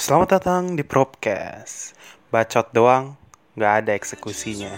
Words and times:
Selamat 0.00 0.40
datang 0.40 0.80
di 0.80 0.80
Propcast. 0.80 1.92
Bacot 2.32 2.72
doang, 2.72 3.20
nggak 3.52 3.84
ada 3.84 3.92
eksekusinya. 3.92 4.72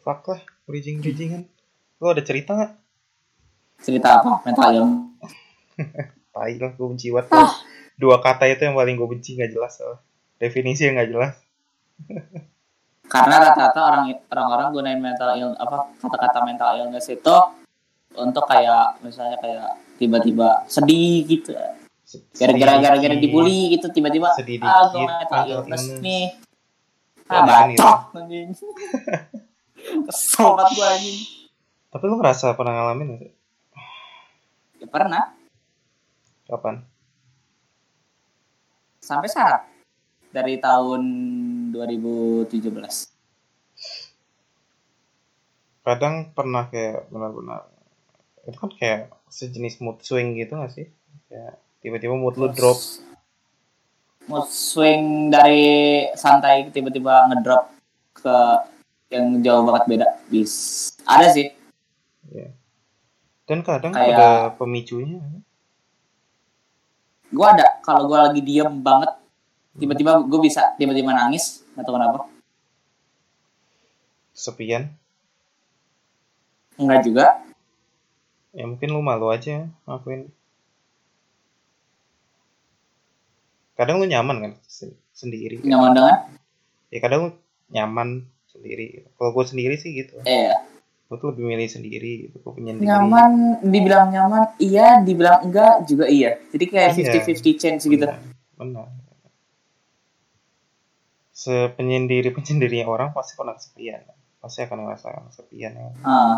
Fuck 0.00 0.24
lah, 0.24 0.40
bridging-bridgingan. 0.64 1.44
Lo 2.00 2.16
ada 2.16 2.24
cerita 2.24 2.56
nggak? 2.56 2.72
cerita 3.82 4.22
apa 4.22 4.46
mental 4.46 4.70
ilmu 4.78 4.98
Tai 6.32 6.54
lah, 6.56 6.70
gue 6.72 6.86
benci 6.88 7.12
banget. 7.12 7.28
Ah. 7.32 7.52
Dua 8.00 8.18
kata 8.24 8.48
itu 8.48 8.64
yang 8.64 8.74
paling 8.74 8.96
gue 8.96 9.08
benci 9.08 9.36
nggak 9.36 9.52
jelas. 9.52 9.76
soalnya. 9.76 10.00
Definisi 10.40 10.88
yang 10.88 10.96
nggak 10.96 11.10
jelas. 11.12 11.34
karena 13.12 13.44
rata-rata 13.44 13.80
orang 13.84 14.08
orang-orang 14.32 14.66
gunain 14.72 14.96
mental 14.96 15.36
illness 15.36 15.60
apa 15.60 15.92
kata-kata 16.00 16.38
mental 16.48 16.70
illness 16.80 17.12
itu 17.12 17.36
untuk 18.16 18.48
kayak 18.48 19.04
misalnya 19.04 19.36
kayak 19.36 19.76
tiba-tiba 20.00 20.64
sedih 20.64 21.20
gitu 21.28 21.52
gara-gara 22.36 22.80
gara-gara 22.80 23.16
dibully 23.16 23.76
gitu 23.76 23.92
tiba-tiba 23.92 24.32
Sedih 24.36 24.60
ah 24.64 24.88
gue 24.88 25.04
mental 25.04 25.42
illness 25.44 25.84
nih 26.00 26.32
ah 27.28 27.44
kesel 30.08 30.48
banget 30.56 30.72
gue 30.78 30.86
anjing 30.86 31.18
Tapi 31.92 32.04
lo 32.08 32.16
ngerasa 32.16 32.56
pernah 32.56 32.72
ngalamin 32.72 33.06
nggak 33.12 33.20
sih? 33.20 33.32
ya, 34.80 34.86
pernah 34.88 35.36
Kapan? 36.52 36.84
sampai 39.02 39.26
sekarang 39.26 39.64
dari 40.30 40.56
tahun 40.56 41.02
2017 41.72 42.70
Kadang 45.82 46.30
pernah 46.30 46.70
kayak 46.70 47.10
benar-benar 47.10 47.66
itu 48.44 48.54
kan 48.54 48.70
kayak 48.70 49.00
sejenis 49.26 49.80
mood 49.80 49.98
swing 50.00 50.36
gitu 50.36 50.54
gak 50.54 50.70
sih? 50.70 50.86
Kayak 51.26 51.58
tiba-tiba 51.80 52.14
mood 52.14 52.36
lu 52.36 52.46
drop. 52.48 52.78
mood 54.22 54.46
swing 54.46 55.34
dari 55.34 55.66
santai 56.14 56.70
tiba-tiba 56.70 57.26
ngedrop 57.26 57.74
ke 58.14 58.36
yang 59.10 59.42
jauh 59.42 59.66
banget 59.66 59.84
beda 59.88 60.08
bis 60.28 60.52
ada 61.02 61.26
sih 61.28 61.50
Ya. 62.28 62.54
Dan 63.44 63.60
kadang 63.60 63.90
Kayak- 63.90 64.14
ada 64.14 64.28
pemicunya. 64.54 65.18
Gue 67.32 67.46
ada 67.48 67.80
kalau 67.80 68.04
gue 68.04 68.18
lagi 68.18 68.40
diem 68.40 68.70
banget 68.78 69.08
tiba-tiba 69.74 70.20
gue 70.20 70.40
bisa 70.40 70.76
tiba-tiba 70.76 71.10
nangis 71.10 71.64
nggak 71.72 71.82
tahu 71.82 71.96
kenapa 71.96 72.18
Kesepian. 74.32 74.88
enggak 76.74 77.00
juga 77.02 77.26
Ya 78.52 78.64
mungkin 78.64 78.88
lu 78.90 79.00
malu 79.00 79.28
aja 79.28 79.64
ngakuin. 79.82 80.28
Kadang 83.72 83.96
lu 83.96 84.04
nyaman 84.04 84.36
kan 84.38 84.52
se- 84.62 84.92
sendiri. 85.10 85.60
nyaman 85.62 85.92
dengan 85.92 86.16
Ya 86.88 87.00
kadang 87.00 87.20
lu 87.22 87.30
nyaman 87.68 88.08
sendiri. 88.46 89.08
Kalau 89.16 89.32
gue 89.32 89.44
sendiri 89.46 89.74
sih 89.74 89.96
gitu. 89.96 90.20
eh 90.22 90.52
Gue 91.12 91.20
tuh 91.20 91.28
lebih 91.36 91.44
milih 91.44 91.68
sendiri. 91.68 92.12
Gitu. 92.24 92.40
Gue 92.40 92.52
penyendiri. 92.56 92.88
nyaman 92.88 93.60
dibilang 93.60 94.08
nyaman 94.08 94.56
iya 94.56 95.04
dibilang 95.04 95.44
enggak 95.44 95.84
juga 95.84 96.08
iya 96.08 96.40
jadi 96.48 96.64
kayak 96.72 96.90
Iya. 96.96 97.20
50-50 97.28 97.60
chance 97.60 97.84
gitu 97.84 98.08
Benar. 98.08 98.16
Benar. 98.56 98.86
Sepenyendiri 101.32 102.32
penyendirinya 102.32 102.88
orang 102.88 103.08
pasti 103.12 103.36
pernah 103.36 103.52
kesepian. 103.52 104.00
Pasti 104.40 104.64
akan 104.64 104.78
merasakan 104.88 105.28
kesepian. 105.28 105.72
Ya. 105.76 105.88
Ah. 106.00 106.36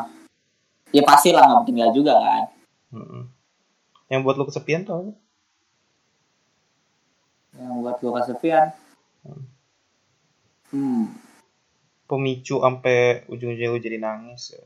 ya 0.91 1.03
pasti 1.03 1.31
lah 1.31 1.47
nggak 1.47 1.59
mungkin 1.63 1.75
nggak 1.75 1.95
juga 1.95 2.15
kan 2.19 2.45
Mm-mm. 2.95 3.23
Yang 4.07 4.21
buat 4.23 4.35
lu 4.39 4.45
kesepian 4.47 4.83
tuh 4.83 5.15
yang 7.55 7.79
buat 7.83 8.03
gue 8.03 8.11
kesepian 8.11 8.75
hmm 10.75 11.07
pemicu 12.05 12.61
sampai 12.61 13.25
ujung-ujungnya 13.27 13.73
lu 13.73 13.81
jadi 13.81 13.97
nangis 13.97 14.53
ya. 14.53 14.63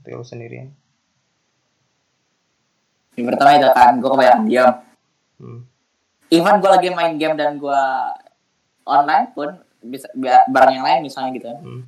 Ketika 0.00 0.16
lu 0.16 0.24
sendirian. 0.24 0.68
yang 3.12 3.26
pertama 3.26 3.52
itu 3.54 3.68
kan 3.68 3.92
gue 3.94 4.08
kebanyakan 4.08 4.42
diam 4.44 4.72
Hmm. 5.36 5.60
even 6.28 6.56
gue 6.56 6.70
lagi 6.70 6.88
main 6.90 7.14
game 7.14 7.32
dan 7.34 7.56
gue 7.56 7.82
online 8.82 9.28
pun 9.30 9.48
bisa 9.78 10.08
bi- 10.14 10.28
bareng 10.46 10.74
yang 10.74 10.86
lain 10.86 11.00
misalnya 11.02 11.32
gitu 11.32 11.48
Hmm. 11.50 11.82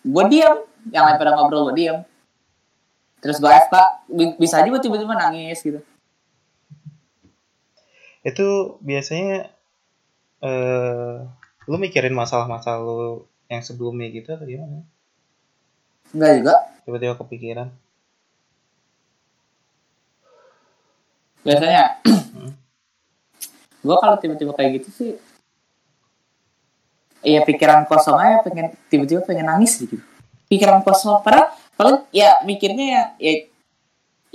gue 0.00 0.24
diam 0.28 0.62
yang 0.86 1.04
lain 1.04 1.16
pada 1.16 1.32
ngobrol 1.32 1.66
gue 1.66 1.76
diam 1.76 1.98
terus 3.18 3.36
gue 3.36 3.46
FK 3.48 3.74
bi- 4.08 4.36
bisa 4.36 4.58
aja 4.58 4.68
gue 4.68 4.78
tiba-tiba 4.78 5.14
nangis 5.16 5.58
gitu 5.58 5.82
Itu 8.22 8.46
biasanya 8.78 9.50
eh 10.40 11.14
lu 11.64 11.76
mikirin 11.76 12.12
masalah-masalah 12.12 12.78
lu 12.78 12.98
yang 13.46 13.58
sebelumnya 13.60 14.06
gitu 14.08 14.30
atau 14.30 14.42
gimana? 14.44 14.86
Enggak 16.12 16.32
juga 16.40 16.54
Tiba-tiba 16.82 17.14
kepikiran. 17.14 17.68
biasanya 21.42 21.98
gue 23.86 23.96
kalau 23.98 24.16
tiba-tiba 24.16 24.52
kayak 24.54 24.82
gitu 24.82 24.88
sih 24.94 25.12
Iya 27.22 27.46
pikiran 27.46 27.86
kosong 27.86 28.18
aja 28.18 28.42
pengen 28.42 28.74
tiba-tiba 28.90 29.22
pengen 29.22 29.46
nangis 29.46 29.78
gitu 29.78 29.98
pikiran 30.46 30.82
kosong 30.82 31.22
padahal 31.22 31.54
kalau 31.74 32.02
ya 32.10 32.34
mikirnya 32.42 32.86
ya, 32.86 33.02
ya 33.18 33.32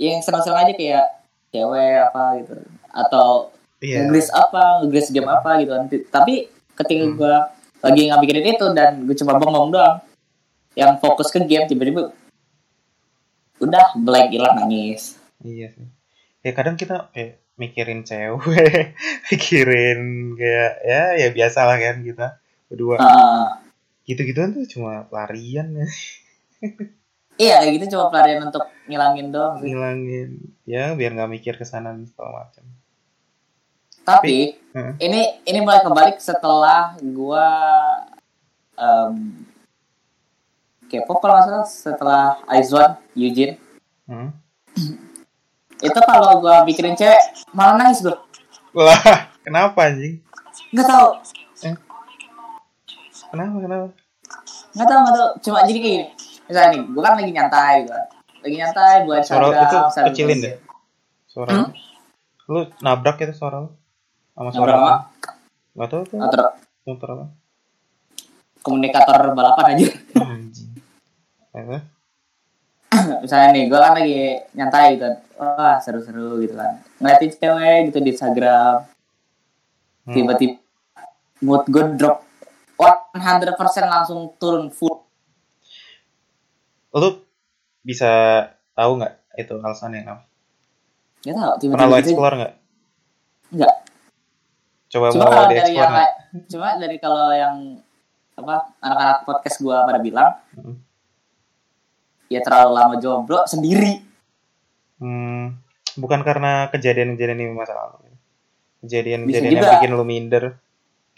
yang 0.00 0.20
senang-senang 0.20 0.68
aja 0.68 0.72
kayak 0.72 1.06
cewek 1.48 1.96
apa 2.08 2.22
gitu 2.40 2.54
atau 2.92 3.52
Iya. 3.78 4.10
nge 4.10 4.34
apa, 4.34 4.82
nge 4.82 5.14
game 5.14 5.30
apa 5.30 5.50
gitu 5.62 5.70
kan. 5.70 5.86
Tapi 5.86 6.34
ketika 6.74 7.04
Hmm. 7.06 7.14
gue 7.14 7.34
lagi 7.78 8.00
nggak 8.10 8.20
mikirin 8.26 8.46
itu 8.58 8.66
dan 8.74 9.06
gue 9.06 9.14
cuma 9.14 9.38
bengong 9.38 9.70
doang, 9.70 10.02
yang 10.78 10.94
fokus 11.02 11.34
ke 11.34 11.42
game 11.42 11.66
tiba-tiba 11.66 12.14
udah 13.58 13.98
blank 13.98 14.30
hilang 14.30 14.54
nangis. 14.62 15.18
Iya 15.42 15.74
sih. 15.74 15.90
Ya 16.46 16.54
kadang 16.54 16.78
kita 16.78 17.10
kayak 17.10 17.42
mikirin 17.58 18.06
cewek, 18.06 18.94
mikirin 19.34 20.00
kayak 20.38 20.72
ya 20.86 21.02
ya 21.18 21.28
biasa 21.34 21.66
lah 21.66 21.76
kan 21.82 22.06
kita 22.06 22.38
berdua. 22.70 23.02
Ah, 23.02 23.58
Gitu-gituan 24.06 24.54
tuh 24.54 24.64
cuma 24.70 25.04
pelarian 25.10 25.66
ya. 25.74 25.86
iya 27.42 27.54
kayak 27.60 27.74
gitu 27.82 27.98
cuma 27.98 28.08
pelarian 28.14 28.46
untuk 28.46 28.62
ngilangin 28.86 29.34
doang. 29.34 29.58
sih. 29.58 29.74
Ngilangin 29.74 30.30
ya 30.62 30.94
biar 30.94 31.10
nggak 31.18 31.32
mikir 31.34 31.54
ke 31.58 31.66
sana 31.66 31.90
dan 31.90 32.06
segala 32.06 32.46
macam. 32.46 32.64
Tapi 34.06 34.56
Heeh. 34.72 34.92
ini 35.04 35.20
ini 35.44 35.58
mulai 35.60 35.82
kebalik 35.84 36.16
setelah 36.22 36.96
gue 36.96 37.46
um, 38.78 39.14
K-pop 40.88 41.18
kalau 41.18 41.34
nggak 41.34 41.46
salah 41.46 41.64
setelah 41.64 42.22
Aizwan 42.46 42.96
Eugene 43.14 43.60
Hmm. 44.04 44.32
itu 45.78 46.00
kalau 46.00 46.40
gue 46.40 46.56
mikirin 46.64 46.94
cewek 46.94 47.20
malah 47.50 47.76
nangis 47.76 48.00
gue 48.00 48.16
Wah, 48.72 48.96
kenapa 49.44 49.76
anjing? 49.84 50.24
nggak 50.70 50.86
tahu 50.86 51.08
Kenapa 53.28 53.56
kenapa? 53.58 53.86
nggak 54.70 54.86
tahu 54.86 54.98
nggak 54.98 55.14
tahu 55.14 55.28
cuma 55.42 55.58
jadi 55.62 55.78
kayak 55.78 55.92
gini 55.92 56.06
misalnya 56.44 56.68
nih 56.70 56.80
gue 56.82 57.02
kan 57.02 57.12
lagi 57.14 57.30
nyantai 57.30 57.72
gitu 57.78 57.92
kan. 57.92 58.06
lagi 58.38 58.54
nyantai 58.56 58.94
buat 59.04 59.22
Suara 59.22 59.46
itu 59.50 59.78
kecilin 60.06 60.38
deh. 60.38 60.54
Suara 61.26 61.50
Hmm? 61.50 61.68
lu 62.48 62.60
nabrak 62.80 63.20
itu 63.20 63.34
suara 63.34 63.60
lu 63.60 63.70
sama 64.32 64.48
suara 64.48 64.72
apa? 64.74 64.92
Gak 65.74 65.86
tau 65.86 66.00
tuh 66.02 66.16
motor 66.16 67.08
apa? 67.12 67.26
komunikator 68.58 69.20
balapan 69.32 69.64
aja 69.74 69.86
Misalnya 73.24 73.48
nih 73.52 73.64
gue 73.68 73.78
kan 73.78 73.92
lagi 73.96 74.18
nyantai 74.56 74.96
gitu 74.96 75.08
wah 75.38 75.78
seru-seru 75.78 76.42
gitu 76.42 76.58
kan 76.58 76.82
ngeliatin 76.98 77.30
cewek 77.30 77.78
gitu 77.92 77.98
di 78.02 78.10
Instagram 78.10 78.76
hmm. 80.08 80.14
tiba-tiba 80.14 80.56
mood 81.38 81.62
gue 81.70 81.84
drop 81.94 82.26
100% 82.78 83.54
langsung 83.86 84.34
turun 84.38 84.70
full 84.70 85.06
Lu 86.94 87.22
bisa 87.84 88.10
tahu 88.74 88.98
nggak 88.98 89.14
itu 89.38 89.54
alasannya 89.54 90.02
kenapa? 90.02 90.22
Gak 91.22 91.34
tau 91.34 91.54
Pernah 91.54 91.58
tiba-tiba 91.60 91.86
lu 91.86 91.94
gitu 91.94 92.10
explore 92.10 92.34
nggak? 92.34 92.54
enggak 93.48 93.74
Coba 94.88 95.06
cuma 95.12 95.24
mau 95.28 95.44
di 95.46 95.54
dari 95.54 95.60
explore 95.62 95.90
nggak? 95.92 96.12
cuma 96.48 96.68
dari 96.80 96.96
kalau 96.98 97.26
yang 97.32 97.56
apa 98.38 98.54
anak-anak 98.82 99.18
podcast 99.26 99.58
gue 99.62 99.76
pada 99.76 100.00
bilang 100.02 100.32
Hmm. 100.58 100.76
Ya 102.28 102.40
terlalu 102.44 102.70
lama 102.76 102.94
jomblo 103.00 103.44
sendiri. 103.48 104.04
Hmm, 105.00 105.56
bukan 105.96 106.20
karena 106.22 106.68
kejadian-kejadian 106.70 107.38
di 107.40 107.46
masa 107.52 107.74
lalu 107.74 108.08
kejadian-kejadian 108.84 109.58
yang 109.58 109.72
bikin 109.78 109.92
lu 109.94 110.04
minder. 110.06 110.44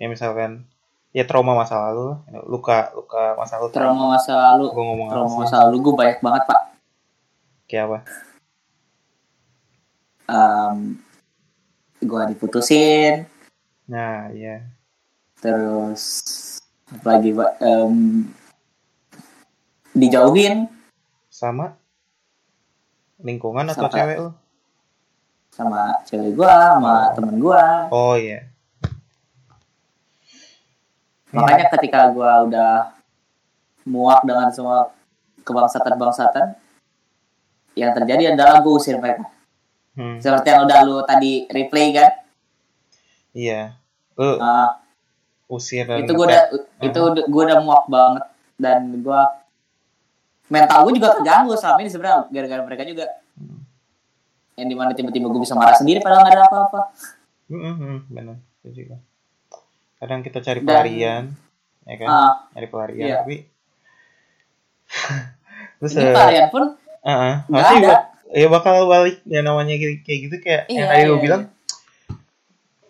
Kayak 0.00 0.10
misalkan 0.16 0.50
ya 1.12 1.26
trauma 1.26 1.52
masa 1.52 1.90
lalu 1.90 2.16
luka 2.48 2.94
luka 2.96 3.36
masa 3.36 3.60
lalu. 3.60 3.72
Trauma 3.74 4.04
masa 4.16 4.32
lalu. 4.32 4.64
Gue 4.72 4.84
ngomong 4.84 5.08
trauma 5.12 5.34
masa 5.44 5.56
lalu 5.68 5.76
gue 5.84 5.94
banyak 5.96 6.18
banget 6.24 6.42
pak. 6.48 6.62
Kayak 7.68 7.84
apa? 7.86 7.98
Em, 10.30 10.76
gue 12.00 12.22
diputusin. 12.32 13.28
Nah 13.90 14.32
iya. 14.32 14.64
Terus 15.40 16.02
lagi 17.04 17.36
pak? 17.36 17.50
Em, 17.60 18.24
dijauhin 19.92 20.70
sama? 21.40 21.66
Lingkungan 23.18 23.64
atau 23.66 23.84
Sama. 23.84 23.94
cewek 23.94 24.16
lu? 24.18 24.30
Sama 25.50 25.82
cewek 26.04 26.30
gue 26.32 26.46
sama 26.46 27.10
temen 27.12 27.36
gue 27.36 27.62
oh 27.90 28.14
iya. 28.14 28.44
Makanya 31.30 31.66
ketika 31.70 32.10
gue 32.10 32.32
udah 32.50 32.90
muak 33.86 34.20
dengan 34.26 34.50
semua 34.50 34.90
kebangsatan-bangsatan 35.40 36.58
yang 37.72 37.94
terjadi 37.94 38.34
adalah 38.34 38.60
gue 38.60 38.72
usir 38.72 38.98
mereka. 38.98 39.24
Hmm, 39.94 40.18
seperti 40.18 40.50
yang 40.50 40.66
udah 40.66 40.78
lu 40.84 40.96
tadi 41.02 41.46
replay 41.48 41.94
kan? 41.94 42.10
Iya. 43.30 43.78
Lu 44.14 44.38
Ah, 44.38 44.78
usir 45.46 45.86
itu 45.86 46.10
gue 46.10 46.26
udah 46.26 46.44
ngepet. 46.50 46.84
itu 46.84 47.00
gue 47.26 47.42
udah 47.46 47.58
muak 47.60 47.84
banget 47.86 48.24
dan 48.56 48.80
gue 48.96 49.20
mental 50.50 50.78
gue 50.82 50.92
juga 50.98 51.14
keganggu 51.16 51.54
selama 51.54 51.78
ini 51.80 51.88
sebenarnya 51.88 52.18
gara-gara 52.28 52.62
mereka 52.62 52.82
juga. 52.84 53.06
Hmm. 53.32 53.62
yang 54.54 54.68
di 54.68 54.76
mana 54.76 54.92
tiba-tiba 54.92 55.24
gue 55.26 55.40
bisa 55.40 55.56
marah 55.56 55.72
sendiri 55.72 55.98
padahal 55.98 56.20
nggak 56.20 56.34
ada 56.34 56.44
apa-apa. 56.44 56.80
Hmm, 57.48 57.72
hmm, 57.72 57.96
benar 58.08 58.36
itu 58.60 58.84
juga. 58.84 59.00
Kadang 59.96 60.20
kita 60.20 60.38
cari 60.38 60.60
Dan- 60.60 60.66
pelarian 60.66 61.22
ya 61.82 61.94
kan? 61.96 62.08
Ah. 62.08 62.32
Cari 62.52 62.66
pelarian 62.66 63.06
Iya. 63.06 63.16
tapi 63.20 63.36
terus 65.80 65.92
ini 65.94 66.04
eh, 66.04 66.12
kalian 66.12 66.46
pun 66.50 66.64
uh-uh, 67.00 67.34
nggak 67.46 67.62
pasti 67.62 67.76
ada. 67.80 67.96
Ya 68.30 68.46
bakal 68.46 68.86
balik 68.86 69.18
ya 69.24 69.40
namanya 69.40 69.74
kayak 69.74 69.96
kayak 70.04 70.18
gitu 70.28 70.36
kayak 70.38 70.62
yang 70.68 70.86
Iya, 70.86 70.92
tadi 70.92 71.02
lu 71.02 71.10
iya, 71.10 71.22
bilang. 71.24 71.42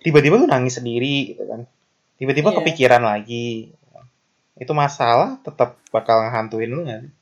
tiba-tiba 0.01 0.35
lu 0.37 0.47
nangis 0.47 0.75
sendiri 0.75 1.33
gitu 1.33 1.45
kan. 1.45 1.65
Tiba-tiba 2.17 2.51
Iya. 2.51 2.57
kepikiran 2.59 3.01
lagi. 3.01 3.73
Itu 4.55 4.73
masalah 4.73 5.41
tetap 5.41 5.79
bakal 5.89 6.27
ngehantuin 6.27 6.69
lu 6.69 6.83
nggak 6.83 7.01
sih? 7.01 7.13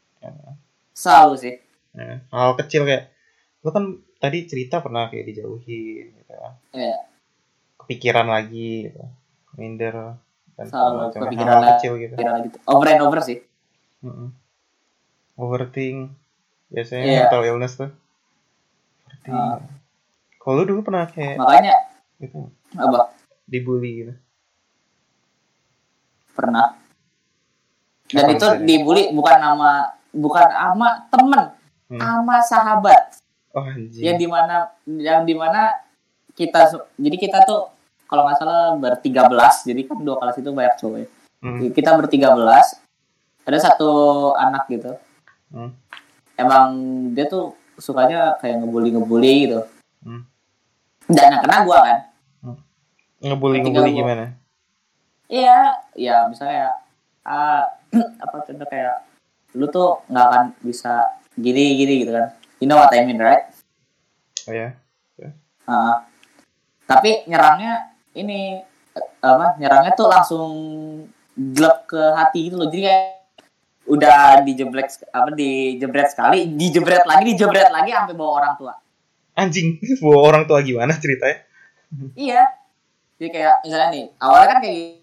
Selalu 0.92 1.34
sih. 1.36 1.54
Ya, 1.92 2.22
hal 2.28 2.52
kecil 2.56 2.84
kayak 2.84 3.10
lu 3.60 3.70
kan 3.70 3.84
tadi 4.16 4.44
cerita 4.44 4.78
pernah 4.78 5.06
kayak 5.06 5.26
dijauhin 5.26 6.10
gitu 6.12 6.32
kan 6.32 6.54
Iya. 6.70 6.98
kepikiran 7.76 8.26
lagi 8.26 8.86
gitu. 8.86 9.02
minder 9.54 10.14
dan 10.54 10.66
Selalu 10.66 10.94
macam. 11.00 11.20
Kepikiran 11.24 11.50
hal 11.50 11.60
lagi. 11.60 11.70
kecil 11.74 11.92
gitu. 11.96 12.14
gitu 12.14 12.58
over 12.64 12.86
and 12.86 13.02
over 13.02 13.18
sih. 13.20 13.38
Mm-mm. 14.00 14.30
overthink. 15.34 16.14
Biasanya 16.68 17.02
Iya. 17.02 17.18
mental 17.24 17.42
illness 17.44 17.74
tuh. 17.74 17.90
Overthink. 19.06 19.34
Ah. 19.34 19.58
kalau 20.38 20.54
lu 20.56 20.64
dulu 20.66 20.80
pernah 20.82 21.04
kayak 21.06 21.34
makanya 21.36 21.74
gitu. 22.16 22.46
Apa? 22.72 23.10
Dibully 23.44 23.92
gitu. 23.98 24.14
Pernah. 26.32 26.78
Dan 28.08 28.24
Kapan 28.24 28.34
itu 28.34 28.46
dibully 28.64 29.02
bukan 29.10 29.36
nama 29.36 29.97
bukan 30.10 30.46
ama 30.48 31.06
temen 31.08 31.44
Hmm. 31.88 31.96
ama 31.96 32.36
sahabat 32.38 33.16
oh 33.50 33.64
anjing 33.64 34.04
yang 34.04 34.16
di 34.16 34.26
mana 34.26 34.68
yang 34.86 35.24
di 35.24 35.32
mana 35.32 35.72
kita 36.30 36.68
jadi 36.94 37.16
kita 37.16 37.38
tuh 37.42 37.72
kalau 38.04 38.22
nggak 38.22 38.36
salah 38.36 38.72
bertiga 38.74 39.24
belas 39.24 39.64
jadi 39.64 39.84
kan 39.84 39.96
dua 39.98 40.16
kelas 40.16 40.36
itu 40.36 40.50
banyak 40.50 40.76
cowok 40.76 40.96
ya. 40.98 41.06
Hmm. 41.40 41.58
kita 41.70 41.90
bertiga 41.94 42.28
belas 42.30 42.76
ada 43.42 43.58
satu 43.58 43.88
anak 44.34 44.68
gitu 44.68 44.92
Hmm. 45.48 45.72
emang 46.34 46.76
dia 47.10 47.24
tuh 47.24 47.56
sukanya 47.74 48.36
kayak 48.36 48.60
ngebully 48.60 48.92
ngebully 48.92 49.48
gitu 49.48 49.60
Hmm. 49.98 50.28
dan 51.06 51.32
yang 51.32 51.40
kena 51.40 51.64
gua 51.64 51.78
kan 51.80 51.98
ngebully 53.18 53.58
Ketika 53.58 53.72
ngebully 53.72 53.90
gua- 53.90 53.98
gimana 53.98 54.24
iya 55.26 55.72
ya 55.94 56.28
misalnya 56.28 56.76
ah, 57.24 57.64
apa 58.20 58.36
contoh 58.42 58.68
kayak 58.68 59.07
lu 59.56 59.66
tuh 59.68 60.04
nggak 60.08 60.26
akan 60.28 60.46
bisa 60.60 61.06
gini 61.34 61.78
gini 61.78 62.04
gitu 62.04 62.12
kan. 62.12 62.34
You 62.58 62.66
know 62.66 62.76
what 62.76 62.92
I 62.92 63.06
mean 63.06 63.20
right? 63.20 63.48
Oh 64.48 64.54
ya 64.54 64.72
Ah. 65.68 66.08
tapi 66.88 67.28
nyerangnya 67.28 67.92
ini 68.16 68.56
apa 69.20 69.60
nyerangnya 69.60 69.92
tuh 69.92 70.08
langsung 70.08 70.48
glep 71.36 71.84
ke 71.84 72.00
hati 72.16 72.48
gitu 72.48 72.56
loh. 72.56 72.72
Jadi 72.72 72.88
kayak 72.88 73.04
udah 73.88 74.40
dijeblek 74.44 74.88
apa 75.12 75.28
dijebret 75.36 76.08
sekali 76.12 76.48
dijebret 76.56 77.04
lagi 77.04 77.36
dijebret 77.36 77.68
lagi 77.68 77.92
sampai 77.92 78.16
bawa 78.16 78.32
orang 78.40 78.52
tua. 78.56 78.72
Anjing 79.36 79.76
bawa 80.04 80.18
orang 80.32 80.44
tua 80.48 80.64
gimana 80.64 80.96
ceritanya? 80.96 81.44
Iya. 82.16 82.48
Jadi 83.20 83.28
kayak 83.28 83.54
misalnya 83.68 83.88
nih 83.92 84.04
awalnya 84.16 84.48
kan 84.48 84.58
kayak 84.64 84.97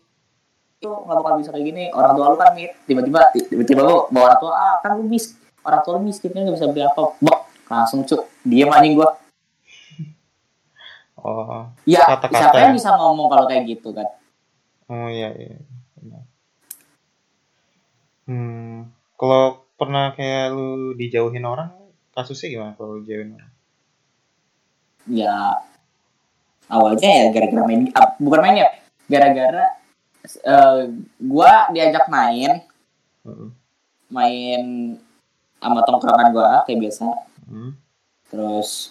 itu 0.76 0.92
nggak 0.92 1.16
bakal 1.18 1.34
bisa 1.40 1.50
kayak 1.56 1.66
gini. 1.72 1.84
Orang 1.96 2.14
tua 2.20 2.26
lu 2.34 2.38
kan 2.38 2.52
mit. 2.54 2.72
Tiba-tiba 2.86 3.20
tiba-tiba 3.34 3.82
lu 3.84 3.96
bawa 4.12 4.24
orang 4.34 4.40
tua 4.44 4.54
ah 4.54 4.76
kan 4.84 5.00
lu 5.00 5.04
mis 5.08 5.34
orang 5.64 5.82
tua 5.82 5.92
lu 5.98 6.02
miskin 6.04 6.32
kan 6.36 6.44
nggak 6.44 6.56
bisa 6.58 6.68
beli 6.70 6.84
apa. 6.84 7.02
Bak 7.24 7.40
langsung 7.72 8.04
cuk. 8.04 8.22
Diem 8.44 8.70
anjing 8.72 8.96
gua. 9.00 9.10
Oh 11.26 11.66
ya 11.90 12.06
Kata-kata 12.06 12.38
siapa 12.38 12.58
ya. 12.62 12.64
yang 12.70 12.78
bisa 12.78 12.94
ngomong 13.02 13.26
kalau 13.34 13.50
kayak 13.50 13.66
gitu 13.66 13.90
kan? 13.98 14.06
Oh 14.86 15.10
iya 15.10 15.34
iya. 15.34 15.58
Hmm 18.30 18.94
kalau 19.16 19.66
pernah 19.74 20.14
kayak 20.14 20.54
lu 20.54 20.94
dijauhin 20.94 21.42
orang 21.46 21.72
kasusnya 22.14 22.54
gimana 22.54 22.72
kalau 22.78 23.02
lu 23.02 23.04
jauhin 23.10 23.34
orang? 23.42 23.52
Ya 25.10 25.66
awalnya 26.70 27.10
ya 27.10 27.26
gara-gara 27.34 27.62
main 27.66 27.90
ah, 27.94 28.14
bukan 28.18 28.40
main 28.42 28.58
ya 28.62 28.70
gara-gara 29.10 29.66
eh, 30.36 30.80
gua 31.20 31.70
diajak 31.70 32.06
main 32.08 32.62
Heeh. 33.24 33.50
main 34.08 34.64
sama 35.58 35.82
tongkrongan 35.82 36.30
gua 36.30 36.52
kayak 36.64 36.82
biasa 36.82 37.08
Hmm. 37.46 37.78
terus 38.28 38.90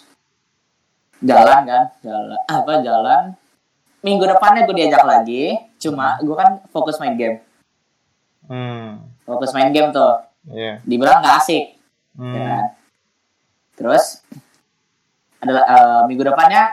jalan 1.19 1.63
kan 1.63 1.83
jalan 1.99 2.39
apa 2.45 2.73
jalan 2.79 3.23
minggu 3.99 4.23
depannya 4.23 4.63
gue 4.63 4.75
diajak 4.75 5.01
lagi 5.01 5.57
cuma 5.75 6.15
gue 6.19 6.31
kan 6.31 6.61
fokus 6.69 6.95
main 6.97 7.15
game 7.15 7.41
Hmm. 8.45 9.01
fokus 9.23 9.49
main 9.51 9.73
game 9.73 9.89
tuh 9.89 10.21
Iya. 10.45 10.77
dibilang 10.83 11.19
nggak 11.19 11.35
asik 11.35 11.73
ya 12.15 12.21
Hmm. 12.21 12.35
kan? 12.39 12.65
terus 13.73 14.21
adalah 15.37 15.63
eh, 15.65 16.01
minggu 16.05 16.23
depannya 16.23 16.63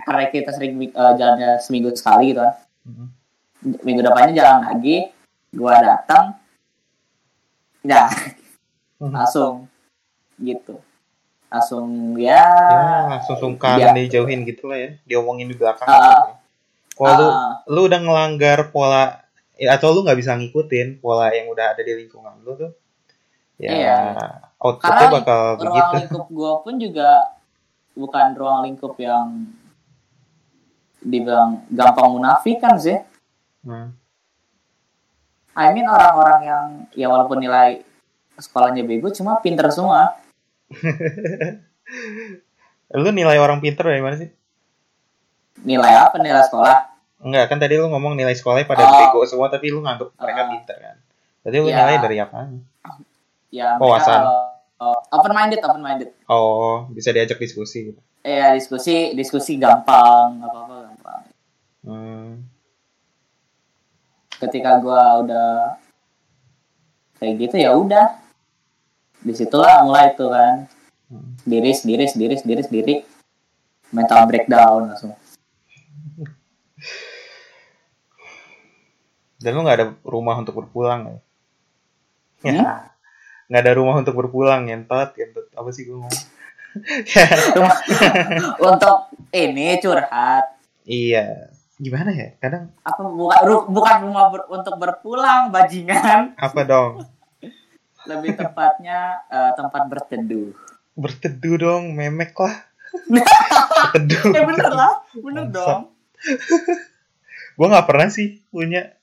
karena 0.00 0.24
kita 0.30 0.50
sering 0.50 0.78
eh, 0.80 1.12
jalannya 1.14 1.58
seminggu 1.58 1.90
sekali 1.92 2.30
gitu 2.30 2.40
kan 2.40 2.54
Hmm. 2.86 3.08
Minggu 3.66 4.00
depannya 4.00 4.32
jalan 4.32 4.60
lagi 4.64 5.10
gua 5.50 5.74
datang 5.78 6.38
ya 7.82 8.06
Hmm. 8.96 9.12
langsung 9.12 9.54
gitu 10.38 10.80
langsung 11.46 12.16
ya, 12.18 12.42
Ya, 12.42 13.06
langsung 13.08 13.36
sungkan 13.38 13.78
Iya. 13.78 13.94
dijauhin 13.94 14.42
gitu 14.42 14.66
lah 14.66 14.76
ya. 14.76 14.90
Diomongin 15.06 15.46
di 15.46 15.54
belakang. 15.54 15.86
Gitu. 15.86 16.32
Kalau 16.96 17.14
lu, 17.14 17.26
ah, 17.28 17.52
lu 17.66 17.80
udah 17.86 18.00
ngelanggar 18.02 18.58
pola 18.68 19.22
ya, 19.54 19.78
atau 19.78 19.94
lu 19.94 20.02
nggak 20.02 20.16
bisa 20.16 20.34
ngikutin 20.34 20.98
pola 20.98 21.30
yang 21.30 21.46
udah 21.46 21.70
ada 21.70 21.80
di 21.80 21.92
lingkungan 21.94 22.34
lu 22.42 22.56
tuh, 22.56 22.72
ya 23.56 23.70
Iya. 23.70 23.96
outputnya 24.58 24.90
Karena 25.06 25.14
bakal 25.14 25.38
ruang 25.54 25.60
begitu. 25.62 25.92
lingkup 26.02 26.26
gua 26.28 26.52
pun 26.60 26.74
juga 26.76 27.10
bukan 27.94 28.26
ruang 28.32 28.58
lingkup 28.66 28.94
yang 28.96 29.26
dibilang 30.98 31.62
gampang 31.68 32.08
munafik 32.10 32.58
kan 32.58 32.74
sih 32.74 32.98
Hmm. 33.66 33.90
I 35.52 35.68
mean 35.72 35.84
orang-orang 35.84 36.40
yang 36.40 36.64
ya 36.94 37.06
walaupun 37.06 37.36
nilai 37.36 37.82
sekolahnya 38.36 38.82
bego 38.82 39.10
cuma 39.10 39.36
pinter 39.40 39.66
semua 39.68 40.14
Lu 42.92 43.10
nilai 43.10 43.36
orang 43.36 43.58
pinter 43.58 43.82
dari 43.84 43.98
mana 43.98 44.14
sih? 44.16 44.30
nilai 45.58 45.98
apa 45.98 46.14
nilai 46.16 46.40
sekolah 46.42 46.94
Enggak, 47.18 47.48
kan 47.48 47.56
tadi 47.56 47.74
lu 47.74 47.88
ngomong 47.88 48.12
nilai 48.12 48.30
sekolahnya 48.30 48.66
pada 48.66 48.84
Oh. 48.84 48.92
bego 48.92 49.24
semua, 49.24 49.48
tapi 49.48 49.68
lu 49.68 49.80
nganggep 49.80 50.12
mereka 50.14 50.38
Ah. 50.38 50.46
pinter 50.46 50.76
kan. 50.76 50.94
Jadi 51.42 51.56
lu 51.56 51.66
Iya. 51.66 51.74
nilai 51.80 51.94
dari 51.98 52.16
apa? 52.18 52.36
ya 53.48 53.74
Wawasan. 53.74 54.20
open 55.08 55.32
minded 55.32 55.56
open 55.58 55.80
minded 55.80 56.08
Oh, 56.26 56.84
bisa 56.88 57.08
diajak 57.08 57.36
diskusi 57.36 57.88
gitu. 57.88 57.96
ya 58.20 58.52
diskusi 58.52 59.12
diskusi 59.12 59.56
gampang 59.56 60.36
apa 60.38 60.56
apa 60.60 60.74
gampang 60.84 61.20
Hmm. 61.82 62.28
Ketika 64.42 64.78
gua 64.80 65.24
udah 65.24 65.50
kayak 67.16 67.34
gitu 67.48 67.56
ya 67.60 67.72
udah 67.72 68.20
di 69.24 69.32
situlah 69.32 69.82
mulai 69.82 70.12
tuh 70.14 70.30
kan 70.30 70.68
Hmm. 71.06 71.38
sendiri 71.38 71.70
sendiri 71.70 72.04
sendiri 72.10 72.34
sendiri 72.34 72.62
sendiri 72.66 72.94
mental 73.94 74.26
breakdown 74.26 74.90
langsung 74.90 75.14
Dan 79.36 79.52
lu 79.54 79.62
nggak 79.62 79.78
ada 79.78 79.88
rumah 80.02 80.40
untuk 80.40 80.58
berpulang 80.58 81.06
ya? 81.06 81.16
Ya. 82.42 82.50
Hmm? 82.50 82.66
Nggak 83.52 83.62
ada 83.62 83.72
rumah 83.76 83.94
untuk 84.00 84.16
berpulang, 84.16 84.66
ngentot, 84.66 85.12
ngentot. 85.12 85.46
Apa 85.54 85.68
sih 85.70 85.86
gue 85.86 85.94
ngomong? 85.94 86.24
untuk 88.72 88.96
ini 89.32 89.76
curhat 89.80 90.44
iya. 90.84 91.55
Gimana 91.76 92.08
ya? 92.08 92.32
Kadang 92.38 92.72
apa 92.80 93.02
bukan 93.04 93.36
bukan 93.68 93.96
rumah 94.02 94.24
ber- 94.28 94.48
untuk 94.48 94.74
berpulang 94.76 95.48
bajingan 95.50 96.32
apa 96.46 96.60
dong? 96.62 97.04
lebih 98.06 98.32
tepatnya 98.32 99.18
eh, 99.26 99.50
tempat 99.52 99.82
berteduh 99.84 100.54
Berteduh 100.94 101.54
dong, 101.58 101.90
memek 101.92 102.32
lah. 102.32 102.54
Berteduh. 103.04 104.30
ya 104.36 104.42
bener 104.42 104.70
lah 104.70 104.92
bener 105.12 105.44
dong 105.50 105.90
gue 107.56 107.66
nggak 107.66 107.86
pernah 107.86 108.08
sih 108.08 108.40
punya. 108.46 108.94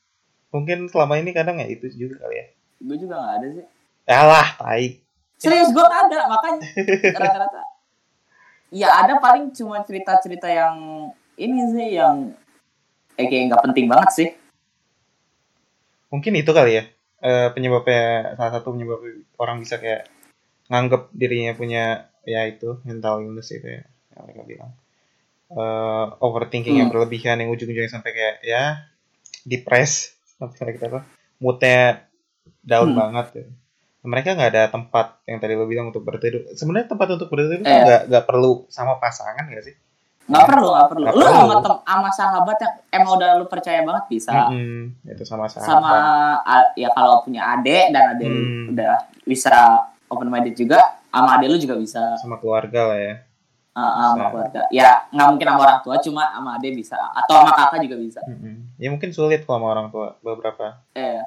Mungkin 0.49 0.85
selama 0.85 1.17
ini 1.17 1.29
kadang 1.31 1.57
ya 1.57 1.65
itu 1.65 1.89
juga 1.89 2.21
kali 2.21 2.35
ya. 2.35 2.45
gue 2.79 2.97
juga 2.99 3.15
nggak 3.17 3.35
ada 3.35 3.47
sih 3.51 3.65
Alah, 4.03 4.47
tai. 4.55 5.01
serius 5.35 5.69
gue 5.69 5.79
nggak 5.79 6.01
ada 6.05 6.19
makanya 6.27 6.59
rata-rata 7.11 7.61
ya 8.69 8.87
ada 8.93 9.13
paling 9.17 9.49
cuma 9.51 9.81
cerita-cerita 9.81 10.45
yang 10.45 10.75
ini 11.35 11.61
sih 11.69 11.87
yang 11.95 12.31
eh, 13.15 13.25
kayak 13.25 13.43
nggak 13.49 13.63
penting 13.65 13.85
banget 13.87 14.09
sih 14.11 14.29
Mungkin 16.09 16.33
itu 16.35 16.51
kali 16.51 16.71
ya. 16.77 16.83
eh, 17.23 17.49
penyebabnya 17.55 18.35
salah 18.35 18.51
satu 18.53 18.75
penyebab 18.75 18.99
orang 19.39 19.63
bisa 19.63 19.79
kayak 19.79 20.11
nganggep 20.67 21.07
dirinya 21.11 21.55
punya 21.55 21.83
ya 22.23 22.43
itu 22.45 22.83
mental 22.83 23.23
illness 23.23 23.47
itu 23.49 23.63
ya 23.65 23.83
yang 24.11 24.23
mereka 24.23 24.43
bilang 24.43 24.71
Eh, 25.47 26.05
overthinking 26.19 26.75
yang 26.75 26.89
Hmm. 26.89 26.95
berlebihan 26.97 27.37
yang 27.37 27.49
ujung-ujungnya 27.49 27.87
sampai 27.87 28.11
kayak 28.11 28.35
ya 28.41 28.63
depres 29.43 30.17
sampai 30.35 30.55
kayak 30.57 30.71
gitu 30.75 30.85
apa 30.89 30.99
moodnya 31.37 32.09
down 32.59 32.89
Hmm. 32.89 32.97
banget 32.97 33.27
ya. 33.35 33.45
mereka 34.03 34.29
nggak 34.33 34.51
ada 34.51 34.63
tempat 34.67 35.21
yang 35.23 35.37
tadi 35.37 35.53
lo 35.53 35.63
bilang 35.63 35.87
untuk 35.87 36.01
berteduh 36.01 36.51
sebenarnya 36.51 36.89
tempat 36.89 37.07
untuk 37.13 37.29
berteduh 37.29 37.55
itu 37.55 37.65
Eh. 37.65 37.83
nggak 37.85 38.01
nggak 38.09 38.25
perlu 38.25 38.65
sama 38.67 38.97
pasangan 38.97 39.45
nggak 39.45 39.63
sih 39.63 39.75
nggak 40.23 40.45
perlu 40.45 40.67
nggak 40.69 40.87
perlu. 40.87 41.03
Nggak 41.03 41.15
lu 41.15 41.21
perlu. 41.21 41.35
sama 41.35 41.55
tem- 41.59 41.83
sama 41.83 42.09
sahabat 42.09 42.57
yang 42.57 42.73
emang 42.93 43.11
udah 43.13 43.29
lu 43.35 43.45
percaya 43.45 43.79
banget 43.81 44.03
bisa. 44.07 44.31
Mm-mm, 44.47 44.95
itu 45.03 45.23
sama 45.23 45.45
sahabat. 45.45 45.67
Sama 45.67 45.95
ya 46.73 46.89
kalau 46.89 47.19
punya 47.21 47.41
adik 47.53 47.91
dan 47.91 48.15
adik 48.15 48.27
Hmm. 48.27 48.71
udah 48.71 48.93
bisa 49.23 49.55
open 50.07 50.27
minded 50.27 50.53
juga 50.53 50.79
sama 51.07 51.35
adik 51.35 51.47
lu 51.47 51.57
juga 51.57 51.75
bisa. 51.75 52.15
Sama 52.15 52.37
keluarga 52.37 52.87
lah 52.87 52.99
ya. 52.99 53.15
Uh, 53.73 53.81
uh, 53.81 54.09
sama 54.13 54.25
keluarga. 54.29 54.61
Ya 54.69 54.87
nggak 55.09 55.27
mungkin 55.27 55.47
sama 55.49 55.59
orang 55.61 55.79
tua 55.81 55.95
cuma 55.99 56.23
sama 56.29 56.49
adik 56.55 56.71
bisa. 56.73 56.95
Atau 56.95 57.35
sama 57.35 57.51
kakak 57.51 57.83
juga 57.83 57.97
bisa. 57.97 58.19
Mm-mm. 58.23 58.55
ya 58.77 58.87
mungkin 58.87 59.09
sulit 59.09 59.43
kalau 59.43 59.59
sama 59.59 59.67
orang 59.71 59.87
tua 59.89 60.15
beberapa. 60.19 60.77
Eh 60.93 61.19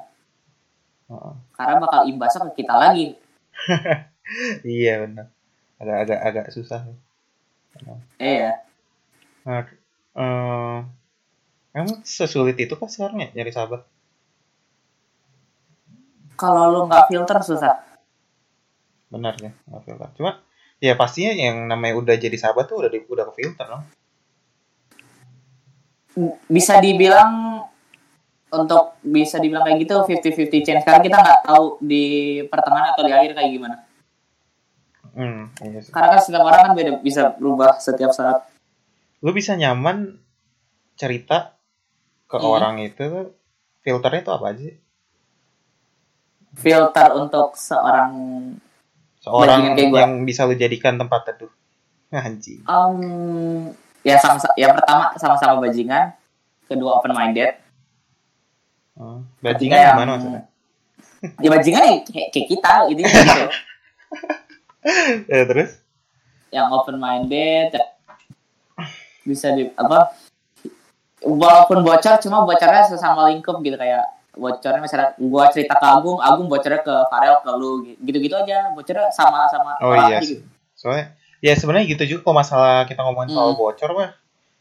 Heeh. 1.07 1.33
karena 1.53 1.79
bakal 1.79 2.01
imbasnya 2.03 2.49
ke 2.49 2.61
kita 2.61 2.73
lagi. 2.73 3.13
Iya 4.59 5.07
benar. 5.07 5.31
Agak 5.77 5.97
agak 6.03 6.19
agak 6.19 6.45
susah. 6.51 6.83
Eh 8.17 8.43
ya 8.43 8.51
nah, 9.47 9.63
eh, 10.19 10.77
emang 11.71 12.03
sesulit 12.03 12.59
itu 12.59 12.75
kah 12.75 12.91
sekarang 12.91 13.23
ya 13.23 13.29
nyari 13.31 13.51
sahabat? 13.55 13.81
Kalau 16.37 16.69
lu 16.69 16.79
nggak 16.85 17.07
filter 17.09 17.37
susah. 17.41 17.75
Benar 19.07 19.39
ya 19.39 19.51
nggak 19.71 19.81
filter. 19.87 20.09
Cuma 20.19 20.31
ya 20.83 20.93
pastinya 20.93 21.33
yang 21.33 21.65
namanya 21.65 21.95
udah 21.97 22.15
jadi 22.19 22.37
sahabat 22.37 22.69
tuh 22.69 22.85
udah 22.85 22.89
di, 22.91 22.99
udah 23.07 23.23
ke 23.31 23.33
filter 23.41 23.65
dong. 23.65 23.83
Bisa 26.45 26.77
dibilang 26.83 27.63
untuk 28.47 28.95
bisa 29.03 29.37
dibilang 29.43 29.63
kayak 29.67 29.79
gitu 29.83 29.95
50-50 30.07 30.65
chance 30.65 30.83
karena 30.87 31.01
kita 31.03 31.17
nggak 31.19 31.41
tahu 31.45 31.65
di 31.83 32.05
pertengahan 32.47 32.95
atau 32.95 33.03
di 33.03 33.11
akhir 33.11 33.31
kayak 33.35 33.51
gimana. 33.51 33.77
Hmm 35.17 35.49
iya 35.65 35.81
sih. 35.81 35.89
karena 35.89 36.13
kan 36.13 36.19
setiap 36.21 36.45
orang 36.45 36.59
kan 36.61 36.71
beda 36.77 36.91
bisa 37.01 37.33
berubah 37.41 37.81
setiap 37.81 38.13
saat 38.13 38.45
lu 39.19 39.31
bisa 39.31 39.53
nyaman 39.53 40.19
cerita 40.93 41.57
ke 42.25 42.37
Hmm. 42.37 42.49
orang 42.49 42.75
itu 42.79 42.97
tuh 42.99 43.33
filternya 43.81 44.21
tuh 44.21 44.33
apa 44.35 44.51
aja 44.51 44.61
sih? 44.63 44.77
filter 46.53 47.09
untuk 47.13 47.53
seorang 47.53 48.11
seorang 49.19 49.77
gua. 49.77 49.99
yang 50.01 50.25
bisa 50.25 50.43
lu 50.43 50.53
jadikan 50.53 50.97
tempat 50.97 51.21
teduh 51.27 51.53
anjing 52.11 52.65
um, 52.65 53.69
ya 54.01 54.17
sama 54.17 54.41
yang 54.55 54.73
pertama 54.73 55.13
sama-sama 55.15 55.61
bajingan 55.61 56.17
kedua 56.65 56.97
open 56.97 57.13
minded. 57.13 57.55
Ketiga 58.97 59.39
bajingan 59.39 59.77
yang- 59.77 59.93
gimana 59.93 60.09
maksudnya 60.11 60.41
ya 61.43 61.49
bajingan 61.49 61.81
ya 61.83 61.95
kayak, 62.03 62.27
kayak 62.29 62.47
kita 62.47 62.73
gitu, 62.89 62.99
gitu. 63.03 63.43
ya 65.31 65.43
terus 65.45 65.71
yang 66.49 66.67
open 66.71 66.97
minded 66.97 67.69
bisa 69.27 69.51
di 69.51 69.67
apa 69.75 70.15
walaupun 71.19 71.83
bocor 71.83 72.15
cuma 72.17 72.47
bocornya 72.47 72.87
sesama 72.87 73.27
lingkup 73.27 73.59
gitu 73.59 73.75
kayak 73.75 74.05
bocornya 74.31 74.79
misalnya 74.79 75.11
gua 75.17 75.49
cerita 75.49 75.75
ke 75.75 75.85
Agung 75.85 76.21
Agung 76.21 76.45
bocornya 76.45 76.79
ke 76.79 76.95
Farel 77.09 77.35
ke 77.41 77.51
lu 77.51 77.71
gitu 77.83 78.17
gitu 78.17 78.35
aja 78.37 78.69
bocornya 78.71 79.09
sama 79.09 79.49
sama 79.49 79.75
Oh 79.81 79.93
iya 80.07 80.21
gitu. 80.21 80.45
Soalnya 80.77 81.17
ya 81.37 81.53
sebenarnya 81.53 81.85
gitu 81.89 82.03
juga 82.07 82.21
kalau 82.23 82.37
masalah 82.39 82.85
kita 82.85 83.01
ngomongin 83.01 83.33
soal 83.33 83.51
Hmm. 83.51 83.59
bocor 83.59 83.89
mah 83.91 84.09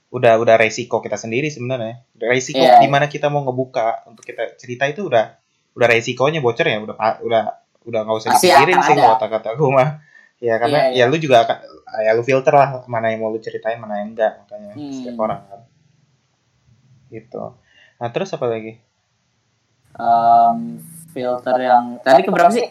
udah 0.08 0.32
udah 0.40 0.56
resiko 0.56 0.98
kita 0.98 1.14
sendiri 1.14 1.52
sebenarnya. 1.52 2.00
Udah 2.16 2.28
Resiko 2.30 2.56
Iya. 2.56 2.80
di 2.80 2.88
mana 2.88 3.04
kita 3.04 3.28
mau 3.28 3.44
ngebuka 3.44 4.06
untuk 4.08 4.24
kita 4.24 4.56
cerita 4.56 4.88
itu 4.88 5.04
udah 5.04 5.36
udah 5.76 5.86
resikonya 5.86 6.40
bocor 6.40 6.64
ya 6.64 6.80
udah 6.80 6.96
udah 7.20 7.42
udah 7.84 8.00
nggak 8.00 8.16
usah 8.16 8.30
dipikirin 8.34 8.80
sih 8.80 8.94
ada. 8.96 9.02
kalau 9.02 9.16
kata-kata 9.20 9.48
gue 9.54 9.68
mah. 9.68 9.88
Ya 10.36 10.60
karena 10.60 10.92
Iya, 10.92 11.04
ya 11.06 11.10
lu 11.10 11.16
juga 11.16 11.42
akan 11.42 11.56
ya 11.96 12.12
lu 12.12 12.20
filter 12.20 12.52
lah 12.52 12.84
mana 12.84 13.08
yang 13.08 13.24
mau 13.24 13.32
lu 13.32 13.40
ceritain 13.40 13.76
mana 13.76 14.00
yang 14.00 14.12
enggak 14.12 14.36
makanya 14.38 14.72
Hmm. 14.74 14.92
setiap 14.92 15.16
orang 15.18 15.40
kan. 15.46 15.60
Gitu. 17.08 17.42
Nah 17.96 18.08
terus 18.10 18.30
apa 18.30 18.46
lagi? 18.46 18.76
Em, 19.96 20.58
filter 21.08 21.56
yang 21.58 21.96
tadi 22.00 22.20
keberapa 22.20 22.52
sih 22.52 22.68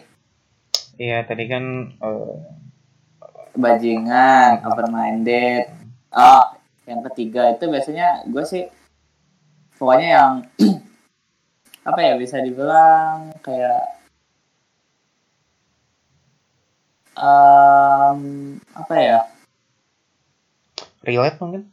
Iya 0.95 1.25
tadi 1.25 1.49
kan 1.49 1.63
eh, 1.91 2.35
bajingan 3.51 4.61
open 4.61 4.87
minded 4.89 5.65
oh 6.11 6.45
yang 6.85 7.01
ketiga 7.09 7.49
itu 7.49 7.65
biasanya 7.65 8.29
gue 8.29 8.45
sih 8.45 8.63
pokoknya 9.73 10.09
yang 10.11 10.31
apa 11.89 11.99
ya 11.99 12.13
bisa 12.15 12.37
dibilang 12.37 13.33
kayak 13.41 14.04
em, 17.15 18.19
apa 18.75 18.95
ya? 18.99 19.19
Relate 21.01 21.37
mungkin? 21.39 21.63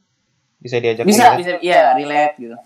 Bisa 0.62 0.78
diajak 0.78 1.02
bisa 1.02 1.34
relate. 1.34 1.38
bisa 1.42 1.52
iya 1.58 1.90
relate 1.98 2.34
gitu. 2.38 2.56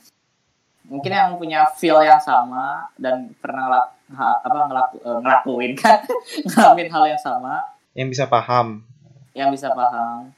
Mungkin 0.86 1.10
yang 1.10 1.34
punya 1.40 1.66
feel 1.74 1.98
yang 2.04 2.20
sama 2.22 2.86
dan 2.94 3.34
pernah 3.42 3.66
ngelak, 3.66 3.86
apa 4.46 4.58
ngelaku, 4.70 4.96
eh, 5.02 5.18
ngelakuin 5.24 5.72
kan 5.74 5.98
ngalamin 6.46 6.88
hal 6.92 7.04
yang 7.10 7.20
sama. 7.20 7.64
Yang 7.96 8.08
bisa 8.12 8.24
paham. 8.28 8.84
yang 9.36 9.52
bisa 9.52 9.68
paham. 9.68 10.32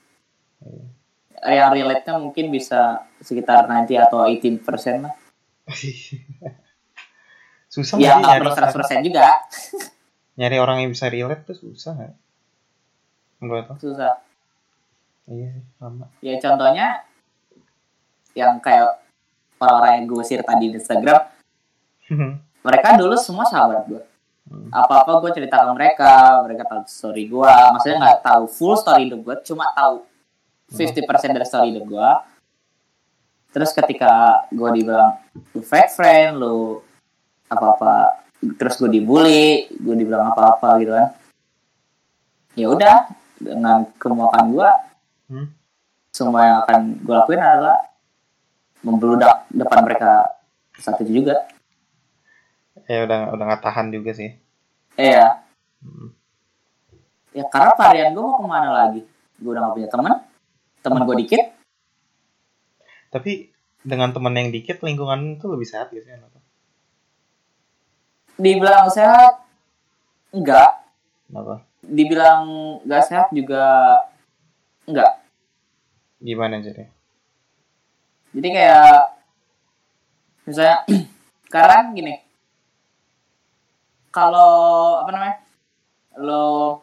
Yang 1.38 1.70
relate-nya 1.70 2.18
mungkin 2.18 2.50
bisa 2.50 3.06
sekitar 3.22 3.70
90 3.70 3.94
atau 4.10 4.26
18 4.26 4.58
persen 4.66 5.06
lah. 5.06 5.14
Susah 7.68 7.94
ya 8.00 8.18
nggak 8.18 8.42
perlu 8.42 8.52
100 8.56 8.74
persen 8.74 8.98
juga. 9.06 9.38
Nyari 10.38 10.56
orang 10.58 10.82
yang 10.82 10.90
bisa 10.90 11.06
relate 11.06 11.46
tuh 11.46 11.54
susah 11.54 11.94
nggak? 11.94 12.14
Menurut 13.38 13.64
lo? 13.64 13.74
susah 13.76 14.14
Iya 15.24 15.48
sih, 15.52 15.64
lama. 15.76 16.08
ya 16.18 16.34
contohnya 16.38 17.04
yang 18.32 18.56
kayak 18.58 18.96
orang-orang 19.56 19.92
yang 19.94 20.06
gue 20.06 20.22
share 20.22 20.40
tadi 20.40 20.66
di 20.66 20.76
Instagram 20.76 21.20
mereka 22.58 22.96
dulu 22.96 23.14
semua 23.14 23.44
sahabat 23.44 23.84
gue 23.86 24.02
Hmm. 24.48 24.72
apa-apa 24.72 25.20
gue 25.20 25.36
cerita 25.36 25.60
ke 25.60 25.68
mereka 25.70 26.40
mereka 26.40 26.64
tahu 26.64 26.80
story 26.88 27.28
gue 27.28 27.52
maksudnya 27.68 28.00
nggak 28.00 28.20
tahu 28.24 28.48
full 28.48 28.72
story 28.74 29.04
hidup 29.04 29.20
gue 29.20 29.36
cuma 29.44 29.68
tahu 29.70 30.08
50% 30.72 31.04
dari 31.28 31.44
story 31.44 31.68
hidup 31.68 31.84
gue 31.84 32.10
terus 33.50 33.76
ketika 33.76 34.08
gue 34.48 34.68
dibilang 34.72 35.20
lu 35.52 35.60
fake 35.60 35.92
friend 35.92 36.40
lu 36.40 36.80
apa-apa 37.44 38.24
terus 38.56 38.80
gue 38.80 38.88
dibully 38.88 39.68
gue 39.68 39.94
dibilang 39.94 40.32
apa-apa 40.32 40.80
gitu 40.80 40.96
kan 40.96 41.12
ya 42.56 42.72
udah 42.72 43.04
dengan 43.38 43.86
kemuakan 43.98 44.44
gue 44.54 44.70
Hmm. 45.28 45.44
semua 46.08 46.40
yang 46.40 46.58
akan 46.64 46.80
gue 47.04 47.14
lakuin 47.14 47.36
adalah 47.36 47.76
membeludak 48.80 49.44
depan 49.52 49.84
mereka 49.84 50.40
satu 50.80 51.04
juga 51.04 51.44
ya 52.88 53.04
udah 53.04 53.36
udah 53.36 53.44
nggak 53.44 53.62
tahan 53.68 53.92
juga 53.92 54.16
sih. 54.16 54.32
Iya. 54.96 55.44
Hmm. 55.84 56.16
Ya 57.36 57.44
karena 57.52 57.76
varian 57.76 58.16
gue 58.16 58.24
mau 58.24 58.40
ke 58.40 58.48
mana 58.48 58.68
lagi? 58.72 59.04
Gue 59.36 59.52
udah 59.52 59.68
gak 59.68 59.74
punya 59.76 59.88
teman. 59.92 60.14
teman 60.80 61.04
gue 61.04 61.16
dikit 61.26 61.44
Tapi 63.12 63.52
dengan 63.84 64.08
teman 64.14 64.32
yang 64.32 64.48
dikit 64.48 64.80
lingkungan 64.80 65.36
tuh 65.36 65.52
lebih 65.52 65.68
sehat 65.68 65.92
gitu 65.92 66.08
ya. 66.08 66.16
dibilang 68.38 68.86
sehat 68.88 69.42
enggak 70.30 70.70
Kenapa? 71.26 71.67
Dibilang 71.88 72.44
gak 72.84 73.04
sehat 73.08 73.28
juga 73.32 73.96
enggak. 74.84 75.24
Gimana 76.20 76.60
jadi? 76.60 76.84
jadi 78.28 78.48
kayak 78.54 78.96
misalnya 80.44 80.76
sekarang 81.48 81.96
gini. 81.96 82.14
Kalau 84.12 84.52
apa 85.04 85.10
namanya 85.12 85.36
lo 86.18 86.82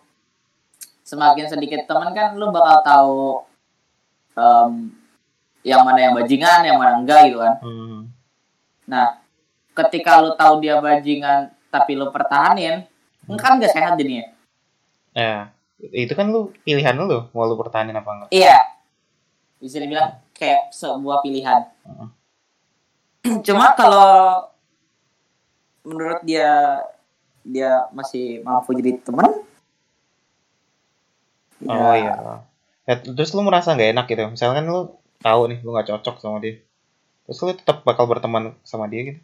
semakin 1.05 1.45
sedikit 1.45 1.85
teman 1.85 2.15
kan 2.17 2.33
lo 2.33 2.49
bakal 2.49 2.77
tahu 2.81 3.19
em, 4.33 4.89
yang 5.65 5.81
mana 5.85 5.99
yang 6.01 6.13
bajingan 6.17 6.65
yang 6.65 6.77
mana 6.81 6.97
enggak 6.97 7.29
gitu 7.29 7.41
kan. 7.41 7.55
Hmm. 7.61 7.99
nah 8.85 9.17
ketika 9.73 10.21
lo 10.21 10.37
tahu 10.37 10.61
dia 10.61 10.77
bajingan 10.77 11.49
tapi 11.73 11.97
lo 11.97 12.13
pertahanin 12.13 12.85
kan 13.33 13.57
gak 13.57 13.73
sehat 13.73 13.97
jadinya 13.97 14.34
Ya, 15.15 15.55
itu 15.95 16.11
kan 16.11 16.27
lu 16.27 16.51
pilihan 16.67 16.91
lu 16.99 17.31
mau 17.31 17.47
lu 17.47 17.55
pertahanin 17.55 17.95
apa 17.95 18.09
enggak. 18.11 18.29
Iya. 18.35 18.57
Bisa 19.63 19.79
dibilang 19.79 20.19
kayak 20.35 20.75
sebuah 20.75 21.23
pilihan. 21.23 21.71
Heeh. 21.87 22.09
Cuma 23.47 23.71
kalau 23.79 24.51
menurut 25.87 26.19
dia 26.27 26.83
dia 27.45 27.87
masih 27.95 28.43
mampu 28.43 28.75
jadi 28.75 28.99
teman. 28.99 29.31
Oh 31.65 31.93
iya. 31.95 32.43
Ya, 32.85 32.95
terus 33.01 33.31
lu 33.31 33.41
merasa 33.41 33.73
nggak 33.73 33.91
enak 33.95 34.05
gitu. 34.11 34.21
Misalkan 34.29 34.67
lu 34.67 34.99
tahu 35.23 35.49
nih 35.49 35.63
lu 35.63 35.71
nggak 35.71 35.89
cocok 35.95 36.19
sama 36.19 36.37
dia. 36.43 36.59
Terus 37.25 37.39
lu 37.41 37.51
tetap 37.55 37.81
bakal 37.87 38.05
berteman 38.05 38.53
sama 38.61 38.85
dia 38.91 39.01
gitu. 39.15 39.21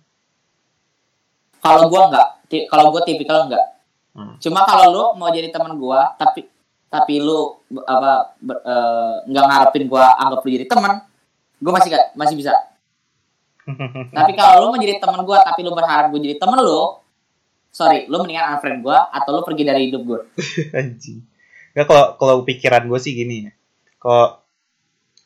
Kalau 1.61 1.85
gua 1.91 2.09
enggak, 2.09 2.29
Ti- 2.49 2.65
kalau 2.65 2.89
gua 2.89 3.05
tipikal 3.05 3.45
enggak. 3.45 3.80
Hmm. 4.11 4.35
Cuma 4.43 4.67
kalau 4.67 4.85
lu 4.91 5.05
mau 5.15 5.31
jadi 5.31 5.47
teman 5.51 5.75
gua 5.79 6.11
tapi 6.19 6.47
tapi 6.91 7.23
lu 7.23 7.55
apa 7.87 8.35
eh, 8.43 9.15
nggak 9.31 9.45
ngarepin 9.47 9.87
gua 9.87 10.11
anggap 10.19 10.43
lu 10.43 10.49
jadi 10.51 10.67
teman, 10.67 10.99
gua 11.63 11.71
masih 11.79 11.89
gak, 11.95 12.05
masih 12.19 12.35
bisa. 12.35 12.51
Tapi 14.17 14.31
kalau 14.35 14.67
lu 14.67 14.75
mau 14.75 14.79
jadi 14.81 14.99
teman 14.99 15.23
gua 15.23 15.39
tapi 15.45 15.63
lu 15.63 15.71
berharap 15.71 16.11
gua 16.11 16.19
jadi 16.19 16.35
teman 16.35 16.59
lu, 16.59 16.99
sorry, 17.71 18.09
lu 18.11 18.19
mendingan 18.19 18.57
unfriend 18.57 18.83
gua 18.83 19.07
atau 19.13 19.31
lu 19.31 19.41
pergi 19.47 19.63
dari 19.63 19.87
hidup 19.87 20.01
gua. 20.03 20.19
Anjing. 20.75 21.23
Nggak 21.71 21.85
kalau 21.87 22.05
kalau 22.19 22.35
pikiran 22.43 22.83
gue 22.83 22.99
sih 22.99 23.15
gini 23.15 23.47
ya. 23.47 23.51
Kalau 23.95 24.43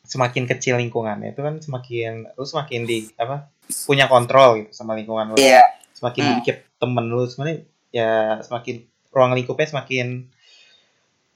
semakin 0.06 0.46
kecil 0.46 0.78
lingkungannya 0.78 1.34
itu 1.34 1.42
kan 1.42 1.58
semakin 1.58 2.30
lu 2.38 2.46
semakin 2.46 2.86
di 2.86 3.10
apa 3.18 3.50
punya 3.90 4.06
kontrol 4.06 4.62
gitu 4.62 4.70
sama 4.70 4.94
lingkungan 4.94 5.34
lu. 5.34 5.36
Iya. 5.42 5.66
Semakin 5.90 6.22
Hmm. 6.22 6.34
dikit 6.38 6.56
temen 6.78 7.10
lu 7.10 7.26
sebenarnya 7.26 7.66
ya 7.96 8.10
semakin 8.40 8.84
ruang 9.08 9.32
lingkupnya 9.32 9.64
semakin 9.66 10.28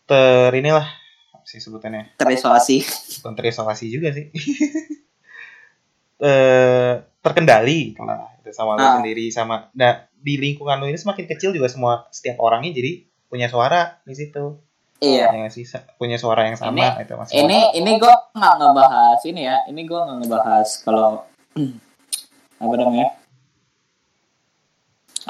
ter 0.05 0.53
inilah 0.53 0.85
apa 1.33 1.45
sih 1.45 1.57
sebutannya 1.57 2.13
terisolasi. 2.15 2.85
bukan 3.19 3.33
terisolasi 3.35 3.89
juga 3.89 4.13
sih 4.13 4.29
eh 6.21 6.93
terkendali 7.21 7.97
gitu 7.97 8.05
lah 8.05 8.29
itu 8.37 8.53
sama 8.53 8.77
lu 8.77 8.83
Ah. 8.83 8.95
sendiri 9.01 9.33
sama 9.33 9.73
nah 9.73 10.05
di 10.13 10.37
lingkungan 10.37 10.77
lu 10.77 10.87
ini 10.87 11.01
semakin 11.01 11.25
kecil 11.27 11.57
juga 11.57 11.69
semua 11.69 12.05
setiap 12.11 12.37
orangnya 12.39 12.77
jadi 12.77 12.93
punya 13.27 13.49
suara 13.49 14.01
di 14.05 14.13
situ 14.13 14.61
Iya. 15.01 15.33
ya 15.33 15.37
nggak 15.41 15.53
sih 15.57 15.65
punya 15.97 16.21
suara 16.21 16.45
yang 16.45 16.61
sama 16.61 17.01
itu 17.01 17.17
masih 17.17 17.41
Ini 17.41 17.73
ini 17.73 17.97
gue 17.97 18.15
nggak 18.37 18.55
ngebahas 18.61 19.21
ini 19.25 19.49
ya. 19.49 19.57
Ini 19.65 19.81
gue 19.89 19.97
nggak 19.97 20.19
ngebahas 20.21 20.69
kalau 20.85 21.25
apa 22.61 22.75
namanya? 22.77 23.09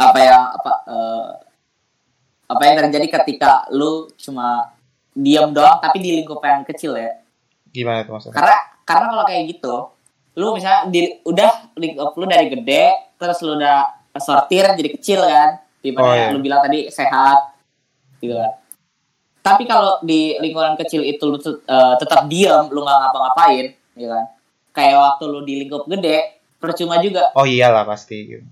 Apa 0.01 0.19
yang 0.19 0.43
apa 0.57 0.73
eh, 0.89 1.29
apa 2.51 2.63
yang 2.65 2.77
terjadi 2.89 3.07
ketika 3.21 3.69
lu 3.71 4.09
cuma 4.17 4.73
diam 5.13 5.53
doang 5.53 5.77
tapi 5.79 6.01
di 6.01 6.11
lingkup 6.23 6.41
yang 6.41 6.65
kecil 6.65 6.97
ya. 6.97 7.21
gimana 7.71 8.03
tuh 8.03 8.19
maksudnya 8.19 8.35
Karena 8.35 8.57
karena 8.83 9.07
kalau 9.15 9.25
kayak 9.31 9.43
gitu, 9.47 9.75
lu 10.35 10.47
misalnya 10.59 10.81
di, 10.91 11.01
udah 11.23 11.51
lingkup 11.79 12.11
lu 12.19 12.27
dari 12.27 12.51
gede 12.51 13.15
terus 13.15 13.39
lu 13.47 13.55
udah 13.55 13.87
sortir 14.19 14.67
jadi 14.75 14.91
kecil 14.97 15.21
kan. 15.23 15.63
Di 15.81 15.95
mana 15.95 16.05
Oh, 16.05 16.13
iya. 16.13 16.29
lu 16.35 16.43
bilang 16.43 16.61
tadi 16.67 16.91
sehat 16.91 17.55
gitu 18.19 18.35
kan. 18.35 18.59
Tapi 19.41 19.65
kalau 19.65 20.03
di 20.03 20.35
lingkungan 20.43 20.75
kecil 20.81 21.07
itu 21.07 21.23
lu 21.31 21.39
eh, 21.39 21.95
tetap 22.03 22.27
diam, 22.27 22.67
lu 22.73 22.83
nggak 22.83 22.99
ngapa-ngapain, 23.07 23.67
ya 23.95 24.09
kan? 24.11 24.25
Kayak 24.75 24.97
waktu 24.99 25.25
lu 25.31 25.41
di 25.47 25.55
lingkup 25.65 25.87
gede, 25.87 26.43
percuma 26.61 27.01
juga. 27.01 27.33
oh 27.35 27.49
iyalah 27.49 27.89
pasti 27.89 28.17
gitu. 28.37 28.47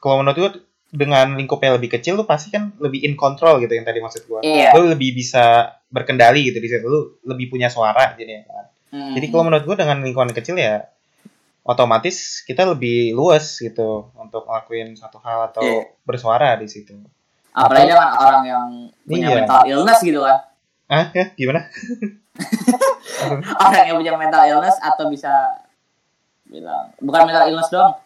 kalau 0.00 0.24
menurut 0.24 0.36
gua 0.40 0.50
dengan 0.92 1.32
lingkupnya 1.34 1.72
lebih 1.72 1.88
kecil 1.90 2.20
lu 2.20 2.28
pasti 2.28 2.52
kan 2.52 2.68
lebih 2.76 3.00
in 3.02 3.16
control 3.16 3.56
gitu 3.58 3.72
yang 3.72 3.82
tadi 3.82 3.98
maksud 3.98 4.28
gua 4.28 4.44
Iya. 4.44 4.76
lu 4.76 4.92
lebih 4.92 5.16
bisa 5.16 5.72
berkendali 5.88 6.52
gitu 6.52 6.60
di 6.60 6.68
situ 6.68 6.84
lu 6.84 7.00
lebih 7.24 7.48
punya 7.48 7.66
suara 7.66 8.12
jadi 8.14 8.44
kan 8.44 8.68
Hmm. 8.92 9.16
Jadi 9.16 9.32
kalau 9.32 9.48
menurut 9.48 9.64
gue 9.64 9.72
dengan 9.72 10.04
lingkungan 10.04 10.36
kecil 10.36 10.52
ya 10.52 10.84
otomatis 11.64 12.44
kita 12.44 12.68
lebih 12.68 13.16
luas 13.16 13.56
gitu 13.56 14.12
untuk 14.12 14.44
ngelakuin 14.44 14.92
satu 14.92 15.16
hal 15.16 15.48
atau 15.48 15.64
Iya. 15.64 15.96
bersuara 16.04 16.60
di 16.60 16.68
situ. 16.68 16.92
apalagi 17.52 17.88
dengan 17.88 18.12
orang 18.12 18.44
yang 18.44 18.66
punya 19.04 19.28
Iya. 19.28 19.36
mental 19.40 19.60
illness 19.64 20.00
gitu 20.00 20.20
kan. 20.20 20.44
Ah 20.88 21.08
ya 21.08 21.24
gimana? 21.32 21.72
Orang 23.58 23.84
yang 23.86 23.96
punya 23.96 24.12
mental 24.12 24.42
illness 24.44 24.76
atau 24.76 25.08
bisa 25.08 25.32
bilang 26.44 26.92
bukan 26.98 27.20
mental 27.24 27.48
illness 27.48 27.68
doang. 27.68 27.96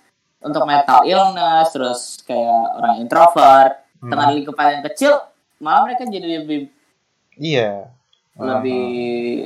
Untuk 0.46 0.62
mental 0.62 1.02
illness 1.02 1.66
terus 1.70 2.00
kayak 2.22 2.62
orang 2.72 2.94
introvert 2.98 3.72
Hmm. 3.96 4.12
dengan 4.12 4.28
lingkupan 4.30 4.66
yang 4.70 4.84
kecil 4.84 5.12
malah 5.58 5.82
mereka 5.82 6.04
jadi 6.04 6.38
lebih 6.38 6.68
Iya. 7.34 7.90
lebih 8.36 8.84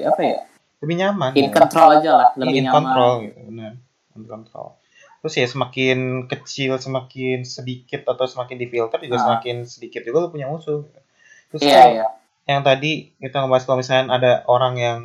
apa 0.04 0.20
ya? 0.20 0.38
lebih 0.80 0.96
nyaman. 0.96 1.30
In 1.34 1.46
ya. 1.46 1.52
control 1.52 1.88
aja 1.94 2.10
lah, 2.14 2.28
lebih 2.34 2.56
in 2.56 2.64
nyaman. 2.64 2.74
control 2.74 3.12
gitu, 3.22 3.38
benar. 3.46 3.72
In 4.12 4.24
control. 4.24 4.66
Terus 5.20 5.34
ya 5.36 5.46
semakin 5.46 5.98
kecil, 6.26 6.72
semakin 6.76 7.44
sedikit 7.44 8.02
atau 8.04 8.24
semakin 8.24 8.56
difilter 8.56 8.98
juga 8.98 9.16
Ah. 9.16 9.22
semakin 9.22 9.56
sedikit 9.64 10.00
juga 10.00 10.24
lu 10.24 10.28
punya 10.30 10.48
musuh. 10.48 10.82
Terus 11.48 11.60
Iya, 11.60 11.76
kalau 11.76 11.92
iya. 11.92 12.06
yang 12.48 12.60
tadi 12.60 12.90
kita 13.14 13.36
ngebahas 13.38 13.64
kalau 13.64 13.78
misalnya 13.78 14.04
ada 14.10 14.32
orang 14.46 14.74
yang 14.74 14.98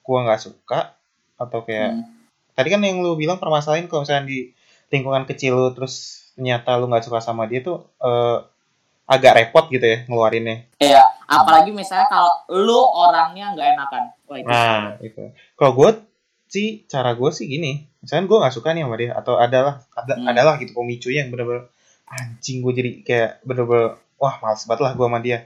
gua 0.00 0.24
nggak 0.24 0.40
suka 0.40 0.94
atau 1.36 1.60
kayak 1.60 1.90
Hmm. 1.92 2.06
tadi 2.54 2.68
kan 2.68 2.80
yang 2.80 3.02
lu 3.02 3.12
bilang 3.14 3.36
permasalahan 3.36 3.84
kalau 3.84 4.02
misalnya 4.02 4.24
di 4.24 4.54
lingkungan 4.90 5.24
kecil 5.24 5.54
lu 5.56 5.68
terus 5.72 6.26
ternyata 6.34 6.76
lu 6.76 6.90
nggak 6.90 7.06
suka 7.06 7.22
sama 7.22 7.46
dia 7.46 7.62
tuh 7.62 7.86
eh, 8.02 8.38
agak 9.10 9.32
repot 9.42 9.66
gitu 9.70 9.82
ya 9.82 9.98
ngeluarinnya. 10.06 10.70
Iya, 10.78 11.02
apalagi 11.26 11.74
misalnya 11.74 12.06
kalau 12.06 12.30
lu 12.54 12.78
orangnya 12.78 13.50
nggak 13.58 13.68
enakan. 13.74 14.02
Wah, 14.30 14.36
itu. 14.38 14.46
Nah 14.46 14.82
itu. 15.02 15.22
Kalau 15.58 15.72
gue 15.74 15.90
sih 16.46 16.86
cara 16.86 17.14
gue 17.18 17.30
sih 17.34 17.50
gini, 17.50 17.90
misalnya 18.02 18.30
gue 18.30 18.38
nggak 18.38 18.54
suka 18.54 18.70
nih 18.70 18.82
sama 18.86 18.96
dia 18.98 19.10
atau 19.18 19.34
adalah 19.34 19.82
ada 19.98 20.14
Hmm. 20.14 20.30
adalah 20.30 20.54
gitu 20.62 20.78
pemicunya 20.78 21.26
yang 21.26 21.30
bener-bener 21.34 21.66
anjing 22.06 22.62
gue 22.62 22.72
jadi 22.74 22.90
kayak 23.06 23.30
bener-bener 23.46 23.98
wah 24.18 24.34
males 24.42 24.62
banget 24.66 24.80
lah 24.86 24.92
gue 24.94 25.06
sama 25.10 25.18
dia. 25.18 25.38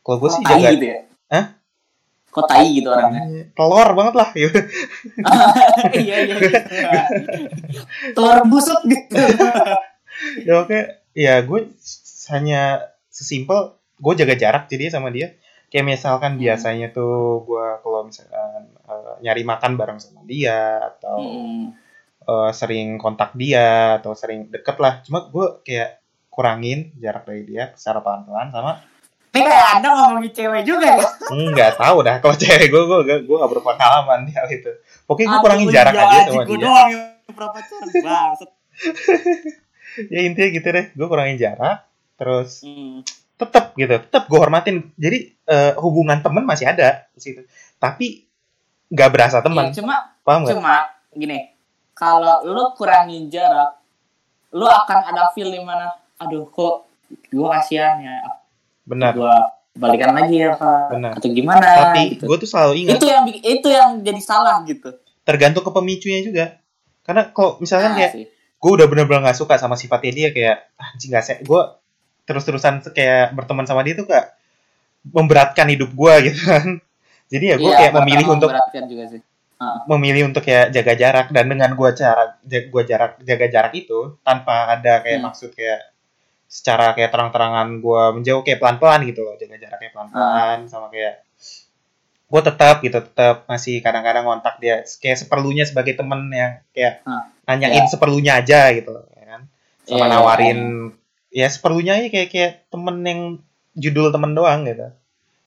Kalau 0.00 0.16
gue 0.16 0.30
sih 0.32 0.42
jaga 0.44 0.68
gitu 0.72 0.86
ya? 0.88 0.98
Hah? 1.32 1.44
Kok 2.32 2.48
tai 2.48 2.64
gitu 2.72 2.88
orangnya? 2.88 3.52
telur 3.52 3.88
banget 3.92 4.14
lah 4.16 4.28
gitu. 4.32 4.56
iya, 6.00 6.16
iya, 6.24 6.36
iya. 6.40 7.02
Telur 8.12 8.40
busuk 8.48 8.80
gitu. 8.88 9.16
ya 10.48 10.54
oke 10.60 10.78
ya 11.12 11.40
gue 11.42 11.60
hanya 12.30 12.62
sesimpel 13.08 13.76
gue 13.98 14.12
jaga 14.16 14.34
jarak 14.34 14.64
jadi 14.66 14.88
sama 14.88 15.12
dia 15.12 15.36
kayak 15.68 15.88
misalkan 15.88 16.36
Hmm. 16.36 16.40
biasanya 16.40 16.88
tuh 16.90 17.44
gue 17.44 17.66
kalau 17.80 18.04
misalkan 18.04 18.62
eh, 18.82 19.12
nyari 19.20 19.42
makan 19.42 19.72
bareng 19.74 19.98
sama 19.98 20.24
dia 20.24 20.80
atau 20.88 21.16
Hmm. 21.20 21.64
eh, 22.22 22.50
sering 22.52 22.96
kontak 22.96 23.32
dia 23.34 23.98
atau 23.98 24.12
sering 24.12 24.48
deket 24.48 24.76
lah 24.78 25.00
cuma 25.02 25.26
gue 25.26 25.60
kayak 25.64 26.00
kurangin 26.28 26.92
jarak 26.96 27.24
dari 27.24 27.44
dia 27.44 27.72
secara 27.74 28.00
pelan-pelan 28.00 28.48
sama 28.48 28.72
Ini 29.32 29.48
kayak 29.48 29.68
anda 29.80 29.88
ngomongin 29.96 30.32
cewek 30.36 30.62
juga 30.68 30.88
ya? 30.92 31.08
nggak 31.32 31.80
tahu 31.80 32.04
dah 32.04 32.20
kalau 32.20 32.36
cewek 32.36 32.68
gue 32.68 32.82
gue 32.84 33.16
gue 33.24 33.36
gak 33.40 33.50
berpengalaman 33.56 34.28
di 34.28 34.32
hal 34.36 34.44
itu. 34.52 34.68
Pokoknya 35.08 35.28
gue 35.32 35.40
kurangin 35.40 35.68
jarak 35.72 35.92
iya, 35.96 36.04
aja 36.04 36.18
sama 36.28 36.44
dia. 36.44 36.56
doang 36.60 36.88
yang 36.92 37.04
ya 40.12 40.20
intinya 40.24 40.48
gitu 40.52 40.68
deh 40.68 40.86
gue 40.92 41.06
kurangin 41.08 41.36
jarak 41.40 41.84
terus 42.20 42.60
Hmm. 42.64 43.00
tetap 43.40 43.72
gitu 43.74 43.96
tetap 44.04 44.28
gue 44.28 44.38
hormatin. 44.38 44.92
Jadi 45.00 45.32
eh, 45.48 45.72
hubungan 45.80 46.20
temen 46.20 46.44
masih 46.44 46.68
ada 46.68 47.08
di 47.16 47.20
situ. 47.24 47.40
Tapi 47.80 48.28
nggak 48.92 49.10
berasa 49.10 49.40
teman. 49.40 49.72
Iya, 49.72 49.80
cuma 49.80 49.96
paham 50.22 50.44
nggak? 50.44 50.54
cuma 50.54 50.74
gini 51.12 51.38
kalau 51.92 52.44
lu 52.46 52.72
kurangin 52.76 53.28
jarak 53.28 53.80
lu 54.52 54.64
akan 54.68 54.98
ada 55.08 55.32
feel 55.32 55.48
di 55.48 55.60
mana 55.60 55.88
aduh 56.20 56.44
kok 56.48 56.86
gua 57.32 57.58
kasihan 57.58 57.98
ya 58.00 58.20
benar 58.82 59.12
gua 59.14 59.36
balikan 59.72 60.12
lagi 60.12 60.36
apa 60.44 60.92
Benar. 60.92 61.10
atau 61.16 61.28
gimana 61.28 61.64
Tapi 61.64 62.02
gitu. 62.12 62.24
gue 62.28 62.36
tuh 62.38 62.48
selalu 62.48 62.72
ingat 62.84 62.96
itu 62.98 63.06
yang 63.08 63.24
itu 63.30 63.68
yang 63.68 63.90
jadi 64.00 64.20
salah 64.20 64.60
gitu 64.62 64.92
tergantung 65.22 65.62
ke 65.62 65.70
pemicunya 65.70 66.20
juga. 66.20 66.44
Karena 67.00 67.30
kalau 67.30 67.56
misalkan 67.56 67.94
Nah, 67.94 67.98
kayak 67.98 68.12
sih. 68.12 68.26
gue 68.28 68.70
udah 68.70 68.86
bener-bener 68.86 69.22
gak 69.24 69.34
suka 69.34 69.56
sama 69.56 69.74
sifatnya 69.74 70.12
dia 70.12 70.28
kayak 70.30 70.56
"Ah, 70.76 70.92
anjing 70.92 71.10
gak 71.10 71.22
se 71.22 71.34
gue 71.40 71.62
terus-terusan 72.22 72.84
kayak 72.90 73.32
berteman 73.32 73.64
sama 73.64 73.80
dia 73.80 73.94
tuh 73.94 74.04
kayak 74.04 74.34
memberatkan 75.04 75.66
hidup 75.66 75.90
gue 75.90 76.14
gitu 76.28 76.40
kan 76.44 76.66
jadi 77.26 77.44
ya 77.44 77.56
gue 77.56 77.64
Iya, 77.64 77.78
kayak 77.80 77.92
memilih 77.96 78.26
untuk 78.28 78.48
memberatkan 78.48 78.84
juga 78.86 79.04
sih 79.08 79.22
memilih 79.86 80.22
untuk 80.26 80.42
kayak 80.42 80.70
jaga 80.70 80.94
jarak 80.94 81.26
dan 81.30 81.46
dengan 81.46 81.70
gue 81.72 81.90
cara 81.92 82.34
gue 82.42 82.82
jarak 82.82 83.12
jaga 83.20 83.46
jarak 83.46 83.72
itu 83.72 84.18
tanpa 84.20 84.74
ada 84.74 85.00
kayak 85.00 85.22
Hmm. 85.22 85.26
maksud 85.26 85.54
kayak 85.54 85.91
secara 86.52 86.92
kayak 86.92 87.08
terang-terangan 87.08 87.80
gue 87.80 88.02
menjauh 88.12 88.42
kayak 88.42 88.60
pelan-pelan 88.60 89.08
gitu 89.08 89.24
loh 89.24 89.34
jaga 89.34 89.56
jarak 89.56 89.78
kayak 89.80 89.92
pelan-pelan 89.92 90.68
sama 90.68 90.92
kayak 90.92 91.24
gue 92.28 92.40
tetap 92.42 92.76
gitu 92.80 92.98
tetap 92.98 93.44
masih 93.46 93.80
kadang-kadang 93.80 94.24
ngontak 94.24 94.56
dia 94.56 94.80
kayak 94.94 95.16
seperlunya 95.18 95.64
sebagai 95.64 95.92
temen 95.94 96.28
yang 96.28 96.60
kayak 96.70 97.00
Hmm. 97.02 97.24
nanyain 97.42 97.72
Iya. 97.78 97.88
seperlunya 97.88 98.32
aja 98.36 98.60
gitu 98.70 98.88
loh 98.90 99.04
ya 99.10 99.24
kan? 99.26 99.40
Sama 99.82 99.96
Iya, 99.98 100.12
nawarin 100.12 100.60
ya 101.30 101.48
seperlunya 101.48 101.92
aja 101.94 102.08
kayak 102.08 102.28
kayak 102.28 102.52
temen 102.68 102.96
yang 103.02 103.20
judul 103.74 104.08
temen 104.08 104.32
doang 104.32 104.64
gitu. 104.64 104.92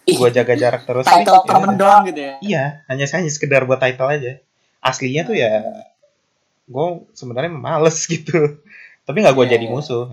Gue 0.08 0.30
jaga 0.30 0.54
jarak 0.54 0.86
terus. 0.86 1.06
Title 1.06 1.34
ya 1.36 1.46
temen 1.48 1.70
udah. 1.72 1.78
doang 1.78 2.02
gitu 2.06 2.20
ya? 2.20 2.34
Iya 2.40 2.64
hanya 2.88 3.06
hanya 3.08 3.30
sekedar 3.30 3.62
buat 3.64 3.78
title 3.78 4.06
aja. 4.08 4.32
Aslinya 4.80 5.22
tuh 5.24 5.34
ya 5.34 5.62
gue 6.66 6.86
sebenarnya 7.12 7.50
males 7.52 7.98
gitu. 8.08 8.62
Tapi 9.02 9.18
nggak 9.20 9.34
gue 9.34 9.46
Iya, 9.46 9.54
jadi 9.56 9.66
iya. 9.66 9.72
musuh 9.72 10.06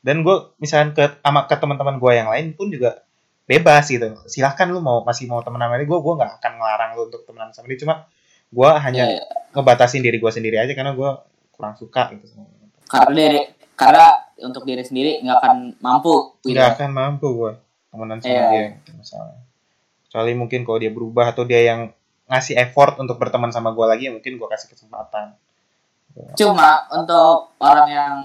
dan 0.00 0.24
gue 0.24 0.36
misalkan 0.56 0.96
ke 0.96 1.04
sama 1.20 1.44
ke 1.44 1.54
teman-teman 1.60 1.96
gue 2.00 2.12
yang 2.16 2.28
lain 2.32 2.56
pun 2.56 2.72
juga 2.72 3.04
bebas 3.44 3.84
gitu. 3.90 4.16
Silahkan 4.30 4.70
lu 4.70 4.80
mau 4.80 5.02
masih 5.04 5.28
mau 5.28 5.44
temenan 5.44 5.68
sama 5.68 5.76
dia 5.76 5.88
gue 5.88 5.98
gue 6.00 6.14
nggak 6.16 6.32
akan 6.40 6.52
ngelarang 6.56 6.90
lu 6.96 7.02
untuk 7.12 7.22
temenan 7.28 7.50
sama 7.52 7.66
dia. 7.68 7.78
Cuma 7.82 7.94
gue 8.50 8.70
hanya 8.82 9.04
Iya, 9.06 9.20
iya. 9.20 9.24
ngebatasin 9.54 10.02
diri 10.02 10.18
gue 10.18 10.32
sendiri 10.32 10.56
aja 10.58 10.72
karena 10.74 10.94
gue 10.94 11.10
kurang 11.54 11.74
suka 11.76 12.10
gitu 12.16 12.24
karena 12.90 13.12
diri 13.14 13.40
karena 13.78 14.06
untuk 14.42 14.64
diri 14.66 14.82
sendiri 14.82 15.20
nggak 15.22 15.38
akan 15.44 15.56
mampu. 15.78 16.40
Gitu 16.42 16.56
nggak 16.56 16.80
akan 16.80 16.90
mampu 16.90 17.26
gue 17.36 17.52
temenan 17.90 18.18
sama 18.22 18.32
Iya. 18.32 18.44
dia 18.50 18.62
gitu, 18.80 18.90
misalnya. 18.96 19.38
Kecuali 20.06 20.32
mungkin 20.34 20.60
kalau 20.66 20.78
dia 20.82 20.90
berubah 20.90 21.30
atau 21.30 21.46
dia 21.46 21.60
yang 21.62 21.92
ngasih 22.30 22.54
effort 22.58 22.98
untuk 22.98 23.18
berteman 23.18 23.50
sama 23.50 23.74
gue 23.74 23.86
lagi 23.86 24.06
ya 24.06 24.12
mungkin 24.14 24.38
gue 24.38 24.48
kasih 24.50 24.70
kesempatan. 24.70 25.34
Cuma 26.34 26.86
untuk 26.90 27.54
orang 27.62 27.88
yang 27.90 28.16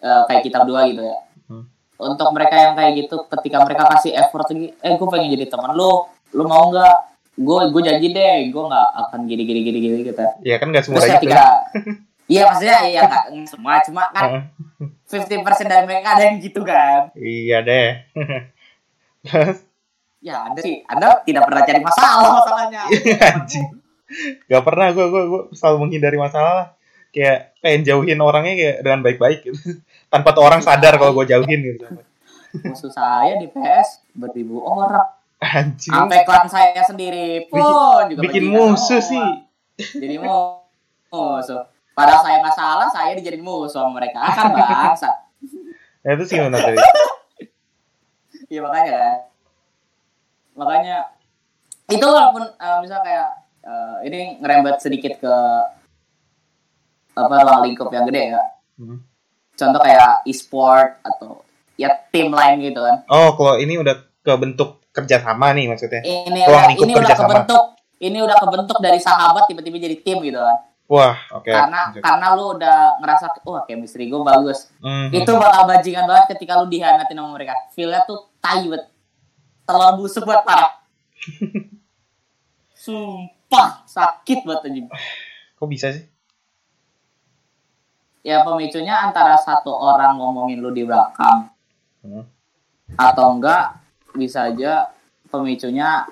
eh, 0.00 0.22
kayak 0.28 0.42
kita 0.48 0.56
berdua 0.64 0.88
gitu 0.88 1.04
ya. 1.04 1.18
Hmm. 1.50 1.64
untuk 2.00 2.32
mereka 2.32 2.56
yang 2.56 2.72
kayak 2.80 2.92
gitu 2.96 3.28
ketika 3.28 3.60
mereka 3.60 3.84
kasih 3.92 4.16
effort 4.16 4.48
lagi 4.48 4.72
eh 4.72 4.92
gue 4.96 5.08
pengen 5.12 5.28
jadi 5.36 5.46
teman 5.52 5.76
lu. 5.76 6.08
Lu 6.32 6.44
mau 6.48 6.72
nggak? 6.72 6.96
Gue 7.36 7.60
gue 7.68 7.82
janji 7.84 8.08
deh 8.12 8.48
gue 8.48 8.62
nggak 8.64 8.88
akan 9.06 9.20
gini 9.28 9.42
gini 9.44 9.60
gini 9.60 9.78
gini 9.84 9.96
gitu. 10.08 10.24
Ya 10.44 10.56
kan 10.56 10.72
nggak 10.72 10.84
semua 10.88 11.04
terus 11.04 11.12
gitu 11.20 11.28
ketika 11.28 11.44
iya 12.32 12.42
maksudnya 12.48 12.78
iya 12.88 13.00
nggak 13.04 13.24
semua 13.50 13.72
cuma 13.84 14.02
kan 14.14 14.48
Heeh. 14.80 15.28
50% 15.28 15.66
dari 15.66 15.84
mereka 15.84 16.08
ada 16.16 16.24
yang 16.24 16.38
gitu 16.40 16.60
kan. 16.64 17.12
Iya 17.18 17.58
deh. 17.66 17.88
Ya 20.20 20.44
anda 20.44 20.60
sih 20.60 20.84
anda 20.84 21.24
tidak 21.24 21.48
pernah 21.48 21.64
cari 21.64 21.80
masalah 21.80 22.28
masalahnya. 22.44 22.82
Anjing. 23.32 23.68
Gak 24.52 24.62
pernah 24.68 24.92
gue 24.92 25.06
gue 25.08 25.22
gue 25.32 25.42
selalu 25.56 25.76
menghindari 25.88 26.20
masalah 26.20 26.52
lah. 26.52 26.68
kayak 27.10 27.58
pengen 27.58 27.82
jauhin 27.82 28.22
orangnya 28.22 28.54
kayak 28.54 28.76
dengan 28.86 29.00
baik-baik 29.02 29.42
gitu 29.42 29.82
tanpa 30.10 30.34
tuh 30.34 30.42
orang 30.44 30.60
sadar 30.60 30.98
kalau 30.98 31.14
gue 31.16 31.30
jauhin 31.30 31.60
gitu. 31.62 31.86
Musuh 32.66 32.90
saya 32.90 33.38
di 33.38 33.46
PS 33.46 34.04
beribu 34.12 34.60
orang. 34.60 35.06
Anjing. 35.40 35.88
Sampai 35.94 36.26
klan 36.28 36.44
saya 36.50 36.82
sendiri 36.84 37.48
pun 37.48 38.12
juga 38.12 38.20
bikin 38.20 38.50
musuh 38.52 39.00
sih. 39.00 39.24
Jadi 39.78 40.20
mu- 40.20 40.60
musuh. 41.08 41.64
Padahal 41.96 42.20
saya 42.20 42.36
nggak 42.44 42.56
salah 42.58 42.88
saya 42.92 43.16
dijadiin 43.16 43.40
musuh 43.40 43.80
sama 43.86 43.96
mereka. 44.02 44.20
Akan 44.20 44.52
bangsa 44.52 45.30
ya 46.00 46.16
itu 46.16 46.24
sih 46.24 46.36
tadi 46.40 46.76
iya 48.50 48.60
makanya. 48.64 48.96
Kan 48.96 49.16
makanya 50.56 50.96
itu 51.90 52.06
walaupun 52.06 52.44
eh, 52.48 52.78
misal 52.82 52.98
kayak 53.04 53.28
eh, 53.62 53.96
ini 54.08 54.40
ngerembet 54.40 54.76
sedikit 54.80 55.20
ke 55.20 55.34
apa 57.14 57.34
ruang 57.44 57.62
lingkup 57.68 57.92
yang 57.92 58.08
gede 58.08 58.32
ya. 58.32 58.42
Hmm. 58.80 58.98
Contoh 59.60 59.80
kayak 59.84 60.24
e-sport 60.24 61.04
atau 61.04 61.44
ya 61.76 61.92
tim 62.08 62.32
lain 62.32 62.64
gitu 62.64 62.80
kan. 62.80 63.04
Oh 63.12 63.36
kalau 63.36 63.60
ini 63.60 63.76
udah 63.76 64.00
kebentuk 64.24 64.80
kerjasama 64.96 65.52
nih 65.52 65.68
maksudnya? 65.68 66.00
Ini 66.00 66.40
Ruang 66.48 66.72
udah, 66.72 66.80
ini 66.80 66.92
udah 66.96 67.16
kebentuk 67.16 67.62
ini 68.00 68.18
udah 68.24 68.36
kebentuk 68.40 68.78
dari 68.80 68.96
sahabat 68.96 69.44
tiba-tiba 69.44 69.76
jadi 69.76 69.96
tim 70.00 70.24
gitu 70.24 70.40
kan. 70.40 70.58
Wah 70.90 71.16
oke. 71.36 71.46
Karena 71.46 71.92
lanjut. 71.92 72.02
karena 72.02 72.26
lu 72.34 72.44
udah 72.58 72.76
ngerasa 72.98 73.24
wah 73.46 73.62
chemistry 73.68 74.08
gue 74.10 74.20
bagus. 74.24 74.72
Hmm. 74.82 75.12
itu 75.14 75.30
bakal 75.30 75.70
bajingan 75.70 76.04
banget 76.08 76.34
ketika 76.34 76.58
lu 76.58 76.66
dihianatin 76.66 77.14
sama 77.14 77.30
mereka. 77.36 77.54
Feelnya 77.76 78.02
tuh 78.08 78.32
tai 78.42 78.66
banget. 78.66 78.90
Terlalu 79.68 79.94
busuk 80.02 80.26
buat 80.26 80.42
parah. 80.42 80.82
Sumpah 82.84 83.86
sakit 83.86 84.42
banget 84.42 84.66
anjing. 84.66 84.86
Kok 85.54 85.68
bisa 85.70 85.94
sih 85.94 86.09
ya 88.20 88.42
pemicunya 88.42 89.00
antara 89.00 89.36
satu 89.36 89.70
orang 89.70 90.16
ngomongin 90.16 90.58
lu 90.58 90.70
di 90.70 90.84
belakang 90.84 91.48
Hmm. 92.00 92.24
atau 92.96 93.36
enggak 93.36 93.76
bisa 94.16 94.48
aja 94.48 94.88
pemicunya 95.28 96.08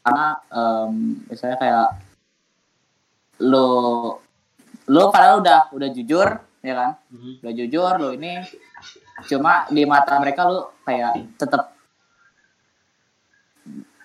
karena 0.00 0.26
em, 0.48 1.20
misalnya 1.28 1.60
kayak 1.60 1.88
lu 3.44 4.16
lu 4.88 5.02
padahal 5.12 5.44
udah 5.44 5.68
udah 5.70 5.88
jujur 5.92 6.24
ya 6.60 6.72
kan 6.72 6.90
udah 7.44 7.52
jujur 7.52 7.92
lu 7.96 8.16
ini 8.16 8.40
cuma 9.28 9.68
di 9.68 9.84
mata 9.84 10.16
mereka 10.16 10.48
lu 10.48 10.64
kayak 10.82 11.36
tetap 11.36 11.76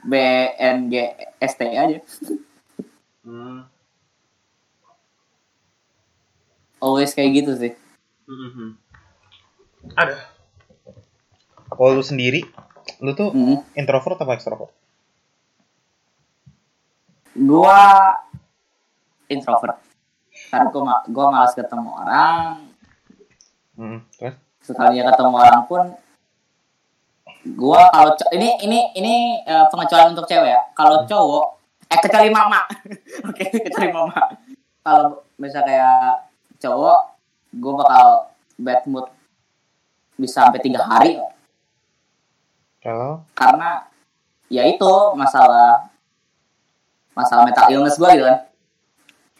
BNGST 0.06 1.62
aja 1.66 2.00
Hmm. 3.26 3.66
Always 6.86 7.12
kayak 7.12 7.34
gitu 7.36 7.52
sih. 7.58 7.74
Hmm. 8.26 8.78
ada. 9.94 10.18
Kalau 11.68 11.92
lu 11.92 12.02
sendiri 12.02 12.46
lu 13.00 13.12
tuh 13.12 13.30
Hmm. 13.30 13.62
introvert 13.74 14.18
apa 14.18 14.34
extrovert? 14.34 14.70
Gua 17.36 18.14
introvert. 19.28 19.78
Karena 20.48 20.70
gua 20.70 20.84
ma- 20.84 21.06
gua 21.06 21.26
malas 21.30 21.54
ketemu 21.54 21.90
orang. 21.92 22.70
Hmm. 23.76 24.00
terus? 24.16 24.36
Sekalinya 24.62 25.12
ketemu 25.12 25.36
orang 25.36 25.64
pun 25.66 25.84
gua 27.54 27.92
kalau 27.92 28.12
co- 28.16 28.32
ini 28.32 28.58
ini 28.60 28.80
ini 28.96 29.14
eh, 29.44 29.66
pengecualian 29.68 30.16
untuk 30.16 30.26
cewek 30.26 30.50
ya. 30.50 30.62
Kalau 30.72 31.04
cowok 31.04 31.46
eh 31.86 32.00
kecuali 32.00 32.30
mama. 32.32 32.62
Oke 33.30 33.44
kecuali 33.52 33.90
mama. 33.92 34.22
Kalau 34.82 35.06
misal 35.36 35.62
kayak 35.62 36.25
cowok 36.66 37.00
gua 37.62 37.74
bakal 37.86 38.08
bad 38.58 38.82
mood 38.90 39.08
bisa 40.18 40.48
sampai 40.48 40.64
tiga 40.64 40.82
hari. 40.82 41.22
Kalau? 42.82 43.22
Karena 43.38 43.86
ya 44.50 44.64
itu 44.66 44.94
masalah 45.18 45.90
masalah 47.16 47.48
mental 47.48 47.72
illness 47.72 47.98
gue 47.98 48.10
gitu 48.14 48.26
kan 48.28 48.40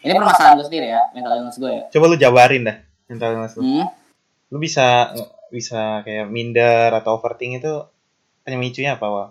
ini 0.02 0.12
permasalahan 0.16 0.54
gue 0.58 0.66
sendiri 0.66 0.86
ya 0.90 1.02
mental 1.12 1.32
illness 1.38 1.58
gue 1.60 1.70
ya. 1.70 1.84
Coba 1.92 2.04
lu 2.10 2.16
jabarin 2.18 2.62
dah 2.66 2.76
mental 3.06 3.30
illness 3.36 3.54
lu. 3.58 3.62
Hmm. 3.62 3.86
lu 4.50 4.58
bisa 4.62 5.14
bisa 5.50 6.02
kayak 6.02 6.26
minder 6.30 6.90
atau 6.94 7.18
overthink 7.18 7.62
itu 7.62 7.72
pemicunya 8.46 8.94
apa 8.94 9.06
wah 9.06 9.28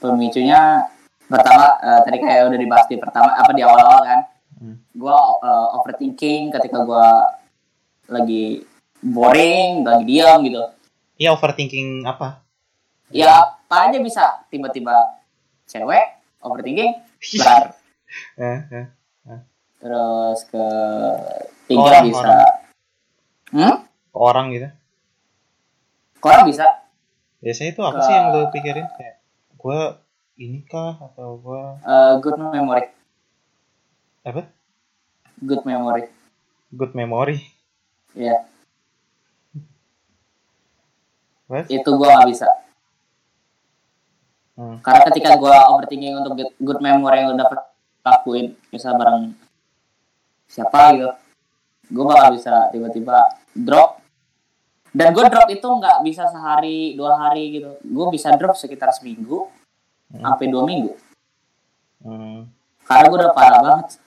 pemicunya 0.00 0.84
pertama 1.26 1.76
eh, 1.80 2.00
tadi 2.04 2.16
kayak 2.20 2.52
udah 2.52 2.58
dibahas 2.60 2.86
di 2.88 2.96
pertama 3.00 3.32
apa 3.32 3.50
di 3.56 3.64
awal-awal 3.64 4.00
kan 4.04 4.20
Hmm. 4.56 4.80
gue 4.90 5.16
overthinking 5.76 6.48
ketika 6.48 6.80
gue 6.80 7.08
lagi 8.08 8.64
boring 8.98 9.84
lagi 9.84 10.04
diam 10.04 10.40
gitu. 10.40 10.64
Iya 11.16 11.32
overthinking 11.32 12.04
apa? 12.04 12.40
Ya 13.08 13.30
apa 13.62 13.76
aja 13.86 14.00
bisa. 14.00 14.24
Tiba-tiba 14.48 14.96
cewek 15.64 16.06
overthinking 16.40 16.96
bar. 17.42 17.76
Eh, 18.34 18.58
eh. 18.72 18.86
terus 19.76 20.40
ke 20.48 20.66
tiga 21.66 21.84
Orang, 21.84 22.04
bisa. 22.08 22.20
orang. 22.24 22.52
hmm? 23.52 23.76
Ke 23.84 24.18
orang 24.18 24.46
gitu? 24.50 24.68
Ke 26.16 26.26
orang 26.26 26.44
bisa. 26.48 26.66
Biasanya 27.38 27.70
itu 27.70 27.82
apa 27.82 27.98
Ke- 28.00 28.04
sih 28.04 28.14
yang 28.14 28.26
lu 28.32 28.40
pikirin? 28.50 28.86
Kayak 28.88 29.16
gue 29.52 29.80
ini 30.38 30.64
kah? 30.64 30.96
Atau 30.98 31.44
gue 31.44 31.62
Eh, 31.84 32.12
good 32.18 32.40
memory 32.40 32.88
apa? 34.26 34.42
Good 35.38 35.62
memory. 35.62 36.10
Good 36.74 36.92
memory. 36.92 37.38
Ya 38.12 38.42
What? 41.46 41.70
itu 41.70 41.86
gue 41.86 42.08
nggak 42.10 42.26
bisa. 42.26 42.48
Hmm. 44.56 44.80
karena 44.80 45.04
ketika 45.12 45.36
gue 45.36 45.52
overthinking 45.52 46.16
untuk 46.16 46.32
get 46.34 46.48
good 46.56 46.80
memory 46.80 47.20
yang 47.22 47.36
udah 47.36 47.44
lakuin 48.00 48.56
misal 48.72 48.96
bareng 48.96 49.36
siapa 50.48 50.96
gitu 50.96 51.12
gue 51.92 52.02
bakal 52.02 52.34
bisa 52.34 52.72
tiba-tiba 52.72 53.20
drop. 53.54 54.00
Dan 54.90 55.12
gue 55.12 55.28
drop 55.28 55.46
itu 55.52 55.60
nggak 55.62 56.00
bisa 56.02 56.24
sehari 56.26 56.96
dua 56.96 57.20
hari 57.20 57.60
gitu. 57.60 57.76
Gue 57.84 58.06
bisa 58.10 58.32
drop 58.34 58.56
sekitar 58.56 58.90
seminggu 58.90 59.46
Hmm. 60.06 60.22
sampai 60.22 60.46
dua 60.48 60.62
minggu. 60.62 60.94
Hmm. 62.00 62.46
karena 62.86 63.04
gue 63.10 63.18
udah 63.18 63.34
parah 63.34 63.60
banget 63.60 63.98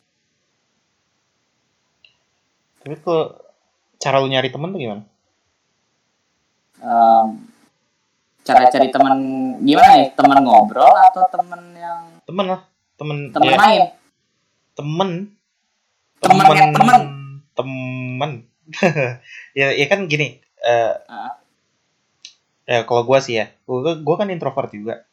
Tapi 2.90 3.06
kalau 3.06 3.38
cara 4.02 4.18
lu 4.18 4.26
nyari 4.26 4.50
temen 4.50 4.74
tuh 4.74 4.82
gimana? 4.82 5.04
Em, 6.82 7.28
cara 8.42 8.66
cari 8.66 8.90
teman 8.90 9.18
gimana 9.62 9.94
nih 9.94 10.10
teman 10.18 10.42
ngobrol 10.42 10.90
atau 10.90 11.22
teman 11.30 11.62
yang 11.78 12.18
Temen 12.26 12.46
lah, 12.50 12.66
temen. 12.98 13.30
teman 13.30 13.46
ya, 13.46 13.58
main 13.62 13.84
temen. 14.74 15.10
Temen 16.18 16.42
kayak 16.42 16.70
temen. 16.74 17.00
Temen. 17.54 18.32
ya, 19.60 19.68
ya 19.70 19.86
kan 19.86 20.10
gini. 20.10 20.42
eh 20.66 20.94
Ah. 21.06 21.38
ya 22.66 22.90
kalau 22.90 23.06
gua 23.06 23.22
sih 23.22 23.38
ya, 23.38 23.54
gua, 23.70 24.02
gua 24.02 24.16
kan 24.18 24.34
introvert 24.34 24.74
juga. 24.74 25.06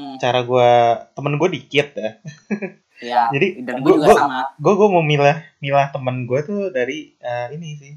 Hmm. 0.00 0.16
Cara 0.16 0.40
gua 0.48 0.96
temen 1.12 1.36
gue 1.36 1.48
dikit 1.60 1.92
ya. 1.92 2.24
ya 2.98 3.30
Jadi 3.30 3.62
dan 3.62 3.82
gue 3.82 3.94
juga 3.94 4.14
sama. 4.14 4.40
gue 4.58 4.72
gue 4.74 4.88
mau 4.90 5.02
milah 5.02 5.38
milah 5.58 5.88
temen 5.90 6.26
gue 6.26 6.40
tuh 6.42 6.60
dari 6.70 7.14
eh, 7.18 7.46
ini 7.54 7.68
sih. 7.78 7.94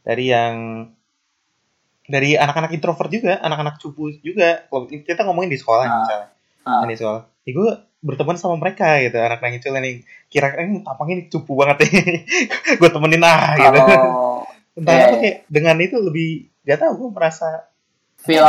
Dari 0.00 0.24
yang 0.26 0.54
dari 2.10 2.34
anak-anak 2.34 2.74
introvert 2.74 3.10
juga 3.12 3.38
anak-anak 3.38 3.78
cupu 3.78 4.10
juga. 4.20 4.66
Kalau 4.66 4.88
kita 4.88 5.22
ngomongin 5.24 5.52
di 5.52 5.58
sekolah 5.60 5.84
Ah. 5.86 5.96
misalnya. 6.02 6.28
Ah. 6.64 6.84
di 6.84 6.96
sekolah. 6.96 7.22
Ya 7.46 7.52
gue 7.52 7.70
berteman 8.00 8.40
sama 8.40 8.56
mereka 8.56 8.96
gitu 9.04 9.20
anak-anak 9.20 9.60
itu 9.60 9.68
yang 9.68 9.84
kira 10.32 10.56
ini 10.56 10.80
tampangnya 10.80 11.14
ini 11.20 11.24
cupu 11.28 11.52
banget 11.52 11.84
nih. 11.84 12.24
Gue 12.80 12.88
temenin 12.88 13.20
ah 13.20 13.52
gitu. 13.60 13.76
kalau 13.76 14.48
entah 14.78 14.94
iya, 14.96 15.04
apa 15.04 15.12
iya. 15.12 15.20
kayak 15.20 15.36
dengan 15.52 15.76
itu 15.82 15.96
lebih 16.00 16.28
gak 16.64 16.78
tau 16.80 16.92
gue 16.96 17.10
merasa 17.12 17.68
feel 18.16 18.46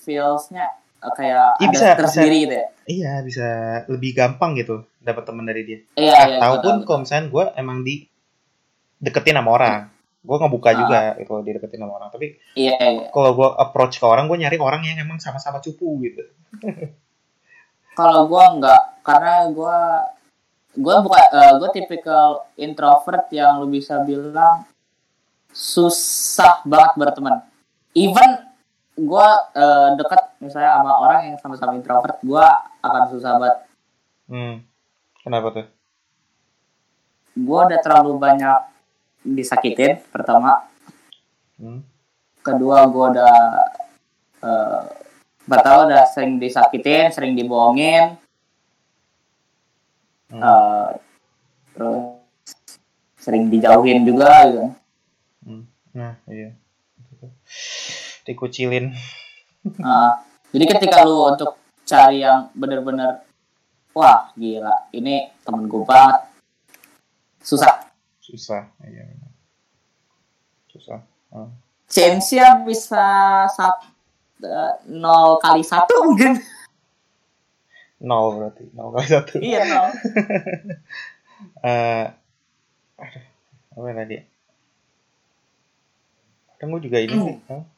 feelsnya 0.00 0.66
eh, 0.66 0.72
kayak 1.12 1.60
Iya, 1.60 1.68
ada 1.68 1.72
bisa, 1.72 1.86
tersendiri 2.00 2.36
gitu 2.44 2.54
ya? 2.56 2.66
Iya 2.84 3.12
bisa 3.20 3.46
lebih 3.88 4.10
gampang 4.12 4.56
gitu 4.56 4.84
dapat 4.98 5.22
teman 5.24 5.44
dari 5.44 5.62
dia. 5.64 5.78
Iya 5.94 6.14
iya 6.32 6.38
tahu 6.40 6.54
gua 6.54 6.62
pun 6.62 6.74
tahu. 6.80 6.84
kalau 6.86 6.98
misalnya 7.04 7.24
gue 7.28 7.44
emang 7.56 7.78
di 7.82 7.94
deketin 8.98 9.36
sama 9.36 9.50
orang 9.52 9.74
gue 10.24 10.36
ngebuka 10.40 10.70
Ah. 10.72 10.76
juga 10.80 10.98
itu 11.20 11.32
dideketin 11.44 11.80
sama 11.80 11.92
orang. 11.96 12.08
Tapi 12.08 12.26
iya 12.56 12.74
iya. 12.80 13.12
kalau 13.12 13.36
gue 13.36 13.48
approach 13.60 14.00
ke 14.00 14.06
orang 14.08 14.24
gue 14.24 14.40
nyari 14.40 14.56
orang 14.56 14.80
yang 14.82 14.96
emang 14.98 15.20
sama-sama 15.20 15.60
cupu 15.60 16.00
gitu. 16.00 16.24
Kalau 17.94 18.26
gue 18.26 18.44
nggak 18.58 19.06
karena 19.06 19.46
gue 19.54 19.78
gue 20.74 20.96
bukan 20.98 21.22
gue 21.62 21.70
tipikal 21.70 22.42
introvert 22.58 23.30
yang 23.30 23.62
lu 23.62 23.70
bisa 23.70 24.02
bilang 24.02 24.66
susah 25.54 26.58
banget 26.66 26.92
berteman. 26.98 27.46
Even 27.94 28.42
gue 28.94 29.28
dekat 29.98 30.22
misalnya 30.38 30.78
sama 30.78 30.92
orang 31.02 31.20
yang 31.26 31.36
sama-sama 31.42 31.74
introvert 31.74 32.18
gue 32.22 32.46
akan 32.84 33.02
susah 33.10 33.32
banget 33.42 33.58
hmm. 34.30 34.54
kenapa 35.26 35.46
tuh 35.50 35.66
gue 37.34 37.58
udah 37.66 37.80
terlalu 37.82 38.12
banyak 38.22 38.58
disakitin 39.26 39.98
pertama 40.14 40.68
hmm. 41.58 41.82
kedua 42.44 42.86
gue 42.86 43.04
udah 43.18 43.34
eh 44.44 44.84
pertama 45.44 45.84
udah 45.88 46.02
sering 46.08 46.40
disakitin 46.40 47.12
sering 47.12 47.34
dibohongin 47.36 48.16
Hmm. 50.34 50.42
eh, 50.42 50.88
terus 51.78 52.18
sering 53.22 53.46
dijauhin 53.52 54.02
juga 54.02 54.50
gitu 54.50 54.66
Hmm. 55.44 55.62
nah 55.94 56.18
iya 56.26 56.56
dikucilin 58.24 58.90
Nah, 59.80 60.20
jadi 60.52 60.76
ketika 60.76 61.04
lu 61.04 61.24
untuk 61.24 61.56
cari 61.84 62.20
yang 62.20 62.52
bener-bener 62.52 63.24
wah 63.92 64.28
gila 64.34 64.88
ini 64.90 65.32
temen 65.40 65.64
gue 65.64 65.84
banget 65.84 66.20
susah 67.40 67.88
susah 68.18 68.68
iya 68.82 69.04
benar. 69.04 69.32
susah 70.68 71.00
Hmm. 71.28 71.50
chance-nya 71.90 72.62
bisa 72.62 73.02
sat, 73.50 73.76
nol 74.86 75.36
kali 75.38 75.66
satu 75.66 76.06
mungkin 76.06 76.38
nol 77.98 78.36
berarti 78.36 78.68
nol 78.70 78.92
kali 78.92 79.08
satu 79.08 79.34
iya 79.40 79.64
nol 79.64 79.88
Eh, 81.60 82.06
aduh, 82.96 83.24
apa 83.76 83.88
tadi? 84.00 84.16
Kan 86.56 86.72
gue 86.72 86.80
juga 86.80 86.98
ini 87.00 87.12
sih. 87.12 87.36
huh? 87.50 87.62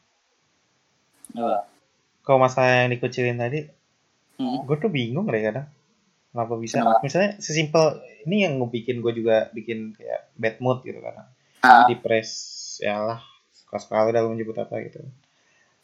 Apa? 1.33 1.67
Kalau 2.21 2.39
masalah 2.39 2.85
yang 2.85 2.91
dikucilin 2.91 3.39
tadi, 3.39 3.67
Hmm. 4.37 4.69
gue 4.69 4.77
tuh 4.77 4.93
bingung 4.93 5.25
deh 5.25 5.41
kadang. 5.41 5.65
Kenapa 6.29 6.53
bisa? 6.61 6.77
Kenapa? 6.77 7.01
Misalnya 7.01 7.41
sesimpel 7.41 7.97
ini 8.29 8.45
yang 8.45 8.61
bikin 8.69 9.01
gue 9.01 9.09
juga 9.17 9.49
bikin 9.49 9.97
kayak 9.97 10.29
bad 10.37 10.55
mood 10.61 10.85
gitu 10.85 11.01
kadang. 11.01 11.25
Ah, 11.65 11.89
Depres, 11.89 12.29
ya 12.77 13.01
lah, 13.01 13.19
suka 13.49 13.81
sekali 13.81 14.13
dalam 14.13 14.37
menyebut 14.37 14.53
apa 14.61 14.77
gitu. 14.85 15.01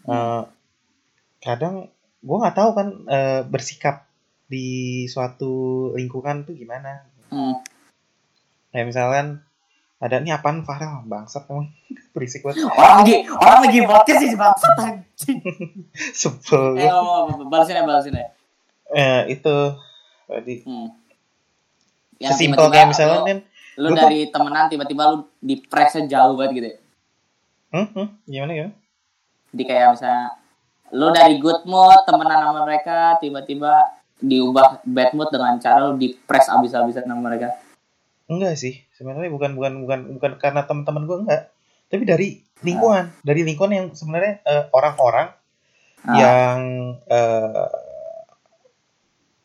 Eh, 0.06 0.44
kadang 1.42 1.90
gue 2.22 2.38
nggak 2.38 2.54
tahu 2.54 2.70
kan 2.78 2.88
eh, 3.10 3.42
bersikap 3.42 4.06
di 4.46 5.04
suatu 5.10 5.90
lingkungan 5.98 6.46
tuh 6.46 6.54
gimana. 6.54 7.10
hmm. 7.34 7.58
Kayak 8.70 8.86
misalkan 8.94 9.26
ada 10.04 10.20
nih 10.20 10.36
apaan 10.36 10.68
Farel? 10.68 11.08
Bangsat 11.08 11.48
emang. 11.48 11.72
Berisik 12.14 12.44
banget. 12.44 12.68
Orang 12.68 13.08
lagi 13.08 13.16
orang 13.32 13.60
lagi 13.64 13.80
podcast 13.88 14.20
sih 14.20 14.36
bangsat 14.36 14.74
anjing. 14.84 15.40
Sebel. 16.20 16.76
Eh 16.76 16.92
balasin 17.48 17.80
ya 17.80 17.88
balasin 17.88 18.20
ya 18.20 18.28
eh 18.94 19.22
itu. 19.34 19.58
Tadi. 20.30 20.56
Hmm. 20.64 20.90
Yang 22.22 22.32
sesimpel 22.38 22.56
tiba-tiba 22.56 22.72
kayak 22.72 22.88
misalnya 22.94 23.18
lu, 23.18 23.26
kan 23.28 23.40
lu 23.74 23.88
gua 23.90 24.00
dari 24.06 24.20
temenan 24.30 24.66
tiba-tiba 24.70 25.04
lu 25.12 25.18
di 25.42 25.56
pressnya 25.60 26.04
jauh 26.08 26.34
banget 26.40 26.52
gitu 26.56 26.68
ya? 26.70 26.78
Hmm, 27.74 27.88
hmm, 27.90 28.08
gimana 28.30 28.52
gimana? 28.54 28.74
Jadi 29.52 29.64
kayak 29.66 29.88
misalnya 29.98 30.26
lu 30.94 31.08
dari 31.10 31.36
good 31.42 31.62
mood 31.66 32.00
temenan 32.06 32.40
sama 32.40 32.62
mereka 32.64 33.18
tiba-tiba 33.18 33.74
diubah 34.24 34.86
bad 34.88 35.12
mood 35.18 35.30
dengan 35.34 35.60
cara 35.60 35.90
lu 35.90 36.00
di 36.00 36.16
press 36.16 36.48
abis-abisan 36.48 37.10
sama 37.10 37.34
mereka. 37.34 37.50
enggak 38.24 38.56
sih 38.56 38.80
sebenarnya 39.04 39.28
bukan 39.30 39.52
bukan 39.54 39.74
bukan 39.82 40.00
bukan 40.14 40.32
karena 40.38 40.64
teman-teman 40.64 41.04
gue 41.04 41.18
enggak 41.20 41.44
tapi 41.86 42.04
dari 42.04 42.28
lingkungan 42.62 43.12
dari 43.20 43.44
lingkungan 43.44 43.74
yang 43.74 43.88
sebenarnya 43.92 44.40
eh, 44.42 44.64
orang-orang 44.72 45.36
Ah. 46.02 46.16
yang 46.16 46.60
eh, 47.06 47.68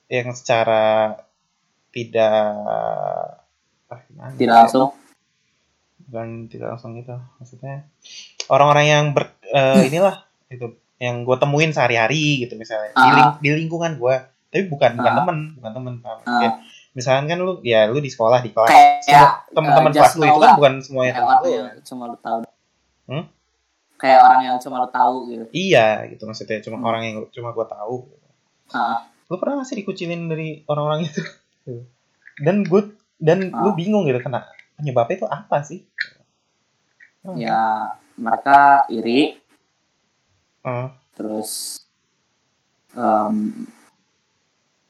yang 0.09 0.29
secara 0.33 1.15
tidak 1.89 2.35
ah, 2.65 3.37
gimana 4.05 4.33
Tidak 4.33 4.47
ya? 4.49 4.59
langsung. 4.63 4.91
bukan 6.01 6.29
tidak 6.47 6.73
langsung 6.73 6.97
gitu 6.97 7.15
maksudnya 7.37 7.85
orang-orang 8.47 8.87
yang 8.87 9.05
ber 9.13 9.29
eh, 9.45 9.87
inilah 9.87 10.25
itu 10.49 10.73
yang 10.97 11.23
gue 11.23 11.37
temuin 11.37 11.71
sehari-hari 11.71 12.43
gitu 12.43 12.57
misalnya 12.57 12.91
di, 12.91 12.99
Ah. 12.99 13.15
ling- 13.15 13.39
di 13.39 13.51
lingkungan 13.61 13.95
gue 13.95 14.17
tapi 14.49 14.65
bukan 14.67 14.97
bukan 14.97 15.13
Ah. 15.13 15.17
temen 15.17 15.39
bukan 15.55 15.71
temen? 15.73 15.95
Ah. 16.01 16.17
Kayak, 16.25 16.55
misalkan 16.93 17.27
kan 17.27 17.39
lu 17.39 17.61
ya 17.61 17.87
lu 17.87 17.99
di 17.99 18.09
sekolah 18.09 18.41
di 18.41 18.51
kelas 18.51 18.69
Kayak 18.69 19.03
semua 19.03 19.29
teman-teman 19.51 19.91
eh, 19.91 19.95
kelas 19.95 20.13
lu 20.13 20.25
itu 20.25 20.39
kan 20.39 20.51
bukan 20.57 20.75
semuanya 20.81 21.13
teman 21.15 21.37
lu 21.39 21.49
yang 21.49 21.69
cuma 21.83 22.03
lu 22.07 22.17
tahu. 22.19 22.39
Hmm? 23.07 23.25
Kayak 23.95 24.19
orang 24.23 24.41
yang 24.45 24.57
cuma 24.59 24.77
lu 24.79 24.89
tahu 24.89 25.15
gitu. 25.27 25.45
iya 25.51 25.87
gitu 26.07 26.23
maksudnya 26.23 26.59
cuma 26.61 26.77
Hmm. 26.77 26.87
orang 26.87 27.03
yang 27.05 27.17
cuma 27.29 27.51
gue 27.51 27.67
tahu 27.67 27.97
Ah. 28.69 29.09
lu 29.27 29.37
pernah 29.37 29.59
gak 29.59 29.67
sih 29.67 29.77
dikucilin 29.77 30.27
dari 30.27 30.63
orang-orang 30.65 31.05
itu 31.05 31.21
dan 32.45 32.63
gue 32.63 32.83
dan 33.19 33.51
Ah. 33.51 33.63
lu 33.63 33.73
bingung 33.73 34.05
gitu 34.05 34.21
kena 34.21 34.47
penyebabnya 34.75 35.17
itu 35.17 35.27
apa 35.27 35.59
sih 35.63 35.83
Hmm. 37.19 37.35
Ya 37.35 37.93
mereka 38.15 38.87
iri 38.89 39.37
Ah. 40.61 40.95
terus 41.13 41.83
em, 42.93 43.67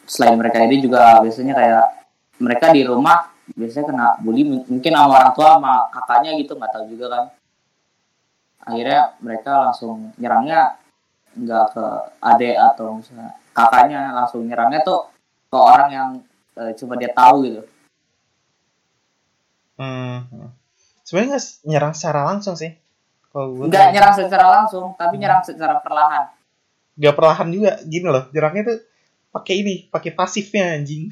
selain 0.09 0.41
mereka 0.41 0.65
ini 0.65 0.81
juga 0.81 1.21
biasanya 1.21 1.53
kayak 1.53 1.87
mereka 2.41 2.67
di 2.73 2.83
rumah 2.83 3.29
biasanya 3.53 3.87
kena 3.93 4.07
bully 4.25 4.43
mungkin 4.45 4.93
sama 4.93 5.13
orang 5.13 5.33
tua 5.37 5.49
sama 5.61 5.75
kakaknya 5.93 6.31
gitu 6.41 6.53
nggak 6.57 6.73
tahu 6.73 6.85
juga 6.89 7.07
kan 7.13 7.25
akhirnya 8.69 9.01
mereka 9.21 9.53
langsung 9.69 10.13
nyerangnya 10.17 10.81
nggak 11.37 11.67
ke 11.77 11.85
adik 12.25 12.57
atau 12.57 12.87
misalnya 12.97 13.31
kakaknya 13.53 14.01
langsung 14.17 14.41
nyerangnya 14.49 14.81
tuh 14.85 15.13
ke 15.49 15.57
orang 15.57 15.89
yang 15.93 16.09
eh, 16.57 16.73
cuma 16.77 16.97
dia 16.97 17.13
tahu 17.13 17.37
gitu 17.45 17.63
Hmm. 19.79 20.51
Sebenarnya 21.07 21.39
nggak 21.39 21.47
nyerang 21.71 21.95
secara 21.95 22.27
langsung 22.27 22.59
sih. 22.59 22.75
Kalau 23.31 23.55
gue 23.55 23.71
nggak 23.71 23.95
nyerang 23.95 24.11
secara 24.11 24.47
langsung 24.51 24.99
tapi 24.99 25.23
nyerang 25.23 25.39
secara 25.47 25.79
perlahan 25.79 26.35
nggak 26.99 27.15
perlahan 27.15 27.49
juga 27.55 27.71
gini 27.87 28.07
loh 28.11 28.27
nyerangnya 28.35 28.63
tuh 28.75 28.79
pakai 29.39 29.55
ini 29.57 29.75
pakai 29.89 30.11
pasifnya 30.13 30.75
anjing. 30.75 31.09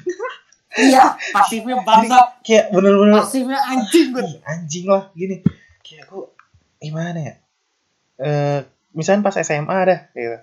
Iya 0.69 1.15
pasifnya 1.31 1.81
bangsat 1.81 2.43
kayak 2.43 2.65
bener-bener 2.69 3.17
pasifnya 3.17 3.57
anjing 3.57 4.11
gue 4.11 4.23
anjing 4.43 4.85
lah 4.85 5.09
gini. 5.11 5.41
Kayak 5.81 6.05
gue 6.07 6.23
gimana 6.77 7.17
ya? 7.17 7.33
Eh 8.17 8.59
misalnya 8.91 9.23
pas 9.23 9.37
SMA 9.37 9.77
dah 9.83 9.99
gitu. 10.11 10.37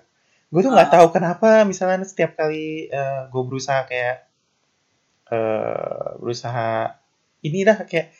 Gue 0.49 0.61
tuh 0.61 0.71
nggak 0.71 0.89
Ah. 0.89 0.93
tahu 0.99 1.07
kenapa 1.09 1.63
misalnya 1.63 2.03
setiap 2.03 2.35
kali 2.35 2.87
eh, 2.87 3.21
gue 3.27 3.41
berusaha 3.43 3.85
kayak 3.85 4.25
eh 5.25 6.05
berusaha 6.19 6.93
ini 7.41 7.63
dah 7.63 7.77
kayak 7.81 8.11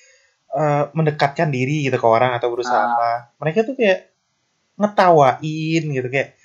eh, 0.52 0.84
mendekatkan 0.92 1.50
diri 1.50 1.84
gitu 1.84 1.98
ke 1.98 2.08
orang 2.08 2.32
atau 2.34 2.48
berusaha 2.48 2.74
Ah. 2.76 2.88
apa. 2.88 3.12
Mereka 3.40 3.66
tuh 3.66 3.76
kayak 3.76 4.10
ngetawain 4.76 5.84
gitu 5.86 6.08
kayak 6.08 6.36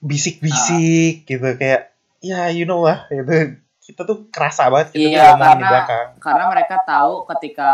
bisik-bisik 0.00 1.26
gitu 1.26 1.44
kayak 1.56 1.89
ya 2.20 2.48
you 2.48 2.64
know 2.64 2.80
lah 2.80 3.08
gitu 3.08 3.56
kita 3.80 4.04
tuh 4.04 4.28
kerasa 4.28 4.68
banget 4.68 4.92
kita 4.92 5.00
Iya, 5.02 5.08
tuh 5.10 5.26
ngomongin 5.34 5.40
di 5.40 5.48
karena- 5.56 5.70
belakang 5.72 6.06
karena 6.18 6.44
mereka 6.46 6.74
tahu 6.82 7.12
ketika 7.26 7.70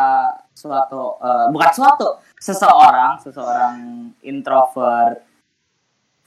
suatu 0.52 1.02
eh, 1.18 1.46
bukan 1.50 1.70
suatu 1.70 2.08
seseorang 2.36 3.18
seseorang 3.18 3.74
introvert 4.22 5.18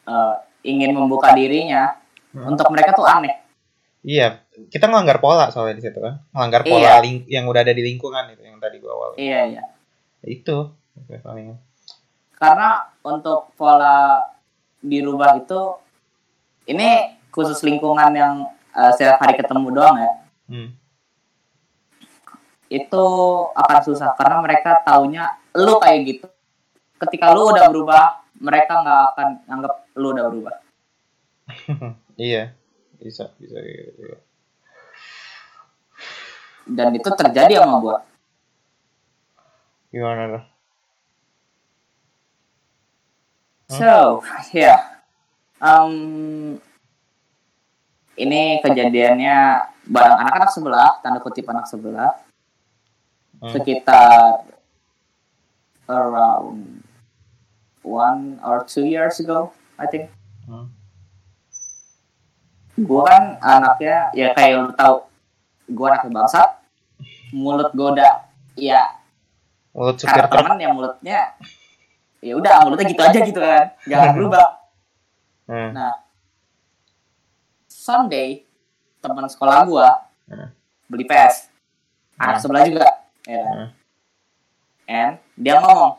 eh, 0.05 0.35
ingin 0.63 0.91
membuka 0.91 1.31
dirinya 1.31 1.95
Hmm. 2.29 2.45
untuk 2.47 2.69
mereka 2.69 2.93
tuh 2.93 3.03
aneh 3.03 3.41
Iya, 3.99 4.39
kita 4.69 4.85
ngelanggar 4.85 5.17
pola 5.17 5.49
soalnya 5.49 5.75
di 5.75 5.83
situ 5.83 5.97
kan. 5.97 6.23
Ngelanggar 6.29 6.61
Iya. 6.61 6.71
pola 6.71 6.91
ling- 7.01 7.27
yang 7.27 7.43
udah 7.45 7.59
ada 7.59 7.73
di 7.73 7.83
lingkungan 7.83 8.29
itu 8.29 8.39
yang 8.41 8.55
tadi 8.55 8.77
gua 8.77 8.93
awal. 8.93 9.09
iya 9.17 9.43
iya 9.45 9.63
Itu 10.21 10.71
itu 10.95 11.19
paling. 11.19 11.57
karena 12.31 12.69
untuk 13.01 13.51
pola 13.55 14.23
dirubah 14.79 15.35
itu 15.37 15.61
ini 16.65 17.18
khusus 17.29 17.59
lingkungan 17.61 18.11
yang 18.13 18.33
eh, 18.71 18.91
setiap 18.93 19.17
hari 19.21 19.37
ketemu 19.37 19.67
doang 19.71 19.97
ya 19.97 20.11
Hmm. 20.49 20.73
itu 22.73 23.05
akan 23.53 23.79
susah 23.85 24.17
karena 24.17 24.41
mereka 24.41 24.81
taunya 24.81 25.29
lu 25.53 25.77
kayak 25.77 25.99
gitu 26.09 26.25
ketika 26.97 27.29
lu 27.37 27.53
udah 27.53 27.69
berubah 27.69 28.25
mereka 28.41 28.81
nggak 28.81 29.01
akan 29.13 29.27
anggap 29.45 29.73
lu 29.93 30.09
udah 30.09 30.25
berubah 30.25 30.55
Iya, 32.17 32.51
bisa 32.97 33.29
bisa 33.37 33.61
gitu. 33.61 34.17
dan 36.65 36.89
itu 36.97 37.09
terjadi 37.13 37.61
sama 37.61 37.77
gua 37.77 37.97
Gimana 39.89 40.37
tuh? 40.37 40.43
So, 43.69 44.21
ya. 44.53 44.77
Um, 45.57 46.57
ini 48.19 48.59
kejadiannya 48.59 49.37
bareng 49.87 50.17
anak-anak 50.19 50.51
sebelah, 50.51 50.89
tanda 50.99 51.23
kutip 51.23 51.47
anak 51.47 51.65
sebelah, 51.65 52.11
Hmm. 53.39 53.55
sekitar 53.55 54.43
around 55.87 56.83
one 57.81 58.35
or 58.43 58.67
two 58.67 58.83
years 58.83 59.15
ago, 59.23 59.55
I 59.79 59.87
think. 59.87 60.11
Hmm. 60.43 60.67
Gue 62.75 63.01
kan 63.07 63.39
anaknya, 63.39 64.11
ya 64.11 64.35
kayak 64.35 64.51
lu 64.59 64.71
tahu, 64.75 65.07
gue 65.71 65.85
anaknya 65.87 66.11
bangsat, 66.19 66.49
mulut 67.31 67.71
gue 67.71 67.87
udah, 67.95 68.27
ya 68.59 68.99
Mulut 69.71 69.95
supir 69.95 70.27
temen 70.27 70.59
ya 70.59 70.69
mulutnya, 70.75 71.19
ya 72.19 72.33
udah 72.35 72.67
mulutnya 72.67 72.91
gitu 72.91 73.01
aja 73.07 73.19
gitu 73.23 73.39
kan, 73.39 73.65
jangan 73.87 74.09
berubah. 74.19 74.47
Hmm. 75.47 75.71
Nah, 75.71 75.95
someday 77.79 78.43
teman 78.99 79.31
sekolah 79.31 79.63
gua 79.63 79.89
Hmm. 80.27 80.51
beli 80.85 81.07
PS, 81.07 81.47
anak 82.19 82.37
Hmm. 82.37 82.43
sebelah 82.43 82.63
juga, 82.67 82.87
ya? 83.23 83.41
Hmm. 83.41 83.67
And 84.85 85.13
dia 85.33 85.57
ngomong, 85.57 85.97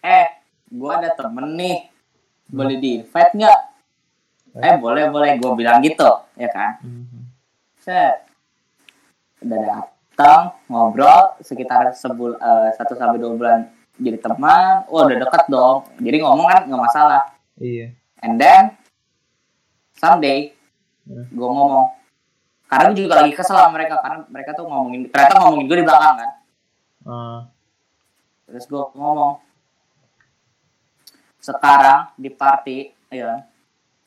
eh, 0.00 0.26
gua 0.66 0.98
ada 0.98 1.12
temen 1.12 1.54
nih, 1.54 1.86
boleh 2.48 2.80
di 2.80 2.90
invite 2.98 3.36
nggak? 3.36 3.60
Eh, 4.58 4.74
boleh 4.80 5.06
boleh, 5.06 5.36
gua 5.36 5.52
bilang 5.54 5.78
gitu, 5.84 6.08
ya 6.34 6.48
kan? 6.48 6.80
Hmm. 6.80 7.28
Set, 7.78 8.26
udah 9.38 9.60
datang 9.62 10.56
ngobrol 10.66 11.36
sekitar 11.38 11.94
sebul 11.94 12.34
eh, 12.34 12.68
satu 12.74 12.96
sampai 12.96 13.20
dua 13.20 13.36
bulan 13.36 13.60
jadi 13.98 14.18
teman, 14.18 14.86
wah 14.86 15.02
udah 15.04 15.18
deket 15.18 15.44
dong, 15.46 15.84
jadi 15.98 16.22
ngomong 16.22 16.46
kan 16.46 16.62
nggak 16.66 16.82
masalah. 16.86 17.22
Iya. 17.58 17.90
And 18.22 18.38
then 18.38 18.77
someday 19.98 20.54
Hmm. 21.02 21.24
gue 21.26 21.48
ngomong 21.48 21.88
karena 22.66 22.92
gue 22.92 23.00
juga 23.02 23.16
lagi 23.18 23.32
kesel 23.32 23.56
sama 23.56 23.72
mereka 23.72 23.96
karena 23.98 24.28
mereka 24.28 24.52
tuh 24.52 24.64
ngomongin 24.64 25.08
ternyata 25.08 25.40
ngomongin 25.40 25.66
gue 25.66 25.78
di 25.78 25.86
belakang 25.86 26.14
kan 26.16 26.30
Hmm. 27.00 27.38
terus 28.44 28.64
gue 28.64 28.84
ngomong 28.92 29.40
sekarang 31.38 32.12
di 32.14 32.28
party 32.28 32.78
ya 33.08 33.40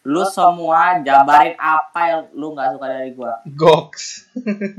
lu 0.04 0.21
semua 0.27 0.97
jabarin 0.99 1.54
apa 1.56 2.01
yang 2.04 2.21
lu 2.32 2.54
nggak 2.54 2.73
suka 2.73 2.86
dari 2.88 3.12
gue 3.12 3.34
Goks. 3.51 4.30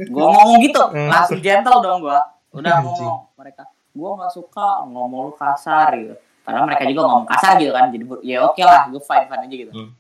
gue 0.05 0.25
ngomong 0.25 0.59
gitu 0.61 0.83
Hmm. 0.85 1.09
langsung 1.09 1.39
gentle 1.39 1.79
dong 1.81 2.03
gue 2.03 2.19
udah 2.53 2.75
ngomong 2.81 3.35
mereka 3.35 3.67
gue 3.89 4.11
nggak 4.13 4.31
suka 4.31 4.83
ngomong 4.85 5.27
lu 5.27 5.35
kasar 5.35 5.91
gitu 5.97 6.15
karena 6.43 6.63
mereka 6.63 6.87
juga 6.87 7.03
ngomong 7.05 7.27
kasar 7.29 7.55
gitu 7.57 7.71
kan 7.71 7.87
jadi 7.89 8.05
ya 8.23 8.39
oke 8.45 8.59
lah 8.61 8.87
gue 8.87 8.99
fine 9.01 9.27
fine 9.27 9.43
aja 9.43 9.57
gitu 9.59 9.73
Hmm. 9.73 9.91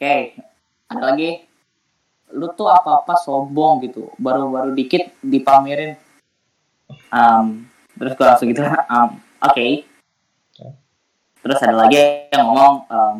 Oke 0.00 0.16
ada 0.90 1.12
lagi. 1.12 1.44
Lu 2.32 2.48
tuh 2.56 2.72
apa 2.72 3.04
apa 3.04 3.14
sombong 3.20 3.84
gitu. 3.84 4.08
Baru-baru 4.16 4.72
dikit 4.72 5.12
dipamerin. 5.20 6.00
Um, 7.12 7.68
terus 8.00 8.16
gue 8.16 8.26
langsung 8.26 8.48
gitu. 8.48 8.64
Um, 8.64 9.20
oke. 9.44 9.66
Terus 11.40 11.58
ada 11.60 11.76
lagi 11.84 12.26
yang 12.32 12.48
ngomong 12.48 12.74
um, 12.88 13.16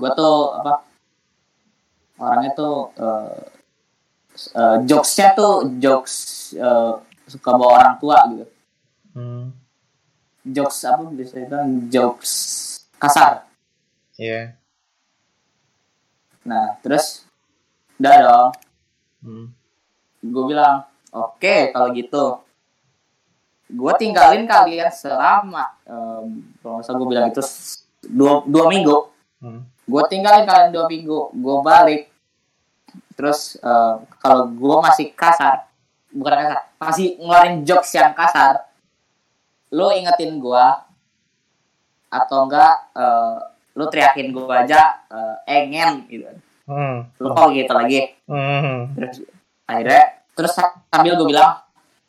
gue 0.00 0.10
tuh 0.16 0.36
apa 0.56 0.72
orangnya 2.18 2.50
tuh 2.56 2.88
uh, 2.96 3.38
uh, 4.56 4.76
jokesnya 4.88 5.36
tuh 5.36 5.68
jokes 5.76 6.14
uh, 6.56 6.96
suka 7.28 7.50
bawa 7.54 7.70
orang 7.84 7.94
tua 8.00 8.18
gitu. 8.32 8.46
Hmm. 9.12 9.50
jokes 10.48 10.80
apa 10.88 11.12
bisa 11.12 11.36
dibilang? 11.36 11.92
Jokes 11.92 12.32
kasar. 12.96 13.44
Iya. 14.16 14.58
Nah 16.48 16.80
terus? 16.80 17.28
Udah 18.00 18.14
dong. 18.24 18.50
Hmm. 19.18 19.46
gue 20.18 20.44
bilang 20.48 20.88
oke 21.12 21.56
kalau 21.76 21.92
gitu. 21.92 22.40
Gue 23.68 23.92
tinggalin 24.00 24.48
kalian 24.48 24.88
selama 24.88 25.76
em, 25.84 26.40
kalau 26.64 26.80
salah 26.80 26.96
gue 26.96 27.08
bilang 27.12 27.28
itu 27.28 27.44
dua, 28.08 28.40
dua 28.48 28.64
minggu. 28.72 28.96
Hmm. 29.38 29.62
gue 29.88 30.02
tinggalin 30.10 30.48
kalian 30.48 30.72
dua 30.72 30.88
minggu 30.88 31.36
gue 31.36 31.56
balik. 31.60 32.02
Terus 33.18 33.60
eh, 33.60 33.94
kalau 34.22 34.48
gue 34.48 34.76
masih 34.80 35.12
kasar 35.12 35.68
bukan 36.08 36.32
kasar 36.32 36.60
masih 36.80 37.20
ngeluarin 37.20 37.60
jokes 37.68 37.92
yang 37.92 38.16
kasar 38.16 38.64
lo 39.68 39.92
ingetin 39.92 40.40
gue 40.40 40.66
atau 42.08 42.48
enggak 42.48 42.74
eh, 42.96 43.38
lo 43.78 43.86
teriakin 43.86 44.28
gue 44.28 44.44
aja 44.50 44.80
eh, 45.06 45.36
engen 45.46 46.02
gitu 46.06 46.26
Hmm. 46.66 47.06
lo 47.16 47.32
kok 47.32 47.54
gitu 47.54 47.72
lagi 47.72 48.18
Hmm. 48.26 48.92
terus 48.92 49.22
akhirnya 49.64 50.02
terus 50.34 50.52
sambil 50.90 51.14
gue 51.14 51.28
bilang 51.28 51.62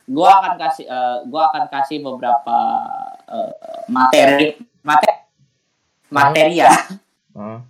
gue 0.03 0.25
akan 0.27 0.57
kasih 0.57 0.85
gue 1.23 1.41
akan 1.45 1.63
kasih 1.69 2.01
beberapa 2.01 2.57
eh, 3.29 3.53
materi 3.87 4.57
materi 4.81 5.15
materi 6.09 6.53
ya 6.57 6.73
Hmm. 7.31 7.61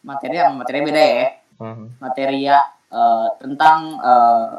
materi 0.00 0.38
yang 0.38 0.54
materi 0.54 0.78
beda 0.80 1.02
ya 1.02 1.26
Hmm. 1.58 1.90
materi 1.98 2.38
ya 2.40 2.58
eh, 2.88 3.26
tentang 3.36 3.78
eh, 3.98 4.58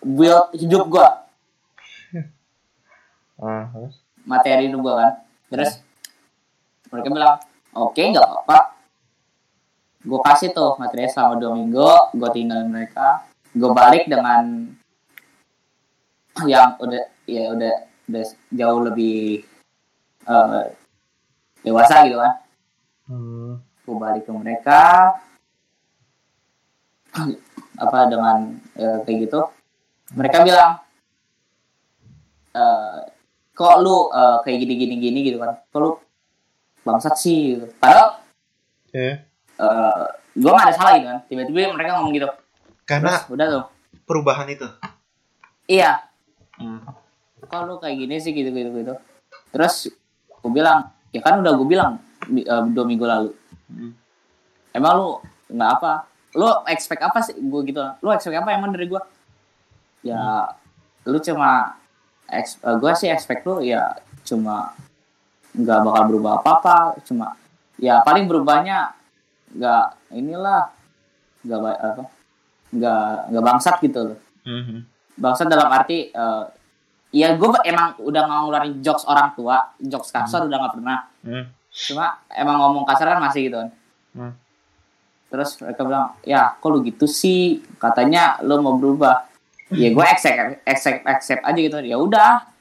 build 0.00 0.54
hidup 0.54 0.84
gue 0.86 1.08
Ah, 3.34 3.66
terus? 3.68 3.98
materi 4.24 4.70
hidup 4.70 4.80
gue 4.80 4.94
kan 4.94 5.12
terus 5.50 5.82
mereka 6.94 7.10
bilang 7.10 7.36
oke 7.74 7.98
nggak 7.98 8.22
apa-apa. 8.22 8.58
Gue 10.04 10.20
kasih 10.22 10.54
tuh 10.54 10.78
materinya 10.78 11.10
selama 11.10 11.34
dua 11.42 11.52
minggu 11.58 11.90
gue 12.14 12.30
tinggalin 12.30 12.70
mereka. 12.70 13.26
Gue 13.50 13.70
balik 13.74 14.06
dengan 14.06 14.70
yang 16.46 16.78
udah 16.78 17.04
ya 17.26 17.50
udah 17.50 17.74
udah 18.06 18.24
jauh 18.54 18.80
lebih 18.86 19.42
eh, 20.28 20.64
dewasa 21.66 22.06
gitu 22.06 22.22
kan. 22.22 22.34
Hmm. 23.04 23.60
gue 23.84 23.96
balik 24.00 24.24
ke 24.24 24.32
mereka. 24.32 24.82
Apa 27.74 28.06
dengan 28.06 28.54
eh, 28.78 28.98
kayak 29.02 29.18
gitu. 29.28 29.40
Mereka 30.14 30.46
bilang 30.46 30.78
eh, 32.54 32.98
kok 33.56 33.76
lu 33.82 34.12
eh, 34.12 34.36
kayak 34.44 34.58
gini 34.62 34.74
gini 34.78 34.94
gini 35.00 35.18
gitu 35.26 35.40
kan? 35.40 35.58
Kok 35.72 35.80
lu 35.80 36.03
bangsat 36.84 37.14
sih 37.16 37.56
gitu. 37.56 37.66
padahal 37.76 38.20
Ya. 38.92 39.26
eh 39.58 40.04
gue 40.32 40.46
gak 40.48 40.66
ada 40.66 40.74
salah 40.74 40.92
gitu 40.94 41.08
kan 41.08 41.20
tiba-tiba 41.26 41.74
mereka 41.74 41.98
ngomong 41.98 42.14
gitu 42.14 42.28
Karena 42.84 43.16
Terus, 43.16 43.32
udah 43.32 43.46
tuh 43.48 43.64
perubahan 44.04 44.46
itu. 44.46 44.66
iya 45.66 46.04
Hmm. 46.54 46.80
lu 47.44 47.76
kayak 47.76 47.98
gini 47.98 48.16
sih 48.16 48.30
gitu 48.30 48.48
gitu 48.48 48.70
gitu 48.72 48.94
terus 49.50 49.90
gue 50.30 50.50
bilang 50.50 50.86
ya 51.10 51.18
kan 51.18 51.38
udah 51.38 51.52
gue 51.52 51.66
bilang 51.66 51.98
eh, 52.26 52.62
dua 52.70 52.84
minggu 52.84 53.02
lalu 53.02 53.30
Hmm. 53.64 53.90
emang 54.70 54.92
lu 54.94 55.08
nggak 55.48 55.70
apa 55.72 55.92
lu 56.34 56.46
expect 56.66 57.00
apa 57.00 57.18
sih 57.20 57.34
gue 57.34 57.60
gitu 57.64 57.80
lu 58.00 58.10
expect 58.10 58.36
apa 58.36 58.50
emang 58.50 58.70
dari 58.70 58.86
gue 58.86 59.02
ya 60.02 60.46
lu 61.02 61.18
cuma 61.18 61.74
ex, 62.26 62.56
gue 62.58 62.92
sih 62.94 63.08
expect 63.08 63.42
lu 63.44 63.60
ya 63.60 63.96
cuma 64.22 64.72
nggak 65.54 65.78
bakal 65.86 66.02
berubah 66.10 66.42
apa 66.42 66.50
apa 66.58 66.76
cuma 67.06 67.38
ya 67.78 68.02
paling 68.02 68.26
berubahnya 68.26 68.90
nggak 69.54 69.86
inilah 70.18 70.66
nggak 71.46 71.58
apa 71.62 72.04
nggak 72.74 73.06
nggak 73.30 73.44
bangsat 73.44 73.76
gitu 73.78 74.00
loh. 74.12 74.18
Mhm. 74.44 74.78
bangsat 75.14 75.46
dalam 75.46 75.70
arti 75.70 76.10
eh, 76.10 76.44
ya 77.14 77.38
gue 77.38 77.48
emang 77.62 77.94
udah 78.02 78.20
nggak 78.26 78.38
ngeluarin 78.42 78.74
jokes 78.82 79.06
orang 79.06 79.30
tua 79.38 79.62
jokes 79.78 80.10
kasar 80.10 80.50
udah 80.50 80.58
nggak 80.58 80.74
pernah. 80.74 80.98
Hmm. 81.24 81.46
cuma 81.74 82.22
emang 82.30 82.54
ngomong 82.62 82.86
kasar 82.86 83.14
kan 83.14 83.22
masih 83.22 83.50
gitu 83.50 83.56
kan. 83.62 83.70
Hmm. 84.14 84.34
terus 85.30 85.58
mereka 85.58 85.82
bilang 85.82 86.14
ya 86.22 86.54
kok 86.58 86.68
lu 86.70 86.82
gitu 86.82 87.06
sih? 87.06 87.62
Katanya 87.78 88.38
lu 88.42 88.58
mau 88.62 88.78
berubah. 88.78 89.26
Ya 89.74 89.90
gue 89.90 90.04
accept 90.06 90.62
accept 90.62 91.02
accept 91.02 91.42
aja 91.42 91.58
gitu. 91.58 91.78
Ya 91.82 91.98
udah 91.98 92.53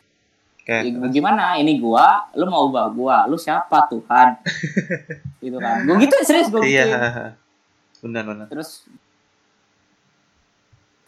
Oke. 0.63 0.71
ya, 0.79 1.07
gimana 1.09 1.55
ini 1.55 1.75
gua 1.75 2.23
lu 2.31 2.45
mau 2.45 2.65
ubah 2.65 2.87
gua 2.89 3.17
lu 3.25 3.35
siapa 3.35 3.83
Tuhan 3.85 4.39
gitu 5.43 5.57
kan 5.57 5.83
gue 5.83 5.95
gitu 5.99 6.15
serius 6.23 6.47
gue 6.47 6.63
Iya. 6.63 6.83
gitu 6.83 6.97
Benar 8.01 8.23
benar. 8.25 8.45
terus 8.47 8.87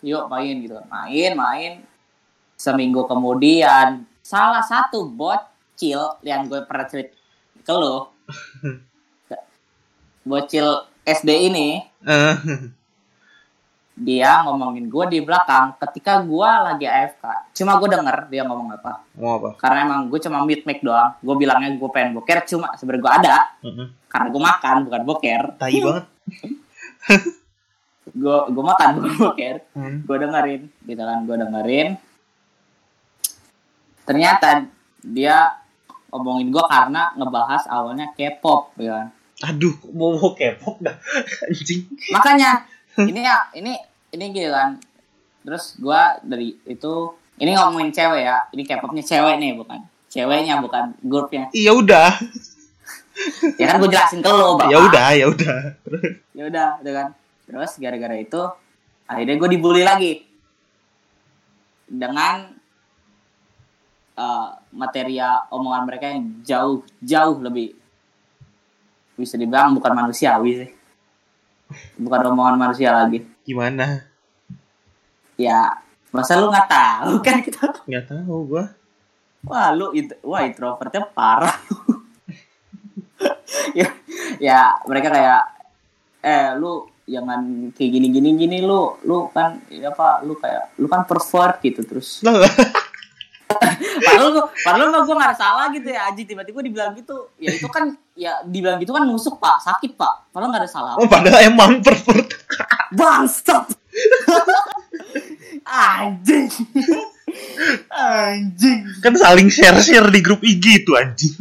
yuk 0.01 0.27
main 0.27 0.59
gitu 0.59 0.75
main 0.85 1.31
main 1.33 1.71
seminggu 2.53 3.03
kemudian 3.03 4.03
salah 4.19 4.59
satu 4.59 5.07
bocil 5.07 6.19
yang 6.21 6.45
gue 6.45 6.59
pernah 6.61 6.83
cerita 6.83 7.15
ke 7.57 7.71
lo 7.71 8.11
bocil 10.23 10.67
SD 11.01 11.29
ini 11.47 11.79
Eh. 12.01 12.35
Dia 13.95 14.43
ngomongin 14.43 14.85
gue 14.85 15.05
di 15.07 15.19
belakang 15.19 15.71
ketika 15.79 16.19
gue 16.19 16.49
lagi 16.61 16.83
AFK 16.83 17.23
cuma 17.53 17.75
gue 17.75 17.87
denger 17.87 18.27
dia 18.27 18.43
ngomong 18.43 18.67
apa 18.73 19.07
Mau 19.15 19.39
apa? 19.39 19.55
karena 19.55 19.79
emang 19.83 19.99
gue 20.05 20.19
cuma 20.19 20.41
mute 20.41 20.63
mic 20.63 20.79
doang 20.79 21.15
gue 21.17 21.35
bilangnya 21.35 21.71
gue 21.71 21.89
pengen 21.89 22.11
boker 22.13 22.43
cuma 22.45 22.75
sebenarnya 22.75 23.01
gue 23.01 23.13
ada 23.15 23.35
Mhm. 23.63 23.85
karena 24.05 24.27
gue 24.27 24.41
makan 24.43 24.75
bukan 24.83 25.01
boker 25.05 25.41
Tai 25.55 25.71
banget. 25.71 26.05
gue 28.15 28.37
gue 28.47 28.63
makan 28.65 28.87
bukan 28.95 29.13
boker 29.17 29.55
Hmm. 29.71 29.97
gue 30.01 30.15
dengerin 30.17 30.61
gitu 30.83 31.01
kan 31.01 31.19
gue 31.23 31.35
dengerin 31.37 31.89
ternyata 34.03 34.67
dia 35.01 35.55
ngomongin 36.09 36.47
gue 36.49 36.63
karena 36.63 37.11
ngebahas 37.13 37.63
awalnya 37.67 38.11
K-pop 38.11 38.71
ya 38.77 38.91
kan. 38.93 39.07
Aduh, 39.45 39.75
mau 39.91 40.15
mau 40.15 40.31
K-pop 40.31 40.79
dah. 40.79 40.95
Anjing. 41.49 41.83
makanya 42.07 42.63
ini 43.03 43.19
ya 43.19 43.37
ini 43.55 43.73
ini 44.15 44.25
gitu 44.31 44.49
kan. 44.51 44.79
Terus 45.45 45.77
gue 45.77 46.01
dari 46.23 46.55
itu 46.65 46.93
ini 47.37 47.51
ngomongin 47.53 47.91
cewek 47.91 48.21
ya. 48.23 48.37
Ini 48.55 48.63
K-popnya 48.63 49.03
cewek 49.03 49.35
nih 49.37 49.51
bukan. 49.59 49.79
Ceweknya 50.07 50.63
bukan 50.63 50.95
grupnya 51.03 51.51
Iya 51.51 51.75
udah. 51.75 52.09
ya 53.59 53.65
kan 53.67 53.75
gue 53.83 53.91
jelasin 53.91 54.19
ke 54.23 54.29
lo 54.31 54.55
bapak. 54.55 54.71
Ya 54.71 54.77
udah, 54.79 55.07
ya 55.11 55.25
udah. 55.27 55.55
ya 56.31 56.43
udah 56.47 56.69
gitu 56.79 56.91
kan. 56.95 57.07
Terus 57.45 57.71
gara-gara 57.77 58.15
itu 58.15 58.41
akhirnya 59.05 59.35
gue 59.35 59.49
dibully 59.51 59.83
lagi. 59.83 60.23
Dengan 61.85 62.47
eh, 64.15 64.49
materia 64.71 65.43
omongan 65.51 65.83
mereka 65.83 66.05
yang 66.09 66.23
jauh 66.47 66.79
jauh 67.03 67.37
lebih 67.43 67.75
bisa 69.15 69.39
dibilang 69.39 69.71
bukan 69.71 69.95
manusiawi 69.95 70.51
sih 70.59 70.69
bukan 71.95 72.22
omongan 72.30 72.55
manusia 72.57 72.91
lagi. 72.91 73.24
Gimana? 73.41 74.05
ya 75.36 75.68
masa 76.09 76.39
lu 76.39 76.47
nggak 76.47 76.70
tahu 76.70 77.11
kan? 77.20 77.43
Kita 77.43 77.59
Nggak 77.89 78.05
tahu 78.07 78.36
gua. 78.47 78.66
wah 79.43 79.70
lu 79.70 79.91
it- 79.91 80.18
wah 80.22 80.41
introvertnya 80.41 81.05
parah. 81.07 81.53
Ya 83.74 83.88
ya 84.38 84.59
mereka 84.88 85.11
kayak 85.11 85.41
eh 86.22 86.55
lu 86.55 86.88
jangan 87.05 87.41
kayak 87.72 87.91
gini 87.91 88.07
gini 88.09 88.30
gini 88.36 88.57
lu 88.59 88.95
lu 89.03 89.30
kan 89.30 89.61
ya 89.68 89.91
apa 89.91 90.24
lu 90.24 90.34
kayak 90.36 90.74
lu 90.76 90.88
kan 90.88 91.03
pervert 91.03 91.59
gitu 91.61 91.84
terus 91.84 92.24
padahal 94.05 94.29
gua 94.33 94.45
padahal 94.65 94.89
mah 94.89 95.01
gua 95.05 95.15
nggak 95.21 95.37
salah 95.37 95.65
gitu 95.71 95.87
ya 95.89 96.09
Aji. 96.11 96.23
Tiba-tiba 96.25 96.59
dibilang 96.65 96.91
gitu. 96.97 97.29
Ya 97.37 97.53
itu 97.53 97.67
kan 97.69 97.93
ya 98.17 98.41
dibilang 98.45 98.81
gitu 98.81 98.91
kan 98.91 99.05
nusuk 99.05 99.37
pak. 99.37 99.61
Sakit 99.61 99.93
pak. 99.95 100.29
Padahal 100.33 100.49
nggak 100.51 100.63
ada 100.65 100.71
salah. 100.71 100.93
Oh, 100.97 101.07
padahal 101.07 101.41
emang 101.45 101.79
pervert. 101.81 102.33
bangsat! 102.95 103.75
Anjing! 105.65 106.47
Anjing 107.91 108.79
Kan 109.03 109.13
saling 109.19 109.49
share-share 109.51 110.07
di 110.07 110.19
grup 110.23 110.39
IG 110.45 110.85
itu 110.85 110.91
anjing. 110.95 111.35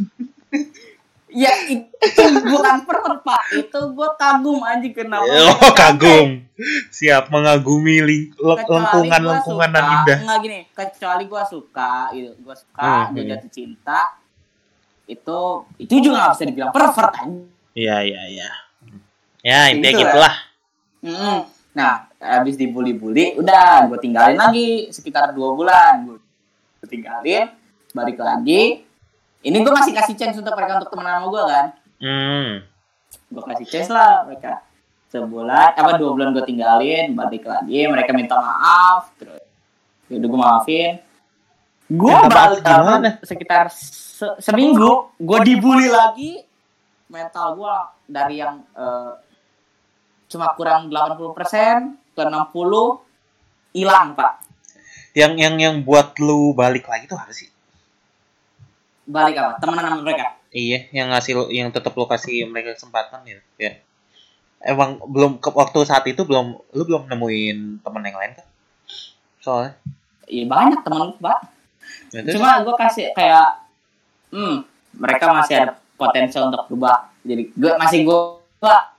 Ya 1.35 1.51
itu 1.67 2.21
bukan 2.47 2.87
pervert 2.87 3.19
pak, 3.21 3.41
itu 3.51 3.79
gue 3.91 4.09
kagum 4.15 4.63
anjing 4.63 4.95
kenapa? 4.95 5.27
Oh, 5.27 5.75
kagum. 5.75 6.47
Siap 6.87 7.27
mengagumi 7.27 7.99
ling- 7.99 8.31
le- 8.31 8.55
Kecuali 8.55 8.71
lengkungan-lengkungan 8.71 9.67
gua 9.67 9.75
dan 9.75 9.83
indah. 9.91 10.17
Enggak 10.23 10.39
gini, 10.39 10.59
kecuali 10.71 11.23
gue 11.27 11.43
suka 11.43 11.91
gitu, 12.09 12.31
gue 12.39 12.55
suka, 12.55 12.87
Hmm, 12.87 13.11
gue 13.11 13.21
iya. 13.21 13.35
jatuh 13.35 13.51
cinta, 13.51 13.99
itu 15.05 15.39
itu 15.75 15.93
juga 15.99 16.15
gak 16.23 16.31
bisa 16.33 16.43
dibilang 16.45 16.71
pervert 16.71 17.13
anjing. 17.13 17.51
Iya, 17.75 17.97
iya, 18.01 18.21
iya. 18.31 18.49
Ya, 19.43 19.59
intinya 19.67 19.91
Gitu 19.91 19.99
ya. 19.99 20.03
gitulah. 20.07 20.35
Mm-mm. 21.03 21.37
Nah, 21.75 21.93
habis 22.17 22.55
dibully-bully, 22.55 23.35
udah 23.35 23.85
gue 23.85 23.99
tinggalin 23.99 24.39
lagi 24.39 24.87
sekitar 24.89 25.35
dua 25.35 25.51
bulan, 25.51 26.07
gue 26.07 26.17
tinggalin, 26.87 27.51
balik 27.91 28.15
lagi. 28.15 28.87
Ini 29.45 29.57
gue 29.61 29.69
masih 29.71 29.93
kasih 29.93 30.15
chance 30.15 30.35
untuk 30.35 30.51
mereka 30.51 30.81
untuk 30.81 30.89
temenan 30.89 31.13
sama 31.15 31.27
gue 31.29 31.43
kan. 31.45 31.65
Hmm. 31.95 32.51
gue 33.25 33.43
kasih 33.45 33.65
chance 33.65 33.89
lah 33.89 34.25
mereka 34.25 34.59
sebulan 35.07 35.71
apa 35.71 35.95
dua 35.95 36.11
bulan 36.11 36.35
gue 36.35 36.43
tinggalin 36.43 37.15
balik 37.15 37.47
lagi 37.47 37.87
mereka 37.87 38.11
minta 38.11 38.35
maaf 38.35 39.15
terus 39.15 39.39
ya 40.05 40.19
udah 40.19 40.27
gue 40.27 40.39
maafin 40.39 40.93
gue 41.87 42.15
balik 42.27 42.59
gimana? 42.59 43.09
sekitar 43.23 43.71
se- 43.71 44.35
seminggu 44.37 45.15
gue 45.15 45.39
dibully 45.41 45.87
lagi 45.87 46.43
mental 47.07 47.55
gue 47.55 47.75
dari 48.05 48.43
yang 48.43 48.59
eh, 48.75 49.11
cuma 50.27 50.51
kurang 50.53 50.91
80% 50.91 52.11
ke 52.11 52.21
60 52.21 52.51
hilang 53.71 54.11
pak 54.13 54.43
Yang 55.15 55.33
yang 55.39 55.55
yang 55.55 55.75
buat 55.79 56.11
lu 56.19 56.51
balik 56.51 56.91
lagi 56.91 57.07
tuh 57.07 57.15
apa 57.15 57.31
sih? 57.31 57.47
Balik 59.05 59.37
apa 59.37 59.57
temenan 59.57 59.85
sama 59.87 60.01
mereka 60.01 60.25
Iya, 60.49 60.87
yang 60.95 61.11
ngasih 61.11 61.33
lu- 61.35 61.51
yang 61.51 61.67
tetap 61.67 61.91
lu 61.93 62.07
kasih 62.07 62.47
mereka 62.47 62.79
kesempatan 62.79 63.27
ya. 63.27 63.43
Ya. 63.59 63.71
Emang 64.63 65.03
belum 65.03 65.35
ke 65.37 65.51
waktu 65.51 65.83
saat 65.83 66.07
itu 66.07 66.23
belum 66.23 66.55
lu 66.71 66.83
belum 66.87 67.11
nemuin 67.11 67.83
temen 67.83 68.01
yang 68.01 68.15
lain 68.15 68.31
kan? 68.39 68.47
Soalnya. 69.37 69.75
Iya 70.25 70.47
banyak 70.47 70.79
temen 70.81 71.11
pak 71.19 71.39
Ya, 72.09 72.23
cuma 72.31 72.63
gue 72.63 72.71
kasih 72.73 73.11
kayak 73.11 73.67
hmm 74.31 74.63
mereka 74.95 75.27
masih 75.29 75.53
ada 75.59 75.75
potensial 75.93 76.47
untuk 76.47 76.65
berubah 76.65 77.11
jadi 77.21 77.45
gue 77.45 77.71
masih 77.75 78.07
gue 78.07 78.19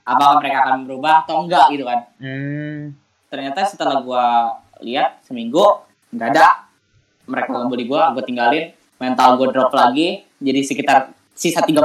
apakah 0.05 0.39
mereka 0.39 0.59
akan 0.63 0.85
berubah 0.85 1.25
atau 1.25 1.43
enggak 1.43 1.73
gitu 1.73 1.83
kan 1.83 2.05
Hmm. 2.21 2.93
ternyata 3.27 3.65
setelah 3.65 3.99
gue 3.99 4.25
lihat 4.85 5.25
seminggu 5.25 5.83
nggak 6.13 6.29
ada 6.31 6.69
mereka 7.25 7.57
ngebully 7.57 7.89
gue 7.89 8.03
gue 8.15 8.23
tinggalin 8.23 8.65
mental 8.97 9.37
gue 9.41 9.49
drop 9.53 9.73
lagi 9.73 10.25
jadi 10.41 10.61
sekitar 10.65 11.13
sisa 11.37 11.61
30% 11.61 11.77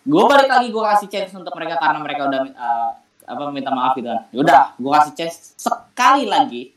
gue 0.00 0.24
balik 0.24 0.48
lagi 0.48 0.68
gue 0.72 0.82
kasih 0.82 1.08
chance 1.12 1.32
untuk 1.36 1.52
mereka 1.56 1.76
karena 1.76 1.98
mereka 2.00 2.22
udah 2.28 2.40
uh, 2.56 2.90
apa 3.30 3.42
minta 3.54 3.70
maaf 3.70 3.94
gitu 3.94 4.10
kan. 4.10 4.22
Yaudah 4.34 4.62
gue 4.74 4.90
kasih 4.90 5.12
chance 5.14 5.54
sekali 5.54 6.26
lagi. 6.26 6.74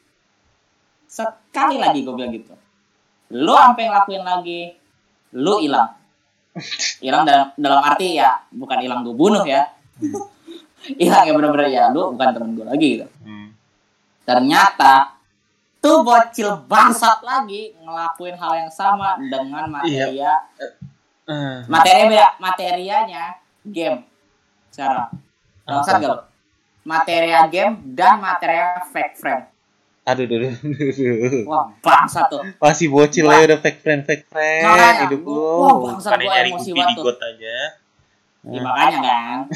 Sekali 1.09 1.81
lagi 1.81 2.05
gue 2.05 2.13
bilang 2.13 2.33
gitu. 2.33 2.53
Lu 3.33 3.57
sampai 3.57 3.89
ngelakuin 3.89 4.23
lagi 4.23 4.77
lu 5.33 5.63
hilang. 5.63 5.97
Hilang 7.01 7.25
dalam 7.25 7.47
dalam 7.57 7.81
arti 7.81 8.21
ya 8.21 8.43
bukan 8.53 8.77
hilang 8.85 9.01
gue 9.01 9.15
bunuh 9.17 9.43
ya. 9.47 9.65
Hilang 10.83 11.23
ya 11.23 11.31
bener-bener 11.31 11.71
ya 11.71 11.83
lu 11.95 12.11
bukan 12.11 12.27
temen 12.35 12.59
gue 12.59 12.67
lagi 12.67 12.87
gitu. 12.99 13.07
Hmm. 13.23 13.55
ternyata 14.23 15.19
itu 15.83 15.99
bocil 15.99 16.63
bangsat. 16.63 17.19
lagi 17.27 17.75
ngelakuin 17.83 18.39
hal 18.39 18.55
yang 18.55 18.71
sama 18.71 19.19
dengan 19.19 19.67
materia. 19.67 20.31
Eh, 21.27 21.59
materi 21.67 22.07
beda 22.07 22.39
materianya 22.39 23.35
game 23.67 24.07
sekarang. 24.71 25.11
Bangsat 25.67 25.99
gak 25.99 26.07
lo 26.07 26.17
materia 26.87 27.43
game 27.51 27.83
dan 27.91 28.23
materia 28.23 28.79
fake 28.95 29.19
friend. 29.19 29.43
Aduh, 30.07 30.23
aduh, 30.23 30.39
aduh, 30.39 30.55
aduh. 31.27 31.43
wah 31.51 31.67
bangsat 31.83 32.31
tuh. 32.31 32.43
Masih 32.63 32.87
bocil 32.87 33.27
ya 33.27 33.43
udah 33.43 33.59
fake 33.59 33.83
friend, 33.83 34.07
fake 34.07 34.23
friend. 34.31 34.63
Makanya, 34.63 35.03
hidup 35.11 35.19
gua- 35.19 35.35
lu. 35.35 35.83
wah, 35.83 35.95
gua 35.99 36.15
nyari 36.15 36.47
emosi 36.47 36.71
bukti 36.71 36.71
di 36.71 36.79
banget 36.79 36.95
tuh. 36.95 37.27
aja. 37.27 37.57
Ya, 38.43 38.59
makanya 38.63 38.99
kan. 39.03 39.37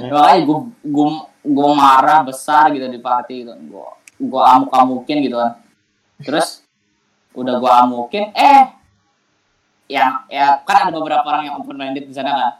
Makanya 0.00 0.40
gue 0.48 0.58
gue 0.80 1.08
gue 1.44 1.70
marah 1.76 2.20
besar 2.24 2.72
gitu 2.72 2.88
di 2.88 2.96
party 2.96 3.44
gitu 3.44 3.52
gue 3.52 3.88
gue 4.18 4.42
amuk 4.42 4.70
amukin 4.70 5.20
gitu 5.20 5.36
kan 5.36 5.60
terus 6.18 6.64
udah 7.32 7.54
gue 7.56 7.72
amukin 7.78 8.32
eh 8.32 8.72
yang 9.86 10.26
ya 10.26 10.58
kan 10.60 10.84
ada 10.84 10.90
beberapa 10.90 11.22
orang 11.22 11.46
yang 11.46 11.56
open 11.56 11.74
minded 11.74 12.04
di 12.04 12.12
sana 12.12 12.32
kan 12.32 12.52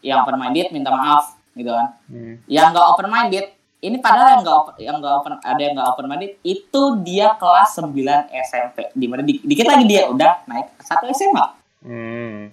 yang 0.00 0.20
open 0.20 0.36
minded 0.36 0.68
minta 0.68 0.90
maaf 0.90 1.38
gitu 1.52 1.70
kan 1.70 1.96
Hmm. 2.06 2.34
yang 2.44 2.70
nggak 2.70 2.86
open 2.88 3.08
minded 3.08 3.46
ini 3.78 3.96
padahal 3.96 4.28
yang 4.32 4.42
nggak 4.42 4.56
open 4.56 4.74
yang 4.76 4.96
nggak 4.96 5.14
open 5.14 5.32
ada 5.38 5.60
yang 5.60 5.74
nggak 5.74 5.88
open 5.88 6.06
minded 6.06 6.32
itu 6.42 6.82
dia 7.00 7.34
kelas 7.34 7.70
9 7.74 7.94
SMP 8.42 8.90
di 8.92 9.06
mana 9.06 9.22
di- 9.22 9.40
dikit 9.40 9.64
lagi 9.64 9.84
dia 9.84 10.06
udah 10.06 10.44
naik 10.44 10.76
satu 10.78 11.06
SMA 11.08 11.44
Hmm. 11.78 12.50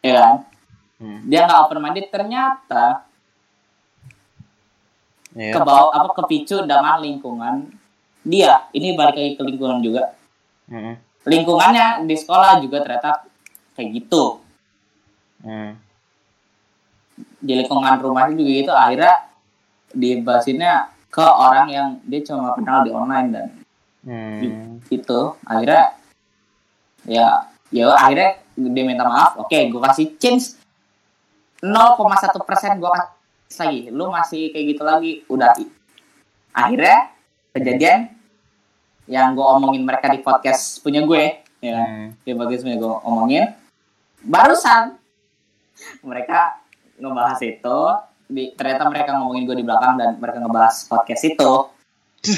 ya 0.00 0.12
kan 0.12 0.34
Hmm. 0.96 1.20
dia 1.24 1.44
nggak 1.44 1.60
open 1.62 1.78
minded 1.78 2.06
ternyata 2.08 3.06
Iya. 5.36 5.52
ke 5.52 5.60
bawah 5.60 5.92
apa 5.92 6.16
kepicu 6.16 6.64
dengan 6.64 6.96
lingkungan 6.96 7.68
dia 8.24 8.64
ini 8.72 8.96
balik 8.96 9.14
lagi 9.20 9.32
ke 9.36 9.42
lingkungan 9.44 9.84
juga 9.84 10.16
Hmm. 10.66 10.96
lingkungannya 11.22 12.08
di 12.08 12.16
sekolah 12.16 12.58
juga 12.58 12.82
ternyata 12.82 13.22
kayak 13.76 13.88
gitu 13.94 14.40
Hmm. 15.44 15.76
di 17.38 17.52
lingkungan 17.54 18.00
rumahnya 18.00 18.34
juga 18.34 18.50
gitu 18.50 18.72
akhirnya 18.72 19.14
dibahasinnya 19.92 20.74
ke 21.12 21.22
orang 21.22 21.68
yang 21.68 21.88
dia 22.02 22.20
cuma 22.24 22.56
kenal 22.56 22.82
di 22.82 22.90
online 22.90 23.28
dan 23.30 23.46
Hmm. 24.02 24.80
itu 24.88 25.20
akhirnya 25.44 25.94
ya 27.04 27.26
ya 27.68 27.92
akhirnya 27.92 28.40
dia 28.56 28.84
minta 28.88 29.04
maaf 29.04 29.36
oke 29.36 29.52
gue 29.52 29.80
kasih 29.84 30.16
change 30.16 30.56
0,1 31.60 32.40
persen 32.42 32.80
gue 32.80 32.88
kasih 32.88 33.15
lagi 33.48 33.88
lu 33.88 34.10
masih 34.10 34.50
kayak 34.50 34.66
gitu 34.74 34.82
lagi 34.82 35.12
udah 35.26 35.54
akhirnya 36.50 37.14
kejadian 37.52 38.10
yang 39.06 39.32
gue 39.32 39.46
omongin 39.46 39.82
mereka 39.82 40.10
di 40.10 40.18
podcast 40.18 40.82
punya 40.82 41.02
gue 41.02 41.40
ya 41.58 41.78
Hmm. 41.78 42.06
di 42.20 42.32
podcast 42.32 42.62
punya 42.62 42.76
gue 42.76 42.92
omongin 43.02 43.44
barusan 44.20 44.98
mereka 46.02 46.58
ngebahas 46.96 47.40
itu 47.40 47.78
di, 48.26 48.50
ternyata 48.52 48.90
mereka 48.90 49.14
ngomongin 49.14 49.46
gue 49.46 49.56
di 49.56 49.64
belakang 49.64 49.94
dan 49.94 50.18
mereka 50.18 50.42
ngebahas 50.42 50.76
podcast 50.84 51.22
itu 51.24 51.52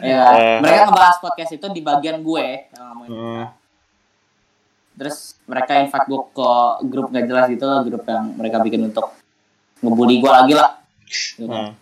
ya 0.00 0.22
Eh. 0.30 0.58
mereka 0.62 0.86
ngebahas 0.86 1.16
podcast 1.18 1.52
itu 1.52 1.66
di 1.68 1.82
bagian 1.82 2.22
gue 2.22 2.46
yang 2.70 2.84
ngomongin 2.88 3.10
Hmm. 3.10 3.44
terus 4.94 5.34
mereka 5.44 5.80
invite 5.80 6.06
gue 6.06 6.20
ke 6.30 6.50
grup 6.86 7.06
gak 7.08 7.26
jelas 7.26 7.46
gitu 7.48 7.66
grup 7.84 8.04
yang 8.04 8.24
mereka 8.34 8.60
bikin 8.60 8.86
untuk 8.86 9.10
ngebully 9.80 10.20
gue 10.20 10.30
lagi 10.30 10.54
lah. 10.54 10.70
Gitu. 11.10 11.50
Hmm. 11.50 11.74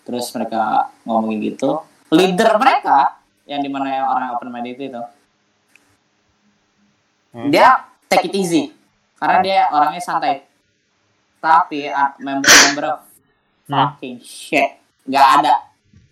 terus 0.00 0.26
mereka 0.34 0.90
ngomongin 1.02 1.38
gitu. 1.44 1.82
Leader 2.10 2.58
mereka 2.58 3.20
yang 3.46 3.58
di 3.58 3.70
mana 3.70 3.88
yang 3.90 4.06
orang 4.06 4.34
open 4.34 4.50
minded 4.50 4.74
itu 4.74 5.02
Hmm. 7.30 7.46
dia 7.46 7.86
take 8.10 8.26
it 8.26 8.34
easy. 8.34 8.74
Karena 9.14 9.38
dia 9.38 9.60
orangnya 9.70 10.02
santai. 10.02 10.42
Tapi 11.38 11.86
member-member 12.18 13.06
Hmm. 13.66 13.94
fucking 13.94 14.18
shit. 14.18 14.82
Nggak 15.06 15.26
ada. 15.38 15.54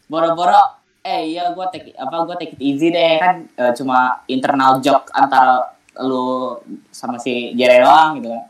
Boro-boro 0.06 0.78
eh 1.02 1.34
iya 1.34 1.50
gue 1.50 1.66
take 1.74 1.90
it- 1.90 1.98
apa 1.98 2.22
gue 2.22 2.36
take 2.38 2.54
it 2.54 2.62
easy 2.62 2.94
deh. 2.94 3.18
Kan 3.18 3.50
eh, 3.50 3.72
cuma 3.74 4.22
internal 4.26 4.78
joke 4.78 5.10
antara 5.10 5.74
lu 5.98 6.54
sama 6.94 7.18
si 7.18 7.50
Jere 7.58 7.82
doang 7.82 8.22
gitu 8.22 8.30
kan. 8.30 8.44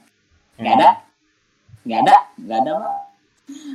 Nggak 0.61 0.75
ada 0.77 0.91
nggak 1.89 2.01
ada 2.05 2.17
nggak 2.37 2.59
ada 2.61 2.73
Pak. 2.77 2.97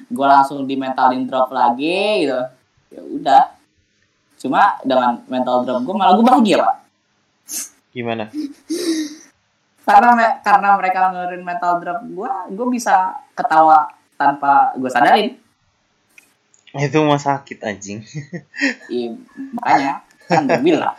gue 0.07 0.27
langsung 0.29 0.59
di 0.63 0.77
mentalin 0.77 1.25
drop 1.25 1.49
lagi 1.49 2.23
gitu 2.23 2.37
ya 2.93 3.01
udah 3.01 3.43
cuma 4.37 4.77
dengan 4.85 5.17
mental 5.25 5.65
drop 5.65 5.81
gue 5.81 5.95
malah 5.97 6.13
gue 6.13 6.21
bahagia 6.23 6.61
pak 6.61 6.75
Gimana? 7.89 8.25
karena 9.83 10.09
me- 10.13 10.37
karena 10.41 10.69
mereka 10.77 11.09
ngeluarin 11.09 11.41
mental 11.41 11.73
drop 11.77 11.99
gue 12.03 12.31
gue 12.53 12.67
bisa 12.69 12.95
ketawa 13.33 13.89
tanpa 14.13 14.71
gue 14.77 14.87
sadarin 14.87 15.29
Itu 16.73 17.05
mah 17.05 17.21
sakit 17.21 17.61
anjing. 17.61 18.01
Iya, 18.89 19.13
makanya 19.53 19.93
kan 20.25 20.49
gue 20.49 20.57
bilang 20.63 20.95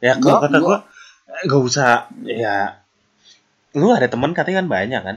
Ya 0.00 0.16
kalau 0.16 0.40
kata 0.40 0.56
gua 0.56 0.78
gak 1.44 1.60
usah 1.60 2.08
ya 2.24 2.80
lu 3.72 3.92
ada 3.92 4.08
temen 4.08 4.32
katanya 4.32 4.64
kan 4.64 4.68
banyak 4.70 5.02
kan 5.04 5.16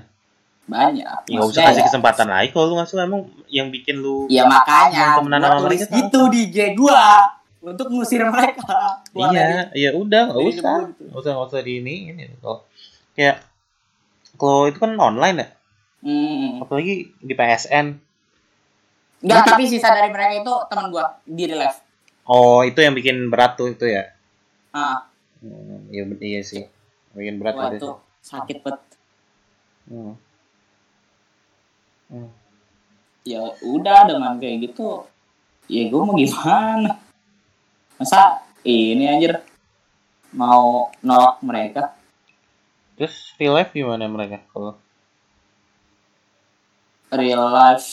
banyak. 0.71 1.17
Ya 1.27 1.37
gak 1.37 1.47
usah 1.51 1.61
kasih 1.67 1.83
ya- 1.83 1.87
kesempatan 1.91 2.27
lagi 2.31 2.47
kalau 2.55 2.65
lu 2.71 2.75
masuk 2.79 2.95
emang 3.03 3.21
yang 3.51 3.67
bikin 3.67 3.99
lu 3.99 4.25
ya 4.31 4.47
makanya 4.47 5.19
temenan 5.19 5.43
sama 5.43 5.59
mereka 5.67 5.85
gitu 5.91 6.19
di 6.31 6.39
IG 6.47 6.57
gue 6.79 7.03
untuk 7.61 7.87
ngusir 7.91 8.23
mereka. 8.25 9.03
Iya 9.11 9.67
ya 9.75 9.89
udah 9.91 10.31
gak 10.31 10.37
dari 10.39 10.49
usah. 10.55 10.63
gua 10.63 10.87
gitu. 10.87 11.03
gak 11.11 11.19
usah 11.19 11.31
gak 11.35 11.47
usah 11.51 11.61
di 11.61 11.73
ini 11.83 11.95
ini. 12.15 12.23
Kalau 12.39 12.57
kayak 13.13 13.37
kalau 14.39 14.71
itu 14.71 14.79
kan 14.79 14.91
online 14.95 15.37
ya? 15.37 15.47
Hmm. 16.01 16.65
apalagi 16.65 17.13
di 17.21 17.33
PSN 17.37 17.93
Enggak, 19.21 19.53
tapi 19.53 19.69
sisa 19.69 19.93
dari 19.93 20.09
mereka 20.09 20.33
itu 20.33 20.53
teman 20.65 20.89
gue 20.89 21.05
di 21.29 21.45
real 21.45 21.61
life 21.61 21.77
oh 22.25 22.65
itu 22.65 22.81
yang 22.81 22.97
bikin 22.97 23.29
berat 23.29 23.53
tuh 23.53 23.69
itu 23.69 23.85
ya? 23.85 24.09
Ah. 24.73 25.05
Hmm, 25.41 25.89
iya 25.91 26.07
iya 26.21 26.41
sih. 26.45 26.63
Bikin 27.11 27.41
berat 27.41 27.53
wah 27.57 27.69
itu. 27.73 27.81
itu 27.81 27.91
sakit 28.21 28.57
banget 28.61 28.81
hmm. 29.89 30.13
Hmm. 32.11 32.27
ya 33.23 33.39
udah 33.63 34.03
dengan 34.03 34.35
kayak 34.35 34.67
gitu 34.67 35.07
ya 35.71 35.87
gue 35.87 36.01
mau 36.03 36.19
gimana? 36.19 36.99
Masa 37.95 38.43
ini 38.67 39.07
anjir 39.07 39.39
mau 40.35 40.91
nolak 40.99 41.39
mereka? 41.39 41.95
Terus 42.99 43.31
real 43.39 43.55
life 43.55 43.71
gimana 43.71 44.11
mereka 44.11 44.43
kalau? 44.51 44.75
Real 47.15 47.47
life 47.47 47.87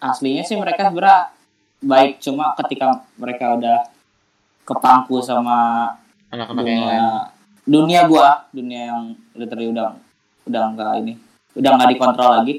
aslinya 0.00 0.42
sih 0.42 0.56
mereka 0.56 0.88
sebenarnya 0.88 1.30
baik 1.82 2.18
cuma 2.24 2.56
ketika 2.64 3.04
mereka 3.20 3.54
udah 3.54 3.78
kepangku 4.66 5.18
sama 5.22 5.90
anak-anak 6.30 6.64
yang 6.64 6.82
lain. 6.86 6.98
dunia 6.98 7.10
dunia 7.62 8.00
gua 8.10 8.28
dunia 8.54 8.80
yang 8.94 9.02
literally 9.34 9.70
udah 9.70 9.94
udah 10.46 10.62
enggak 10.74 10.92
ini 11.02 11.12
udah 11.54 11.70
nggak 11.76 11.90
dikontrol 11.94 12.30
lagi 12.40 12.54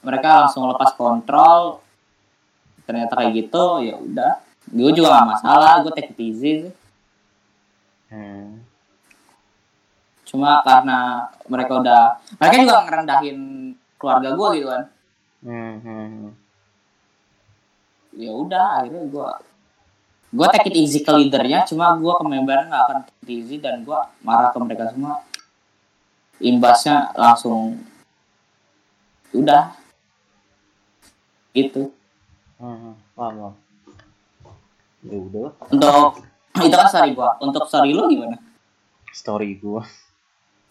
mereka 0.00 0.46
langsung 0.46 0.68
lepas 0.68 0.92
kontrol. 0.96 1.84
Ternyata 2.84 3.12
kayak 3.16 3.32
gitu 3.36 3.64
ya 3.84 3.94
udah. 4.00 4.32
Gue 4.70 4.90
juga 4.94 5.18
gak 5.18 5.28
masalah 5.38 5.82
gue 5.82 5.92
take 5.94 6.12
it 6.14 6.20
easy 6.20 6.52
sih. 6.66 6.74
Hmm. 8.10 8.66
cuma 10.26 10.62
karena 10.62 11.26
mereka 11.50 11.82
udah 11.82 12.02
mereka 12.38 12.54
juga 12.62 12.74
ngerendahin 12.86 13.38
keluarga 13.98 14.30
gue 14.34 14.48
gitu 14.58 14.68
kan. 14.70 14.84
Hmm, 15.42 15.74
hmm, 15.82 16.06
hmm. 16.06 16.32
ya 18.14 18.30
udah 18.34 18.66
akhirnya 18.78 19.10
gue 19.10 19.30
gue 20.30 20.46
take 20.54 20.70
it 20.70 20.76
easy 20.78 21.02
ke 21.02 21.10
leadernya 21.10 21.66
cuma 21.66 21.98
gue 21.98 22.12
ke 22.14 22.22
membernya 22.22 22.66
nggak 22.70 22.84
akan 22.86 22.98
take 23.06 23.22
it 23.26 23.30
easy 23.30 23.56
dan 23.58 23.82
gue 23.82 23.98
marah 24.22 24.54
ke 24.54 24.58
mereka 24.62 24.90
semua. 24.94 25.22
Imbasnya 26.38 27.10
langsung 27.18 27.82
udah 29.34 29.79
gitu 31.52 31.90
Hmm, 32.60 32.92
paham, 33.16 33.34
paham. 33.40 33.54
Ya 35.00 35.16
udah 35.16 35.48
untuk 35.72 36.20
itu 36.60 36.76
kan 36.76 36.88
story 36.92 37.16
gue 37.16 37.30
untuk 37.40 37.64
story 37.64 37.90
lu 37.96 38.04
gimana 38.04 38.36
story 39.10 39.56
gua. 39.56 39.82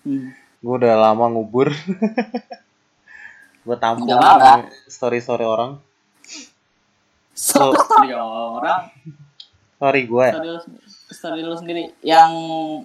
hmm. 0.05 0.29
Gua 0.61 0.75
udah 0.77 0.93
lama 0.95 1.25
ngubur. 1.33 1.73
gua 3.65 3.75
tampung 3.81 4.05
apa-apa. 4.11 4.69
story-story 4.85 5.45
orang. 5.47 5.81
So, 7.33 7.71
story 7.73 8.11
orang 8.13 8.91
Story 9.79 10.01
gue 10.05 10.23
ya. 10.27 10.33
story 10.35 10.49
lu, 10.51 10.59
story 11.09 11.41
lu 11.41 11.55
sendiri 11.55 11.83
yang 12.03 12.29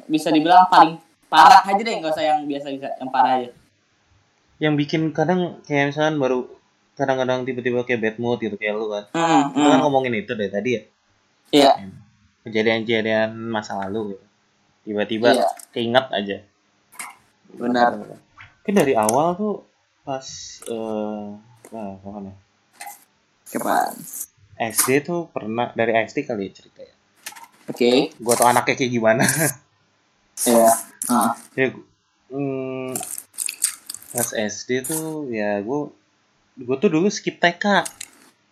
bisa 0.07 0.31
dibilang 0.31 0.65
paling 0.71 0.95
parah 1.27 1.61
aja 1.61 1.83
deh 1.83 1.91
nggak 1.99 2.15
usah 2.15 2.23
yang 2.25 2.47
biasa 2.47 2.67
bisa 2.71 2.89
yang 2.97 3.11
parah 3.11 3.43
aja 3.43 3.51
Yang 4.63 4.75
bikin 4.81 5.03
kadang 5.11 5.59
kayak 5.67 5.91
misalnya 5.91 6.15
baru 6.17 6.47
kadang-kadang 6.95 7.43
tiba-tiba 7.43 7.83
kayak 7.83 8.01
bad 8.01 8.17
mood 8.17 8.39
gitu 8.39 8.55
kayak 8.55 8.75
lu 8.75 8.87
kan 8.89 9.05
Hmm, 9.11 9.51
kita 9.51 9.67
kan 9.67 9.73
hmm. 9.75 9.83
ngomongin 9.83 10.15
itu 10.15 10.33
dari 10.33 10.51
tadi 10.51 10.71
ya 10.73 10.83
Iya. 11.51 11.73
kejadian-kejadian 12.43 13.31
masa 13.35 13.79
lalu 13.83 14.15
gitu 14.15 14.25
tiba-tiba 14.85 15.29
Iya. 15.33 15.47
keinget 15.71 16.07
aja 16.11 16.39
Benar. 17.51 17.91
kan 18.61 18.75
dari 18.75 18.95
awal 18.95 19.35
tuh 19.35 19.55
pas 20.03 20.25
eh 20.65 21.27
wah, 21.71 21.95
kapan 21.99 22.29
ya 22.29 22.35
Kapan? 23.51 23.95
SD 24.55 24.89
tuh 25.03 25.31
pernah 25.31 25.71
dari 25.73 25.95
SD 26.01 26.25
kali 26.25 26.47
ya 26.47 26.53
cerita 26.53 26.81
ya 26.81 26.95
Oke. 27.65 28.13
gua 28.19 28.35
tau 28.35 28.47
anaknya 28.47 28.75
kayak 28.75 28.93
gimana 28.93 29.25
Iya. 30.51 30.69
Ah. 31.07 31.31
ya 31.55 31.71
mm, 32.29 32.93
pas 34.11 34.29
SD 34.31 34.83
tuh 34.83 35.27
ya 35.29 35.59
gua 35.61 35.91
gua 36.59 36.77
tuh 36.79 36.91
dulu 36.91 37.11
skip 37.11 37.43
TK 37.43 37.83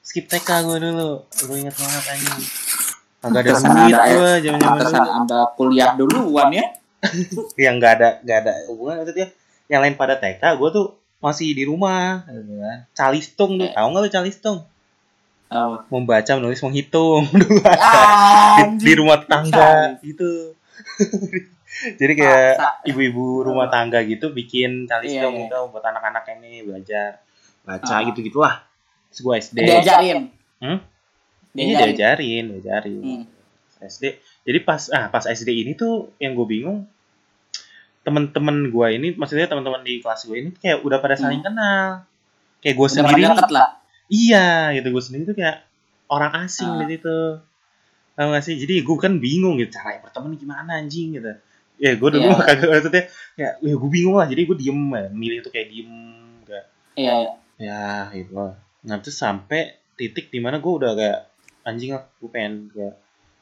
skip 0.03 0.27
TK 0.27 0.49
gua 0.67 0.77
dulu. 0.83 1.11
Gua 1.47 1.57
inget 1.57 1.75
banget 1.79 2.05
anjing. 2.11 2.43
Agak 3.23 3.41
ada 3.47 3.53
duit 3.55 3.95
ya. 3.95 4.15
gua 4.19 4.31
zaman-zaman 4.43 4.61
Pantesan 4.75 4.99
dulu 4.99 5.11
Anda 5.15 5.41
kuliah 5.55 5.91
duluan 5.95 6.49
ya. 6.51 6.67
yang 7.67 7.83
nggak 7.83 7.93
ada 7.99 8.09
nggak 8.23 8.39
ada 8.47 8.53
hubungan 8.71 9.03
maksudnya 9.03 9.27
yang 9.67 9.81
lain 9.83 9.99
pada 9.99 10.15
TK 10.23 10.43
gue 10.55 10.69
tuh 10.71 10.87
masih 11.23 11.55
di 11.55 11.65
rumah. 11.67 12.27
Gitu 12.27 12.59
kan 12.59 12.79
calistung 12.95 13.51
tuh. 13.59 13.71
Tahu 13.71 13.87
nggak 13.91 14.03
lu 14.03 14.11
calistung? 14.11 14.59
Oh. 15.53 15.85
membaca 15.93 16.33
menulis 16.41 16.65
menghitung. 16.65 17.29
Dulu 17.37 17.61
Ah, 17.69 18.73
di, 18.73 18.89
di 18.89 18.93
rumah 18.97 19.21
tangga 19.21 20.01
gitu. 20.01 20.57
Jadi 22.01 22.13
kayak 22.17 22.89
ibu-ibu 22.89 23.45
rumah 23.45 23.69
tangga 23.69 24.01
gitu 24.01 24.33
bikin 24.33 24.89
calistung 24.89 25.29
Iya, 25.29 25.45
iya. 25.45 25.45
gitu 25.53 25.59
buat 25.69 25.85
anak-anak 25.85 26.25
ini 26.41 26.65
belajar 26.65 27.21
baca 27.63 27.93
Ah. 27.93 28.01
gitu 28.05 28.21
gitulah 28.21 28.55
gue 29.13 29.35
SD 29.37 29.57
Diajarin. 29.61 30.33
Hmm? 30.59 30.79
ini 31.53 31.71
Diajarin. 31.71 31.93
diajarin 31.93 32.45
diajarin 32.51 33.03
Hmm. 33.03 33.25
SD 33.79 34.05
jadi 34.43 34.59
pas 34.61 34.83
ah 34.89 35.07
pas 35.07 35.23
SD 35.23 35.53
ini 35.59 35.73
tuh 35.73 36.15
yang 36.17 36.33
gue 36.33 36.47
bingung 36.47 36.87
temen-temen 38.03 38.67
gue 38.69 38.87
ini 38.91 39.09
maksudnya 39.15 39.47
teman-teman 39.47 39.81
di 39.81 39.99
kelas 39.99 40.25
gue 40.25 40.37
ini 40.37 40.51
kayak 40.53 40.83
udah 40.83 40.99
pada 40.99 41.15
saling 41.15 41.39
kenal 41.39 42.03
kayak 42.59 42.75
gue 42.75 42.87
Hmm. 42.89 42.97
Sendiri 42.99 43.23
lah. 43.25 43.79
iya 44.09 44.47
gitu 44.73 44.89
gue 44.89 45.03
sendiri 45.03 45.23
tuh 45.25 45.37
kayak 45.37 45.63
orang 46.09 46.33
asing 46.43 46.67
Ah. 46.69 46.83
di 46.83 46.97
situ 46.97 47.19
tau 48.13 48.29
gak 48.29 48.43
sih 48.43 48.57
jadi 48.57 48.81
gue 48.81 48.97
kan 48.99 49.17
bingung 49.17 49.57
gitu 49.57 49.73
cara 49.73 49.97
berteman 49.99 50.35
gimana 50.35 50.69
anjing 50.75 51.15
gitu 51.15 51.31
ya 51.79 51.95
gue 51.95 52.09
dulu 52.09 52.23
Iya. 52.25 52.43
kagak 52.49 52.69
maksudnya 52.71 53.03
ya, 53.35 53.49
ya 53.57 53.73
gue 53.73 53.89
bingung 53.89 54.15
lah 54.15 54.27
jadi 54.27 54.41
gue 54.43 54.57
diem 54.57 54.81
ya 54.91 55.07
milih 55.09 55.39
tuh 55.41 55.51
kayak 55.51 55.69
diem 55.69 55.91
kayak 56.43 56.65
Iya, 56.93 57.13
iya. 57.19 57.31
Ya 57.57 58.09
gitu 58.11 58.33
lah 58.33 58.55
nah 58.83 58.97
terus 58.99 59.17
sampai 59.17 59.77
titik 59.95 60.29
di 60.29 60.39
mana 60.39 60.59
gue 60.59 60.73
udah 60.73 60.93
kayak 60.93 61.21
anjing 61.63 61.95
lah 61.95 62.05
gue 62.19 62.29
pengen 62.29 62.69
kayak 62.71 62.95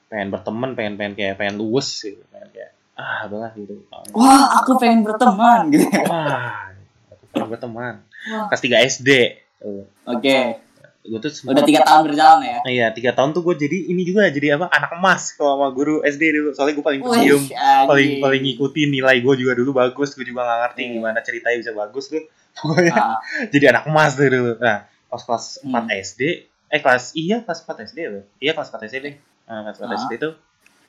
pengen 0.06 0.28
berteman 0.28 0.70
pengen 0.74 0.94
pengen 0.94 1.14
kayak 1.14 1.34
pengen 1.34 1.56
luwes 1.56 1.88
gitu 2.00 2.20
pengen 2.28 2.50
kayak 2.50 2.72
ah 2.94 3.24
udahlah 3.24 3.50
gitu 3.56 3.80
Wah, 4.12 4.60
aku 4.60 4.76
pengen 4.76 5.00
berteman 5.00 5.72
gitu. 5.72 5.88
wah 6.04 6.68
aku 7.08 7.24
pengen 7.32 7.48
berteman 7.48 7.94
kelas 8.20 8.60
3 8.60 8.88
SD 8.92 9.10
tuh. 9.56 9.84
Oke. 10.04 10.60
gue 11.00 11.16
tuh 11.16 11.32
Udah 11.48 11.64
tiga 11.64 11.80
tahun 11.80 12.12
berjalan 12.12 12.44
ya. 12.44 12.58
Iya 12.68 12.86
tiga 12.92 13.16
tahun 13.16 13.32
tuh 13.32 13.40
gue 13.40 13.56
jadi 13.56 13.88
ini 13.88 14.04
juga 14.04 14.28
jadi 14.28 14.60
apa 14.60 14.68
anak 14.68 15.00
emas 15.00 15.32
kalau 15.32 15.56
sama 15.56 15.72
guru 15.72 16.04
SD 16.04 16.22
dulu 16.28 16.52
soalnya 16.52 16.76
gue 16.76 16.84
paling 16.84 17.00
pendiam 17.00 17.40
paling 17.88 18.20
paling 18.20 18.42
ngikutin 18.44 18.88
nilai 18.92 19.16
gue 19.24 19.34
juga 19.34 19.56
dulu 19.56 19.72
bagus 19.72 20.12
gue 20.12 20.28
juga 20.28 20.44
gak 20.44 20.58
ngerti 20.60 20.82
Iya. 20.84 20.92
gimana 21.00 21.18
ceritanya 21.24 21.56
bisa 21.56 21.72
bagus 21.72 22.12
tuh 22.12 22.20
pokoknya 22.52 22.92
Ah, 22.92 23.18
jadi 23.52 23.70
anak 23.70 23.84
emas 23.86 24.14
tuh 24.14 24.26
dulu 24.26 24.52
nah 24.56 24.84
pas 25.06 25.20
kelas 25.20 25.44
Hmm. 25.60 25.86
4 25.86 26.02
SD 26.04 26.20
eh 26.66 26.78
kelas 26.78 27.14
iya 27.14 27.40
kelas 27.40 27.62
4 27.62 27.82
SD 27.84 27.98
loh 28.06 28.24
iya 28.36 28.52
kelas 28.52 28.68
4 28.68 28.86
SD 28.86 28.96
deh 29.00 29.14
nah, 29.44 29.60
kelas 29.64 29.78
4 29.78 29.84
Ah. 29.84 29.98
SD 30.00 30.12
tuh 30.18 30.34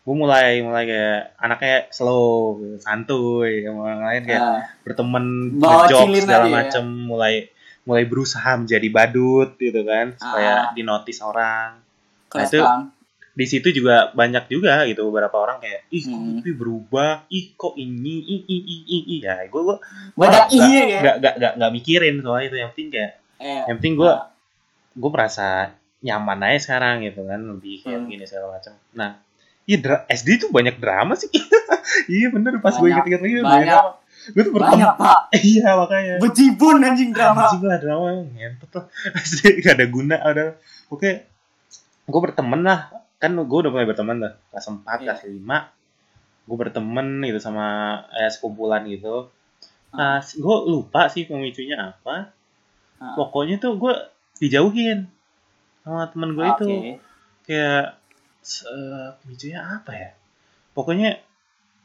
gue 0.02 0.16
mulai 0.16 0.60
mulai 0.60 0.84
kayak 0.84 1.38
anaknya 1.38 1.86
slow 1.90 2.58
gitu, 2.58 2.76
santuy 2.80 3.62
sama 3.62 3.80
orang 3.84 4.02
lain 4.04 4.22
kayak 4.26 4.42
ah. 4.42 4.62
berteman 4.82 5.26
ngejok 5.54 6.06
segala 6.18 6.46
ya. 6.46 6.54
macem 6.56 6.86
mulai 6.86 7.34
mulai 7.82 8.06
berusaha 8.06 8.52
menjadi 8.56 8.88
badut 8.88 9.54
gitu 9.56 9.82
kan 9.82 10.14
supaya 10.16 10.70
Ah. 10.70 10.74
dinotis 10.74 11.18
orang 11.20 11.82
Kelas 12.30 12.50
itu- 12.50 12.62
tahun. 12.62 12.94
Di 13.32 13.46
situ 13.46 13.72
juga 13.72 14.12
banyak 14.12 14.46
juga 14.46 14.84
gitu 14.84 15.08
beberapa 15.08 15.38
orang 15.38 15.58
kayak 15.58 15.88
ih 15.88 16.04
kok 16.04 16.12
Hmm. 16.14 16.36
tapi 16.38 16.52
berubah 16.52 17.12
ih 17.28 17.46
kok 17.54 17.74
ini 17.76 18.16
ih 18.22 18.42
ih 18.46 18.62
ih 18.62 18.82
ih, 18.86 19.04
ih 19.10 19.20
ya 19.22 19.36
gue 19.44 19.62
gue 19.62 19.78
Banyak 20.14 20.46
iya 20.52 20.82
ya. 20.86 21.00
nggak 21.00 21.16
nggak 21.18 21.34
nggak 21.38 21.54
nggak 21.56 21.72
mikirin 21.74 22.16
soalnya 22.20 22.46
itu 22.46 22.58
yang 22.58 22.70
penting 22.72 22.90
kayak 22.90 23.12
Eh, 23.38 23.64
yang 23.66 23.78
penting 23.78 23.96
gue 23.96 24.06
ah. 24.06 24.28
gue 24.92 25.10
merasa 25.10 25.72
nyaman 26.00 26.40
aja 26.44 26.60
sekarang 26.62 27.02
gitu 27.02 27.24
kan 27.24 27.40
lebih 27.40 27.80
kayak 27.80 27.96
Hmm. 27.96 28.06
begini 28.06 28.26
segala 28.26 28.48
macam 28.54 28.74
nah 28.92 29.12
iya 29.64 29.78
SD 30.10 30.28
tuh 30.38 30.50
banyak 30.50 30.76
drama 30.76 31.16
sih 31.16 31.32
iya 32.12 32.28
bener 32.28 32.60
pas 32.60 32.74
gue 32.74 32.84
Banyak, 32.84 33.08
inget-inget 33.08 33.22
lagi 33.42 33.46
banyak. 33.64 33.68
drama 33.72 33.92
gue 34.22 34.44
tuh 34.44 34.54
banyak 34.54 34.92
pak. 34.94 35.20
iya 35.48 35.68
makanya 35.74 36.14
Bejibun 36.20 36.78
anjing 36.80 37.10
drama. 37.10 37.48
anjing 37.48 37.64
lah 37.64 37.78
drama 37.78 38.06
ngentot 38.28 38.72
lah 38.76 38.86
SD 39.18 39.40
gak 39.64 39.74
ada 39.74 39.86
guna 39.88 40.16
ada 40.18 40.44
oke 40.88 41.10
gue 42.04 42.20
berteman 42.22 42.62
lah 42.62 42.92
kan 43.22 43.32
gue 43.32 43.58
udah 43.62 43.70
mulai 43.70 43.86
berteman 43.86 44.18
lah 44.18 44.34
kelas 44.50 44.66
4 44.68 44.82
Iya. 45.00 45.14
kelas 45.14 45.22
5 45.30 45.70
gue 46.42 46.58
berteman 46.58 47.08
gitu 47.22 47.38
sama 47.38 47.66
eh, 48.12 48.28
sekumpulan 48.28 48.82
gitu. 48.90 49.30
Nah 49.94 50.18
gue 50.20 50.56
lupa 50.66 51.06
sih 51.08 51.24
pemicunya 51.24 51.94
apa. 51.94 52.34
Ah. 52.98 53.18
pokoknya 53.18 53.58
tuh 53.58 53.78
gue 53.78 53.94
dijauhin 54.38 55.10
sama 55.82 56.06
temen 56.08 56.34
gue 56.34 56.46
itu. 56.46 56.66
Oke. 56.68 56.92
kayak 57.42 57.98
eh, 58.42 59.08
pemicunya 59.18 59.60
apa 59.62 59.92
ya? 59.92 60.10
Pokoknya 60.74 61.10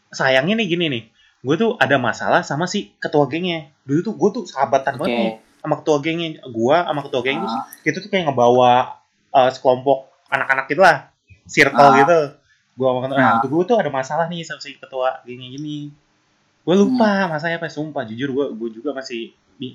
sayangnya 0.09 0.57
nih 0.57 0.68
gini 0.68 0.84
nih. 0.89 1.05
Gue 1.41 1.55
tuh 1.55 1.76
ada 1.76 1.97
masalah 1.97 2.41
sama 2.41 2.64
si 2.64 2.97
ketua 2.97 3.24
gengnya. 3.26 3.68
Dulu 3.84 4.01
tuh 4.03 4.14
gue 4.14 4.30
tuh 4.32 4.45
sahabatan 4.45 4.97
banget 4.97 5.12
nih 5.14 5.32
sama 5.61 5.74
ketua 5.80 5.97
gengnya. 6.01 6.28
Gue 6.47 6.76
sama 6.76 7.01
ketua 7.01 7.20
geng 7.20 7.39
tuh 7.41 7.51
Ah. 7.51 7.64
kita 7.80 8.01
tuh 8.01 8.09
kayak 8.09 8.24
ngebawa 8.26 8.72
eh, 9.30 9.51
sekelompok 9.53 9.99
anak-anak 10.26 10.66
gitu 10.66 10.80
lah 10.80 11.12
circle 11.47 11.78
Ah. 11.86 11.97
gitu 11.99 12.18
gue 12.76 12.86
sama 12.86 13.01
ketua 13.03 13.16
nah 13.16 13.30
Ah. 13.32 13.40
gue 13.40 13.62
tuh 13.64 13.76
ada 13.76 13.88
masalah 13.88 14.26
nih 14.26 14.42
sama 14.42 14.61
si 14.61 14.76
ketua 14.76 15.22
gengnya 15.22 15.49
gini 15.51 15.88
gue 16.62 16.74
lupa 16.74 17.24
Hmm. 17.24 17.30
masanya 17.32 17.57
apa 17.57 17.66
sumpah 17.66 18.03
jujur 18.05 18.30
gue 18.30 18.47
gue 18.53 18.68
juga 18.74 18.90
masih 18.92 19.30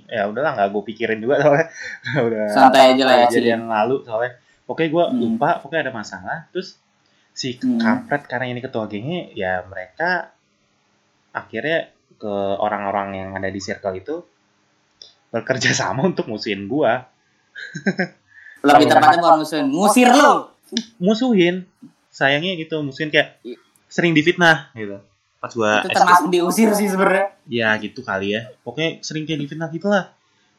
ya 0.05 0.29
udahlah 0.29 0.53
nggak 0.53 0.69
gue 0.69 0.83
pikirin 0.85 1.17
juga 1.17 1.41
soalnya 1.41 1.67
udah 2.27 2.43
Santai 2.47 2.93
aja 2.93 3.03
lah 3.03 3.15
ya, 3.17 3.25
kejadian 3.25 3.65
lalu 3.65 4.03
soalnya 4.03 4.37
pokoknya 4.63 4.89
gue 4.89 5.03
Hmm. 5.07 5.17
lupa 5.17 5.49
pokoknya 5.57 5.89
ada 5.89 5.93
masalah 5.93 6.37
terus 6.51 6.77
si 7.31 7.55
Hmm. 7.55 7.79
kampret 7.79 8.27
karena 8.27 8.45
ini 8.47 8.59
ketua 8.59 8.85
gengnya 8.85 9.31
ya 9.31 9.63
mereka 9.65 10.29
akhirnya 11.31 11.89
ke 12.13 12.33
orang-orang 12.59 13.09
yang 13.15 13.29
ada 13.33 13.47
di 13.47 13.57
circle 13.57 13.95
itu 13.95 14.15
bekerja 15.31 15.71
sama 15.81 16.03
untuk 16.03 16.27
musuhin 16.27 16.67
gua 16.67 17.07
Lebih 18.61 18.85
tepatnya 18.85 19.17
bukan 19.19 19.39
musuhin, 19.41 19.67
ngusir 19.69 20.07
lu. 20.07 20.31
Musuhin. 20.97 21.67
Sayangnya 22.07 22.55
gitu 22.55 22.79
musuhin 22.79 23.07
kayak 23.07 23.39
sering 23.87 24.11
difitnah 24.11 24.71
gitu. 24.73 24.99
Pas 25.37 25.51
gua 25.51 25.81
Itu 25.81 25.89
termasuk 25.89 26.27
diusir 26.29 26.69
sih 26.71 26.85
sebenarnya. 26.85 27.33
ya 27.45 27.73
gitu 27.77 28.01
kali 28.01 28.35
ya. 28.35 28.51
Pokoknya 28.61 28.99
sering 29.01 29.23
kayak 29.23 29.41
difitnah 29.41 29.69
gitu 29.69 29.87
lah. 29.87 30.11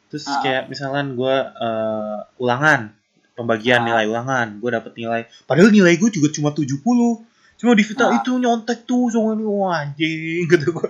Terus 0.07 0.25
Ah. 0.25 0.41
kayak 0.41 0.63
misalkan 0.67 1.13
gua 1.13 1.49
eh, 1.51 2.17
ulangan 2.37 2.91
pembagian 3.33 3.81
Ah. 3.81 3.85
nilai 3.87 4.05
ulangan 4.05 4.57
gua 4.57 4.77
dapet 4.77 4.93
nilai. 4.95 5.25
Padahal 5.43 5.69
nilai 5.69 5.95
gua 5.95 6.09
juga 6.09 6.29
cuma 6.29 6.49
70 6.49 7.23
cuma 7.53 7.73
difitnah 7.73 8.09
Ah. 8.09 8.17
itu 8.19 8.35
nyontek 8.35 8.83
tuh 8.83 9.07
soalnya 9.07 9.39
ini 9.39 9.45
wah 9.47 9.71
anjing 9.79 10.43
gitu 10.51 10.67
gua. 10.69 10.89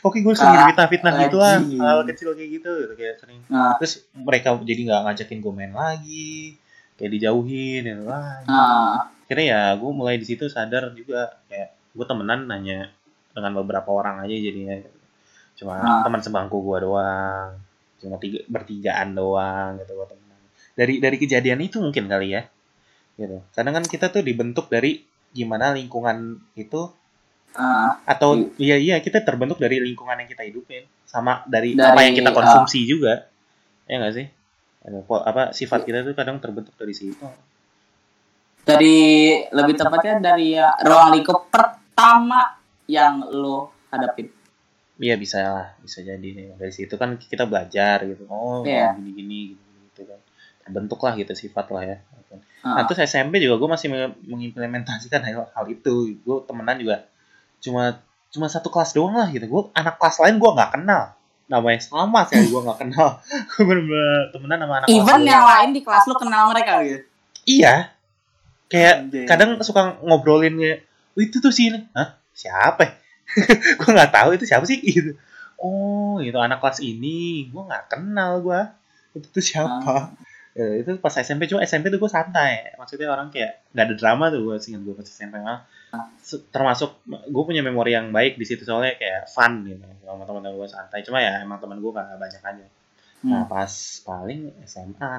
Pokoknya 0.00 0.22
gua 0.22 0.34
sering 0.34 0.52
Ah, 0.52 0.60
difitnah-fitnah 0.62 1.12
gitu 1.24 1.36
lah 1.36 1.54
hal 1.56 1.98
kecil 2.04 2.28
kayak 2.32 2.50
gitu 2.52 2.70
gitu 2.80 2.94
kayak 2.94 3.14
sering. 3.16 3.40
Nah, 3.46 3.78
terus 3.78 4.02
mereka 4.12 4.58
jadi 4.60 4.80
nggak 4.84 5.00
ngajakin 5.04 5.38
gue 5.40 5.52
main 5.52 5.72
lagi 5.72 6.58
kayak 6.94 7.10
dijauhin 7.10 7.82
ya 7.82 7.96
lah 8.02 8.44
nah, 8.46 9.10
akhirnya 9.24 9.46
ya 9.50 9.62
gue 9.80 9.90
mulai 9.90 10.20
di 10.20 10.26
situ 10.28 10.46
sadar 10.52 10.92
juga 10.92 11.40
kayak 11.48 11.74
gue 11.96 12.04
temenan 12.04 12.44
hanya 12.50 12.92
dengan 13.34 13.52
beberapa 13.56 13.90
orang 13.90 14.22
aja 14.22 14.34
jadinya. 14.36 14.78
Cuma 15.58 15.80
Ah. 15.82 16.02
teman 16.06 16.22
sebangku 16.22 16.60
gue 16.62 16.78
doang 16.86 17.58
cuma 18.04 18.20
tiga 18.20 18.44
bertigaan 18.52 19.16
doang 19.16 19.80
gitu 19.80 19.96
gue 19.96 20.06
temenan. 20.12 20.40
Dari 20.76 20.94
dari 21.00 21.16
kejadian 21.16 21.64
itu 21.64 21.80
mungkin 21.80 22.04
kali 22.06 22.36
ya 22.36 22.42
gitu. 23.16 23.40
Karena 23.56 23.70
kan 23.74 23.84
kita 23.88 24.12
tuh 24.12 24.20
dibentuk 24.20 24.68
dari 24.68 25.02
gimana 25.34 25.74
lingkungan 25.74 26.38
itu 26.54 26.92
ah, 27.56 27.96
atau 28.06 28.54
iya 28.60 28.76
iya 28.76 29.00
kita 29.00 29.24
terbentuk 29.24 29.58
dari 29.58 29.80
lingkungan 29.82 30.20
yang 30.20 30.28
kita 30.30 30.46
hidupin 30.46 30.84
sama 31.08 31.42
dari, 31.48 31.74
Dari, 31.74 31.90
apa 31.90 32.00
yang 32.06 32.14
kita 32.14 32.30
ah. 32.30 32.36
konsumsi 32.36 32.84
juga. 32.86 33.24
Ya 33.88 33.98
nggak 33.98 34.14
sih 34.14 34.26
apa 34.84 35.42
sifat 35.50 35.82
kita 35.82 36.04
tuh 36.04 36.12
kadang 36.12 36.36
terbentuk 36.38 36.76
dari 36.76 36.92
situ. 36.92 37.24
Dari 38.64 38.96
lebih 39.52 39.74
tepatnya 39.76 40.20
dari 40.22 40.56
ya, 40.56 40.72
ruang 40.80 41.12
lingkup 41.12 41.48
pertama 41.48 42.56
yang 42.86 43.24
lo 43.24 43.72
hadapin. 43.88 44.28
iya 44.94 45.18
bisa 45.18 45.42
lah 45.42 45.68
bisa 45.82 46.06
jadi 46.06 46.54
dari 46.54 46.70
situ 46.70 46.94
kan 46.94 47.18
kita 47.18 47.44
belajar 47.44 48.06
gitu. 48.06 48.24
Oh 48.30 48.62
Iya. 48.62 48.94
gini 48.94 49.10
gini 49.12 49.40
gitu 49.90 50.06
kan. 50.06 50.20
Terbentuk 50.62 51.02
lah 51.02 51.12
gitu 51.14 51.32
sifat 51.34 51.66
lah 51.68 51.82
ya. 51.84 51.98
Ah. 52.64 52.80
nah 52.80 52.82
terus 52.88 53.04
SMP 53.04 53.36
juga 53.38 53.60
gue 53.60 53.68
masih 53.68 53.88
meng- 53.92 54.16
mengimplementasikan 54.24 55.20
hal, 55.20 55.50
hal 55.52 55.66
itu. 55.68 56.16
Gue 56.22 56.40
temenan 56.46 56.78
juga 56.78 57.04
cuma 57.60 58.00
cuma 58.30 58.46
satu 58.48 58.70
kelas 58.70 58.94
doang 58.94 59.12
lah 59.14 59.28
gitu. 59.28 59.44
Gue 59.44 59.62
anak 59.74 59.98
kelas 59.98 60.16
lain 60.22 60.38
gue 60.38 60.50
nggak 60.50 60.70
kenal 60.72 61.12
namanya 61.44 61.80
sama 61.84 62.24
sekali 62.24 62.48
gue 62.48 62.60
nggak 62.64 62.78
kenal. 62.80 63.08
Bener-bener 63.68 64.32
temenan 64.32 64.58
sama 64.64 64.74
anak 64.80 64.86
Even 64.88 65.20
yang 65.22 65.44
lain 65.44 65.70
di 65.76 65.80
kelas 65.84 66.04
lu 66.08 66.14
kenal 66.16 66.48
mereka 66.50 66.80
gitu. 66.84 67.04
iya. 67.44 67.92
Kayak 68.72 68.94
Anjing. 69.06 69.26
kadang 69.28 69.50
suka 69.60 70.00
ngobrolin 70.00 70.56
kayak 70.56 70.78
"Oh, 71.14 71.20
itu 71.22 71.38
tuh 71.38 71.52
sih 71.52 71.68
hah? 71.70 72.16
Siapa 72.32 72.80
ya? 72.82 72.92
gue 73.78 73.90
nggak 73.92 74.12
tahu 74.12 74.28
itu 74.34 74.44
siapa 74.48 74.64
sih. 74.64 74.80
Gitu. 74.80 75.14
Oh 75.60 76.18
itu 76.18 76.34
anak 76.40 76.58
kelas 76.64 76.80
ini. 76.80 77.48
Gue 77.52 77.62
nggak 77.62 77.92
kenal 77.92 78.40
gue 78.40 78.60
itu 79.14 79.28
tuh 79.30 79.44
siapa? 79.44 80.10
Ya, 80.54 80.66
itu 80.78 80.90
pas 81.02 81.10
SMP 81.10 81.50
cuma 81.50 81.62
SMP 81.62 81.90
tuh 81.90 81.98
gue 81.98 82.10
santai. 82.10 82.74
Maksudnya 82.78 83.10
orang 83.10 83.30
kayak 83.30 83.62
nggak 83.74 83.84
ada 83.90 83.94
drama 83.94 84.24
tuh 84.30 84.40
gue 84.42 84.56
ingat 84.58 84.80
gue 84.82 84.94
pas 84.94 85.06
SMP 85.06 85.34
mah. 85.38 85.66
Se- 85.66 85.73
termasuk 86.48 86.90
gue 87.04 87.44
punya 87.44 87.60
memori 87.60 87.92
yang 87.92 88.08
baik 88.10 88.34
di 88.34 88.44
situ 88.44 88.62
soalnya 88.62 88.94
kayak 88.94 89.28
fun 89.28 89.64
gitu 89.64 89.82
sama 90.02 90.24
teman-teman 90.24 90.56
gue 90.56 90.68
santai. 90.68 91.00
Cuma 91.02 91.18
ya 91.18 91.40
emang 91.40 91.58
teman 91.58 91.78
gue 91.78 91.90
gak 91.90 92.16
banyak 92.16 92.42
aja. 92.42 92.66
Nah 93.24 93.44
Hmm. 93.44 93.48
pas 93.48 93.72
paling 94.04 94.52
SMA 94.64 95.10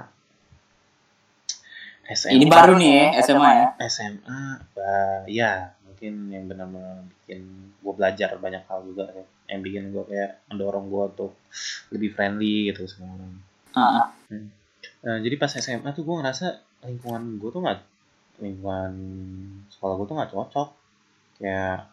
SMA 2.06 2.38
Ini 2.38 2.46
baru 2.46 2.78
nih 2.78 2.92
ya 2.94 3.08
SMA 3.20 3.50
ya. 3.52 3.68
SMA 3.90 4.42
bah, 4.72 5.26
ya 5.26 5.52
mungkin 5.84 6.30
yang 6.30 6.46
benar-benar 6.46 7.02
bikin 7.18 7.42
gue 7.76 7.94
belajar 7.94 8.38
banyak 8.38 8.62
hal 8.66 8.86
juga 8.86 9.10
ya. 9.10 9.26
yang 9.46 9.62
bikin 9.62 9.90
gue 9.90 10.04
kayak 10.06 10.42
mendorong 10.50 10.86
gue 10.86 11.04
untuk 11.08 11.32
lebih 11.90 12.14
friendly 12.14 12.70
gitu 12.70 12.86
sama 12.86 13.14
orang 13.14 13.34
Ah, 13.74 14.10
Nah, 15.02 15.18
jadi 15.18 15.36
pas 15.36 15.50
SMA 15.52 15.90
tuh 15.92 16.02
gue 16.02 16.16
ngerasa 16.18 16.46
lingkungan 16.84 17.38
gue 17.38 17.50
tuh 17.50 17.62
nggak 17.62 17.78
lingkungan 18.40 18.92
sekolah 19.72 19.94
gue 20.00 20.06
tuh 20.08 20.16
nggak 20.16 20.32
cocok 20.32 20.70
kayak 21.40 21.88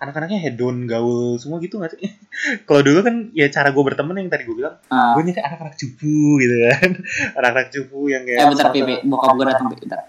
anak-anaknya 0.00 0.40
hedon 0.40 0.88
gaul 0.88 1.36
semua 1.36 1.60
gitu 1.60 1.76
nggak 1.76 1.92
sih 1.96 2.08
kalau 2.66 2.80
dulu 2.80 3.04
kan 3.04 3.28
ya 3.36 3.52
cara 3.52 3.68
gue 3.68 3.82
berteman 3.84 4.16
yang 4.16 4.32
tadi 4.32 4.48
gue 4.48 4.56
bilang 4.56 4.76
ah. 4.88 5.12
gue 5.16 5.28
kayak 5.28 5.44
anak-anak 5.44 5.76
cupu 5.76 6.40
gitu 6.40 6.54
kan 6.72 6.90
anak-anak 7.38 7.68
cupu 7.68 7.98
yang 8.08 8.22
kayak 8.24 8.40
Eh 8.40 8.48
bentar 8.48 8.68
Pipi, 8.72 8.94
bokap 9.04 9.36
gue 9.36 9.46
datang. 9.46 9.66
Bentar. 9.72 10.00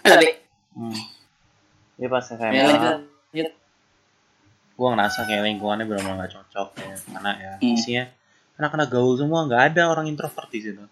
tapi, 0.09 0.29
Hmm. 0.73 0.93
Ya 1.97 2.07
pas 2.07 2.21
SMA 2.23 2.51
ya 2.51 2.65
lanjut. 2.67 2.99
gue 4.77 4.89
ngerasa 4.93 5.25
kayak 5.25 5.43
lingkungannya 5.43 5.85
benar-benar 5.85 6.21
gak 6.23 6.33
cocok 6.37 6.69
ya 6.79 6.93
karena 7.09 7.31
ya 7.35 7.53
Hmm. 7.57 7.73
isinya 7.73 8.05
anak-anak 8.57 8.89
gaul 8.91 9.15
semua 9.15 9.45
nggak 9.45 9.63
ada 9.71 9.83
orang 9.87 10.05
introvert 10.07 10.49
di 10.49 10.61
situ 10.61 10.85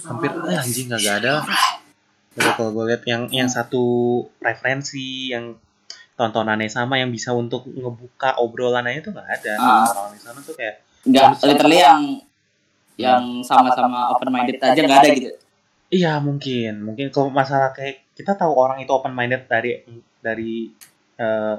hampir 0.00 0.30
eh, 0.30 0.54
anjing 0.56 0.86
nggak 0.86 1.18
ada. 1.20 1.42
Jadi 2.32 2.50
kalau 2.52 2.70
gue 2.72 2.84
lihat 2.88 3.02
yang 3.04 3.22
yang 3.28 3.46
satu 3.46 3.82
referensi 4.38 5.30
yang 5.30 5.54
tontonannya 6.14 6.66
sama 6.68 6.94
yang 6.96 7.10
bisa 7.10 7.30
untuk 7.30 7.62
ngebuka 7.64 8.38
obrolannya 8.38 8.98
itu 8.98 9.10
nggak 9.10 9.28
ada 9.32 9.52
Ah. 9.56 9.86
orang 9.88 10.14
di 10.14 10.20
sana 10.20 10.38
tuh 10.38 10.54
kayak 10.54 10.82
Enggak, 11.04 11.36
literally 11.42 11.78
yang 11.78 12.00
yang 12.96 13.22
sama-sama 13.40 14.08
open 14.08 14.30
minded 14.30 14.56
aja 14.56 14.78
nggak 14.78 14.98
ada 15.00 15.10
gitu. 15.12 15.30
Iya 15.94 16.12
mungkin. 16.18 16.72
Mungkin 16.86 17.06
kalau 17.14 17.30
masalah 17.30 17.70
kayak 17.76 17.96
kita 18.18 18.32
tahu 18.34 18.52
orang 18.54 18.82
itu 18.82 18.90
open 18.90 19.14
minded 19.14 19.46
dari 19.46 19.70
dari 20.18 20.52
eh 21.16 21.56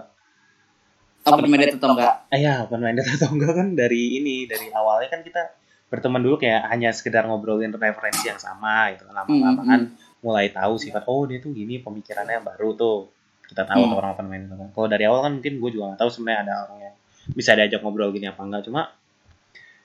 Open 1.26 1.50
minded 1.50 1.82
atau 1.82 1.90
enggak? 1.98 2.30
Eh, 2.30 2.40
ya 2.46 2.54
open 2.70 2.82
minded 2.86 3.06
atau 3.18 3.34
enggak 3.34 3.54
kan 3.58 3.68
dari 3.74 4.22
ini 4.22 4.46
dari 4.46 4.70
awalnya 4.70 5.10
kan 5.10 5.22
kita 5.26 5.42
berteman 5.90 6.22
dulu 6.22 6.38
kayak 6.38 6.70
hanya 6.70 6.94
sekedar 6.94 7.26
ngobrolin 7.26 7.74
referensi 7.74 8.30
yang 8.30 8.38
sama 8.38 8.94
gitu 8.94 9.06
Hmm, 9.10 9.16
lama-lama 9.18 9.62
kan 9.66 9.82
mulai 10.22 10.50
tahu 10.50 10.78
sifat 10.78 11.06
oh 11.06 11.26
dia 11.26 11.38
tuh 11.42 11.54
gini 11.54 11.82
pemikirannya 11.82 12.42
yang 12.42 12.46
baru 12.46 12.78
tuh. 12.78 13.00
Kita 13.46 13.62
tahu 13.66 13.78
Hmm. 13.82 13.90
tuh 13.94 13.98
orang 13.98 14.12
open 14.14 14.28
minded 14.30 14.54
kan 14.54 14.70
kalau 14.70 14.88
dari 14.90 15.04
awal 15.10 15.26
kan 15.26 15.34
mungkin 15.42 15.54
gue 15.58 15.70
juga 15.74 15.84
nggak 15.94 16.00
tahu 16.06 16.10
sebenarnya 16.14 16.40
ada 16.46 16.54
orang 16.70 16.80
yang 16.92 16.96
bisa 17.34 17.52
diajak 17.58 17.80
ngobrol 17.82 18.14
gini 18.14 18.28
apa 18.30 18.42
enggak. 18.46 18.62
Cuma 18.70 18.82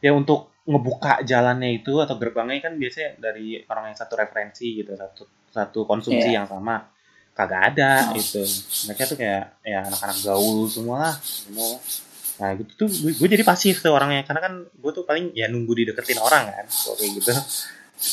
ya 0.00 0.12
untuk 0.12 0.49
ngebuka 0.68 1.24
jalannya 1.24 1.80
itu 1.80 1.96
atau 1.98 2.16
gerbangnya 2.16 2.60
kan 2.60 2.76
biasanya 2.76 3.16
dari 3.16 3.64
orang 3.64 3.92
yang 3.92 3.96
satu 3.96 4.14
referensi 4.14 4.76
gitu 4.76 4.92
satu 4.92 5.24
satu 5.50 5.80
konsumsi 5.84 6.30
Iya. 6.30 6.42
yang 6.42 6.46
sama 6.46 6.84
kagak 7.32 7.74
ada 7.74 8.12
Oh. 8.12 8.18
itu 8.18 8.42
mereka 8.86 9.02
tuh 9.08 9.16
kayak 9.16 9.58
ya 9.64 9.80
anak-anak 9.82 10.18
gaul 10.20 10.68
semua 10.68 10.96
lah 11.08 11.14
semua 11.16 11.80
nah 12.40 12.56
gitu 12.56 12.72
tuh 12.76 12.88
gue, 12.88 13.12
gue 13.16 13.28
jadi 13.28 13.44
pasif 13.44 13.80
tuh 13.80 13.92
orangnya 13.92 14.24
karena 14.24 14.40
kan 14.40 14.52
gue 14.64 14.90
tuh 14.92 15.04
paling 15.04 15.32
ya 15.32 15.48
nunggu 15.48 15.72
dideketin 15.74 16.20
orang 16.20 16.48
kan 16.48 16.66
kayak 16.68 17.10
gitu 17.20 17.32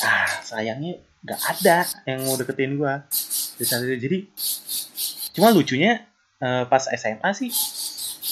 ah 0.04 0.28
sayangnya 0.40 1.00
nggak 1.18 1.40
ada 1.40 1.76
yang 2.04 2.24
mau 2.24 2.36
deketin 2.36 2.76
gue 2.76 2.92
jadi 3.98 4.18
cuma 5.32 5.48
lucunya 5.50 6.04
eh, 6.38 6.64
pas 6.64 6.84
SMA 6.86 7.30
sih 7.32 7.50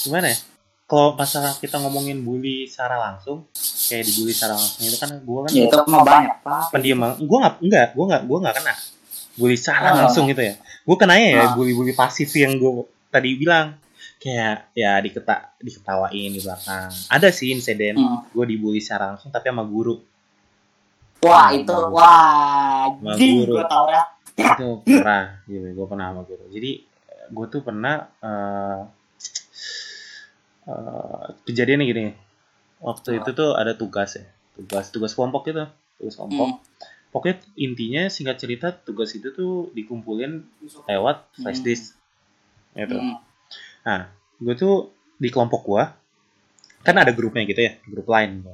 gimana 0.05 0.31
ya 0.31 0.39
kalau 0.87 1.19
masalah 1.19 1.57
kita 1.57 1.83
ngomongin 1.83 2.23
bully 2.23 2.65
secara 2.65 2.95
langsung 2.97 3.49
kayak 3.87 4.05
dibully 4.05 4.31
secara 4.31 4.55
langsung 4.55 4.83
itu 4.83 4.97
kan 4.97 5.11
gue 5.17 5.39
kan 5.41 5.51
Ya 5.51 5.63
itu 5.65 5.77
mah 5.87 6.03
banyak 6.03 6.35
pak. 6.41 6.63
pendiam 6.71 6.99
banget 6.99 7.17
gue 7.21 7.39
nggak 7.39 7.55
enggak 7.61 7.87
gue 7.91 8.05
nggak 8.05 8.23
gue 8.23 8.39
nggak 8.39 8.55
kena 8.57 8.75
bully 9.37 9.55
secara 9.55 9.89
Oh. 9.89 9.97
langsung 10.03 10.25
gitu 10.27 10.41
ya 10.41 10.55
gue 10.57 10.97
kenanya 10.97 11.29
ya 11.29 11.43
Ah. 11.43 11.53
bully 11.53 11.73
bully 11.73 11.93
pasif 11.93 12.31
yang 12.33 12.55
gue 12.55 12.73
tadi 13.09 13.35
bilang 13.35 13.77
kayak 14.17 14.73
ya 14.73 14.97
diketa 14.99 15.55
diketawain 15.57 16.11
di 16.29 16.39
belakang 16.39 16.89
ada 17.07 17.29
sih 17.29 17.51
insiden 17.51 17.95
Hmm. 17.95 18.27
gue 18.27 18.45
dibully 18.45 18.79
secara 18.79 19.11
langsung 19.11 19.29
tapi 19.29 19.47
sama 19.47 19.63
guru 19.63 19.97
Wah 21.19 21.49
itu 21.51 21.73
wah 21.91 22.87
Sama 22.89 23.13
guru. 23.15 23.55
gue 23.55 23.65
tau 23.65 23.85
dah. 23.87 24.05
itu 24.37 24.69
pernah 24.85 25.25
gitu 25.45 25.65
gue 25.67 25.87
pernah 25.87 26.07
sama 26.09 26.23
guru 26.23 26.45
jadi 26.49 26.71
gue 27.27 27.47
tuh 27.49 27.61
pernah 27.61 27.95
eh 28.19 28.81
eh, 30.67 31.25
kejadiannya 31.45 31.85
gini 31.85 32.05
waktu 32.79 33.19
itu 33.19 33.31
tuh 33.33 33.53
ada 33.53 33.73
tugas 33.73 34.15
ya 34.15 34.27
tugas 34.55 34.89
tugas 34.89 35.13
kelompok 35.13 35.47
gitu 35.47 35.65
tugas 35.97 36.15
kelompok 36.15 36.49
Hmm. 36.49 36.61
pokoknya 37.11 37.37
intinya 37.57 38.03
singkat 38.07 38.37
cerita 38.37 38.69
tugas 38.73 39.13
itu 39.13 39.31
tuh 39.31 39.73
dikumpulin 39.73 40.45
lewat 40.87 41.29
flash 41.35 41.61
Hmm. 41.61 41.67
disk 41.67 41.85
gitu 42.75 42.97
Hmm. 42.97 44.05
gue 44.37 44.55
tuh 44.55 44.75
di 45.17 45.29
kelompok 45.29 45.65
gua 45.65 45.97
kan 46.83 46.95
ada 46.95 47.11
grupnya 47.11 47.43
gitu 47.45 47.57
ya 47.59 47.73
grup 47.83 48.07
lain 48.07 48.45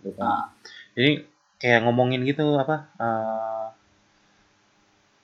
grup. 0.00 0.16
Ah. 0.16 0.48
jadi 0.92 1.28
kayak 1.56 1.84
ngomongin 1.84 2.24
gitu 2.24 2.56
apa 2.56 2.88
eh, 2.96 3.66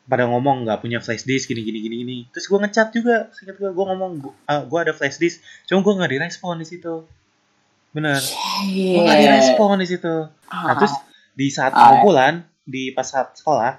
pada 0.03 0.26
ngomong 0.26 0.66
nggak 0.66 0.78
punya 0.78 0.98
flash 0.98 1.24
disk 1.24 1.48
gini 1.48 1.62
gini 1.62 1.78
gini 1.80 1.96
gini 1.98 2.16
terus 2.28 2.44
gua 2.44 2.61
ngechat 2.61 2.92
juga 2.92 3.30
singkat 3.32 3.57
gua 3.57 3.70
gua 3.72 3.84
ngomong 3.94 4.12
"Bu- 4.20 4.36
ah, 4.44 4.61
gua 4.62 4.84
ada 4.84 4.92
flash 4.92 5.16
disk 5.16 5.40
cuma 5.64 5.80
gua 5.80 5.96
nggak 5.96 6.12
direspon 6.12 6.59
di 6.59 6.66
situ 6.66 7.07
bener 7.93 8.18
gua 8.18 9.01
nggak 9.03 9.18
direspon 9.18 9.76
di 9.76 9.86
situ 9.86 10.14
nah 10.47 10.64
Ah. 10.66 10.76
terus 10.76 10.95
di 11.32 11.47
saat 11.49 11.70
Ah. 11.70 11.93
pengumpulan 11.93 12.34
di 12.62 12.90
pas 12.90 13.05
saat 13.05 13.32
sekolah 13.34 13.72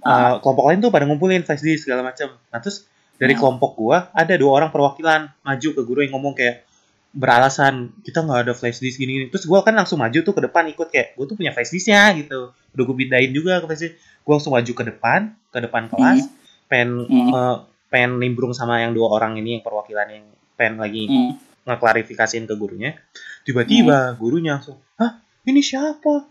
Ah. 0.00 0.10
eh, 0.28 0.34
kelompok 0.38 0.64
lain 0.66 0.78
tuh 0.80 0.90
pada 0.90 1.04
ngumpulin 1.04 1.42
flash 1.42 1.60
disk 1.60 1.86
segala 1.86 2.02
macam 2.04 2.34
nah 2.48 2.58
terus 2.58 2.82
dari 3.14 3.32
Hmm. 3.32 3.40
kelompok 3.40 3.70
gua 3.76 4.10
ada 4.10 4.34
dua 4.34 4.50
orang 4.56 4.68
perwakilan 4.68 5.30
maju 5.38 5.68
ke 5.70 5.80
guru 5.80 6.00
yang 6.00 6.12
ngomong 6.12 6.34
kayak 6.34 6.66
beralasan 7.12 7.74
kita 8.00 8.18
nggak 8.20 8.40
ada 8.42 8.52
flash 8.52 8.80
disk 8.80 8.96
gini, 8.96 9.12
gini 9.14 9.26
terus 9.28 9.44
gua 9.44 9.60
kan 9.60 9.72
langsung 9.72 10.00
maju 10.00 10.16
tuh 10.16 10.32
ke 10.32 10.42
depan 10.42 10.64
ikut 10.66 10.88
kayak 10.88 11.14
gua 11.14 11.24
tuh 11.24 11.36
punya 11.36 11.52
flash 11.52 11.70
disknya 11.70 12.10
gitu 12.16 12.50
udah 12.50 12.82
gue 12.82 12.96
pindahin 12.96 13.30
juga 13.30 13.60
ke 13.60 13.66
flash 13.66 13.82
disk 13.84 13.94
gua 14.22 14.32
langsung 14.34 14.52
maju 14.52 14.72
ke 14.72 14.84
depan 14.88 15.20
ke 15.46 15.58
depan 15.60 15.82
kelas 15.86 16.26
pengen 16.66 17.04
Hmm. 17.04 17.30
eh, 17.30 17.56
pengen 17.86 18.16
nimbrung 18.16 18.50
sama 18.50 18.80
yang 18.80 18.90
dua 18.90 19.12
orang 19.12 19.36
ini 19.36 19.54
yang 19.54 19.62
perwakilan 19.62 20.08
yang 20.08 20.24
pengen 20.54 20.80
lagi 20.80 21.04
Hmm. 21.04 21.32
Ngeklarifikasiin 21.66 22.44
ke 22.46 22.54
gurunya. 22.58 22.98
Tiba-tiba 23.46 24.14
gurunya 24.18 24.58
langsung 24.58 24.78
hah? 24.98 25.22
Ini 25.42 25.60
siapa? 25.62 26.30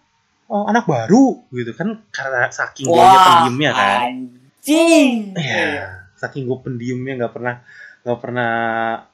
Oh, 0.51 0.67
anak 0.67 0.83
baru? 0.83 1.47
Gitu 1.51 1.71
kan 1.71 2.03
karena 2.11 2.51
saking 2.51 2.91
gue 2.91 2.99
Wah, 2.99 3.47
pendiemnya 3.47 3.71
kan. 3.71 3.99
Anjing. 4.11 5.35
Iya, 5.39 6.11
saking 6.19 6.43
gue 6.43 6.57
pendiemnya 6.59 7.23
nggak 7.23 7.33
pernah 7.33 7.55
nggak 8.01 8.19
pernah 8.19 8.53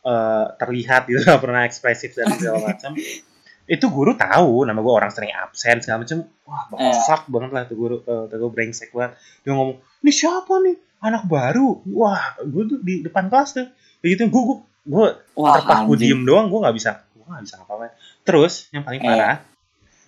eh, 0.01 0.45
terlihat 0.57 1.01
gitu 1.11 1.19
nggak 1.21 1.43
pernah 1.43 1.61
ekspresif 1.69 2.17
dan 2.17 2.33
segala 2.33 2.73
macam. 2.73 2.97
Itu 3.67 3.91
guru 3.91 4.15
tahu 4.15 4.63
nama 4.63 4.79
gue 4.79 4.93
orang 4.95 5.11
sering 5.11 5.29
absen 5.35 5.83
segala 5.83 6.07
macam. 6.07 6.23
Wah 6.47 6.63
bangsat 6.71 7.27
banget 7.27 7.51
lah 7.51 7.63
tuh 7.67 7.75
guru 7.75 7.97
uh, 7.99 8.25
gue 8.31 8.51
brengsek 8.51 8.95
banget. 8.95 9.19
Dia 9.43 9.51
ngomong 9.51 9.77
ini 10.01 10.11
siapa 10.15 10.53
nih? 10.63 10.77
Anak 11.03 11.27
baru. 11.27 11.83
Wah 11.91 12.39
gue 12.41 12.63
tuh 12.63 12.79
di 12.79 13.03
depan 13.03 13.27
kelas 13.27 13.59
tuh. 13.59 13.67
Kayak 13.99 14.09
gitu 14.15 14.23
gue 14.31 14.41
gue 14.41 14.57
gue 14.87 15.07
anjing. 15.35 15.99
diem 15.99 16.21
doang 16.23 16.47
gue 16.47 16.59
nggak 16.63 16.73
bisa 16.73 16.91
gue 17.11 17.25
nggak 17.25 17.43
bisa 17.43 17.55
apa-apa 17.59 17.91
terus 18.23 18.71
yang 18.71 18.81
paling 18.81 18.99
Eh. 18.99 19.05
parah 19.05 19.37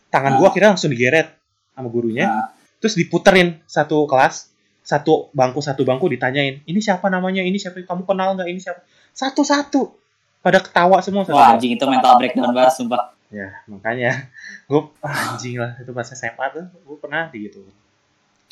tangan 0.07 0.31
gue 0.35 0.47
akhirnya 0.47 0.69
langsung 0.73 0.89
digeret 0.89 1.35
sama 1.69 1.87
gurunya. 1.87 2.25
Nah, 2.25 2.47
terus 2.79 2.95
diputerin 2.95 3.59
satu 3.63 4.03
kelas 4.03 4.49
satu 4.81 5.29
bangku 5.31 5.61
satu 5.61 5.83
bangku 5.83 6.07
ditanyain 6.07 6.59
ini 6.63 6.79
siapa 6.79 7.07
namanya? 7.07 7.39
Ini 7.39 7.55
siapa? 7.55 7.77
Kamu 7.79 8.03
kenal 8.03 8.33
nggak? 8.33 8.47
Ini 8.47 8.57
siapa? 8.57 8.81
Satu 9.11 9.45
satu 9.45 9.93
pada 10.39 10.57
ketawa 10.57 10.97
semua 10.99 11.23
satu 11.23 11.35
Wah, 11.35 11.53
anjing 11.53 11.75
itu 11.75 11.85
mental 11.85 12.17
breakdown 12.17 12.51
banget 12.51 12.73
sumpah. 12.73 13.13
ya 13.29 13.53
makanya. 13.67 14.27
Gue 14.67 14.89
anjing 14.99 15.55
lah 15.55 15.77
itu 15.77 15.91
pas 15.91 16.03
SMA 16.03 16.45
tuh 16.49 16.65
gue 16.65 16.97
pernah 16.97 17.29
di 17.29 17.45
gitu. 17.45 17.61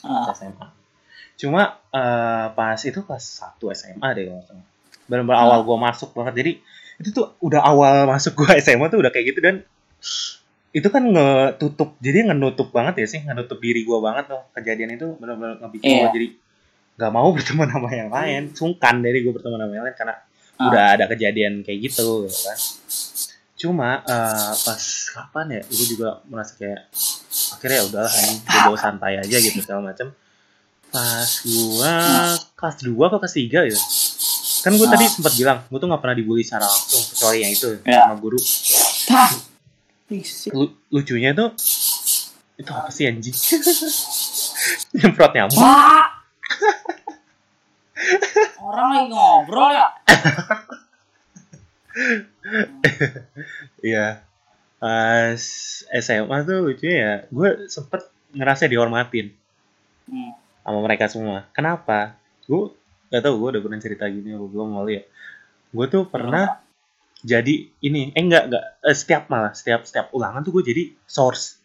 Ah, 0.03 0.29
SMA 0.31 0.67
cuma 1.37 1.77
eh, 1.89 2.45
pas 2.53 2.77
itu 2.77 2.97
kelas 2.97 3.25
1 3.57 3.61
SMA 3.73 4.07
deh 4.13 4.23
kalau. 4.27 4.61
Benar-benar 5.07 5.39
awal 5.41 5.59
gue 5.63 5.77
masuk 5.77 6.09
banget. 6.11 6.33
Jadi 6.37 6.51
itu 6.97 7.09
tuh 7.11 7.35
udah 7.39 7.61
awal 7.61 8.05
masuk 8.05 8.35
gue 8.35 8.51
SMA 8.63 8.87
tuh 8.87 8.99
udah 9.01 9.11
kayak 9.11 9.33
gitu. 9.33 9.39
Dan 9.41 9.63
itu 10.71 10.87
kan 10.87 11.03
ngetutup 11.03 11.95
jadi 11.97 12.27
ngenutup 12.27 12.69
banget 12.69 13.01
ya 13.01 13.07
sih. 13.09 13.19
Ngenutup 13.23 13.57
diri 13.57 13.81
gue 13.81 13.97
banget 13.97 14.29
tuh. 14.29 14.41
Kejadian 14.53 14.93
itu 14.93 15.15
benar-benar 15.17 15.57
ngebikin 15.59 15.87
Iya. 15.87 15.99
gue 16.03 16.11
jadi 16.13 16.27
nggak 16.97 17.11
mau 17.11 17.27
berteman 17.35 17.67
sama 17.67 17.89
yang 17.89 18.09
lain. 18.09 18.41
Sungkan 18.51 18.99
dari 18.99 19.21
gue 19.21 19.31
berteman 19.31 19.59
sama 19.59 19.73
yang 19.73 19.85
lain 19.85 19.95
karena 19.95 20.15
Ah. 20.57 20.73
udah 20.73 20.85
ada 20.97 21.05
kejadian 21.05 21.61
kayak 21.61 21.85
gitu 21.85 22.25
gitu 22.25 22.39
kan. 22.43 22.57
Cuma 23.57 24.01
eh, 24.01 24.53
pas 24.57 24.81
kapan 25.13 25.45
ya 25.53 25.61
gue 25.63 25.85
juga 25.87 26.17
merasa 26.25 26.57
kayak 26.57 26.89
akhirnya 27.53 27.77
ya 27.77 27.85
udahlah 27.85 28.09
ini 28.11 28.33
gue 28.41 28.59
bawa 28.65 28.77
santai 28.77 29.13
aja 29.17 29.37
gitu 29.37 29.61
segala 29.61 29.93
macam 29.93 30.09
pas 30.87 31.29
gua 31.43 31.93
kelas 32.53 32.77
2 32.79 32.95
atau 32.97 33.19
kelas 33.19 33.35
3 33.35 33.69
gitu 33.69 33.81
kan 34.67 34.73
gue 34.73 34.87
tadi 34.89 35.05
sempat 35.07 35.33
bilang 35.33 35.63
gue 35.63 35.77
tuh 35.77 35.87
nggak 35.87 36.01
pernah 36.01 36.13
dibully 36.13 36.43
secara 36.43 36.65
langsung 36.65 37.03
kecuali 37.07 37.37
yang 37.39 37.51
itu 37.51 37.67
Ya. 37.81 38.03
sama 38.03 38.15
guru. 38.17 38.35
Lu- 40.51 40.75
lucunya 40.89 41.31
tuh 41.31 41.55
itu 42.55 42.67
apa 42.69 42.89
sih 42.89 43.05
anjing 43.05 43.31
nyemprot 44.97 45.31
nyamuk. 45.31 45.55
Orang 48.59 48.87
lagi 48.91 49.07
ngobrol 49.07 49.69
ya. 49.71 49.87
Iya. 53.79 54.07
Pas 54.77 55.41
SMA 55.91 56.37
tuh 56.43 56.57
lucunya 56.63 56.95
ya, 56.97 57.13
gue 57.27 57.49
sempet 57.67 58.05
ngerasa 58.31 58.67
dihormatin 58.67 59.33
Hmm. 60.05 60.31
sama 60.61 60.79
mereka 60.81 61.09
semua. 61.09 61.43
Kenapa? 61.51 62.15
Gue 62.45 62.71
gak 63.07 63.21
tau 63.23 63.35
gue 63.39 63.49
udah 63.55 63.61
pernah 63.63 63.79
cerita 63.79 64.05
gini 64.07 64.35
apa 64.35 64.45
belum 64.45 64.77
kali 64.77 64.93
ya. 64.99 65.03
Gue 65.71 65.85
tuh 65.87 66.03
pernah 66.07 66.59
jadi 67.17 67.53
ini, 67.81 68.13
eh 68.13 68.21
enggak 68.21 68.43
enggak 68.51 68.63
eh, 68.83 68.95
setiap 68.95 69.27
malah 69.27 69.51
setiap 69.51 69.83
setiap 69.83 70.13
ulangan 70.13 70.43
tuh 70.43 70.51
gue 70.59 70.63
jadi 70.69 70.83
source. 71.03 71.57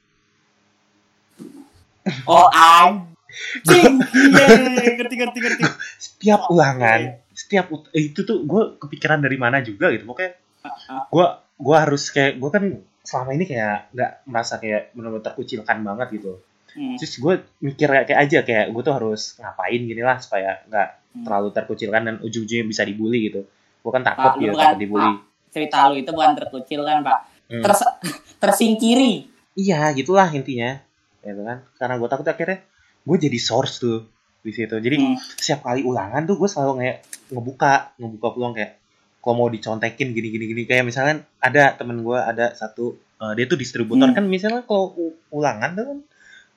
Oh, 2.27 2.51
anjing. 2.51 3.95
Iya, 4.03 4.91
ngerti 4.99 5.15
ngerti 5.17 5.39
ngerti. 5.39 5.63
Setiap 5.97 6.51
Oh, 6.51 6.59
ulangan, 6.59 6.99
iya. 7.01 7.13
setiap 7.33 7.71
ut- 7.71 7.91
eh, 7.95 8.11
itu 8.11 8.27
tuh 8.27 8.43
gue 8.43 8.63
kepikiran 8.79 9.23
dari 9.23 9.39
mana 9.39 9.63
juga 9.63 9.89
gitu. 9.91 10.05
Pokoknya 10.05 10.35
Ah, 10.63 11.11
gue 11.11 11.27
gue 11.59 11.77
harus 11.77 12.07
kayak 12.15 12.39
gue 12.39 12.51
kan 12.55 12.65
selama 13.03 13.35
ini 13.35 13.51
kayak 13.51 13.91
nggak 13.91 14.11
merasa 14.31 14.63
kayak 14.63 14.95
benar-benar 14.95 15.27
terkucilkan 15.27 15.83
banget 15.83 16.23
gitu. 16.23 16.39
Hmm. 16.73 16.97
terus 16.97 17.21
gue 17.21 17.35
mikir 17.61 17.85
kayak, 17.85 18.07
kayak 18.09 18.21
aja 18.25 18.39
kayak 18.49 18.67
gue 18.73 18.81
tuh 18.81 18.95
harus 18.97 19.37
ngapain 19.37 19.77
gini 19.77 20.01
lah 20.01 20.17
supaya 20.17 20.65
nggak 20.73 21.02
Hmm. 21.13 21.23
terlalu 21.23 21.49
terkucilkan 21.51 22.03
dan 22.03 22.15
ujung-ujungnya 22.19 22.65
bisa 22.65 22.83
dibully 22.83 23.29
gitu 23.29 23.45
gue 23.79 23.91
kan 23.91 24.01
Pak, 24.01 24.13
takut 24.15 24.33
lu 24.35 24.41
gitu 24.43 24.53
bukan- 24.53 24.65
takut 24.67 24.81
dibully 24.81 25.13
Cerita 25.49 25.79
lu 25.85 25.95
itu 25.95 26.09
bukan 26.09 26.33
terkucil 26.33 26.81
kan, 26.81 26.99
Pak? 27.03 27.19
Hmm. 27.47 27.61
Ters- 27.61 27.93
tersingkiri. 28.43 29.29
iya 29.53 29.93
gitulah 29.93 30.27
intinya 30.29 30.81
gitu 31.21 31.41
kan 31.41 31.61
karena 31.77 31.95
gue 31.95 32.09
takut 32.09 32.25
akhirnya 32.25 32.59
gue 33.03 33.17
jadi 33.19 33.39
source 33.39 33.79
tuh 33.79 33.99
di 34.41 34.51
situ 34.51 34.73
jadi 34.75 34.97
Hmm. 34.97 35.15
setiap 35.37 35.61
kali 35.63 35.83
ulangan 35.83 36.25
tuh 36.25 36.35
gue 36.35 36.49
selalu 36.49 36.73
kayak 36.79 36.97
ngebuka 37.29 37.73
ngebuka 37.95 38.29
peluang 38.31 38.55
kayak 38.55 38.73
kalau 39.19 39.35
mau 39.37 39.49
dicontekin 39.49 40.11
gini 40.11 40.29
gini 40.29 40.45
gini 40.47 40.63
kayak 40.65 40.83
misalnya 40.83 41.15
ada 41.39 41.73
temen 41.73 42.01
gue 42.01 42.17
ada 42.17 42.51
satu 42.53 42.97
eh, 43.19 43.33
dia 43.35 43.45
tuh 43.45 43.55
distributor 43.55 44.03
Hmm. 44.05 44.17
kan 44.17 44.25
misalnya 44.25 44.63
kalau 44.63 44.97
ulangan 45.29 45.71
tuh 45.73 45.85
kan 45.87 45.99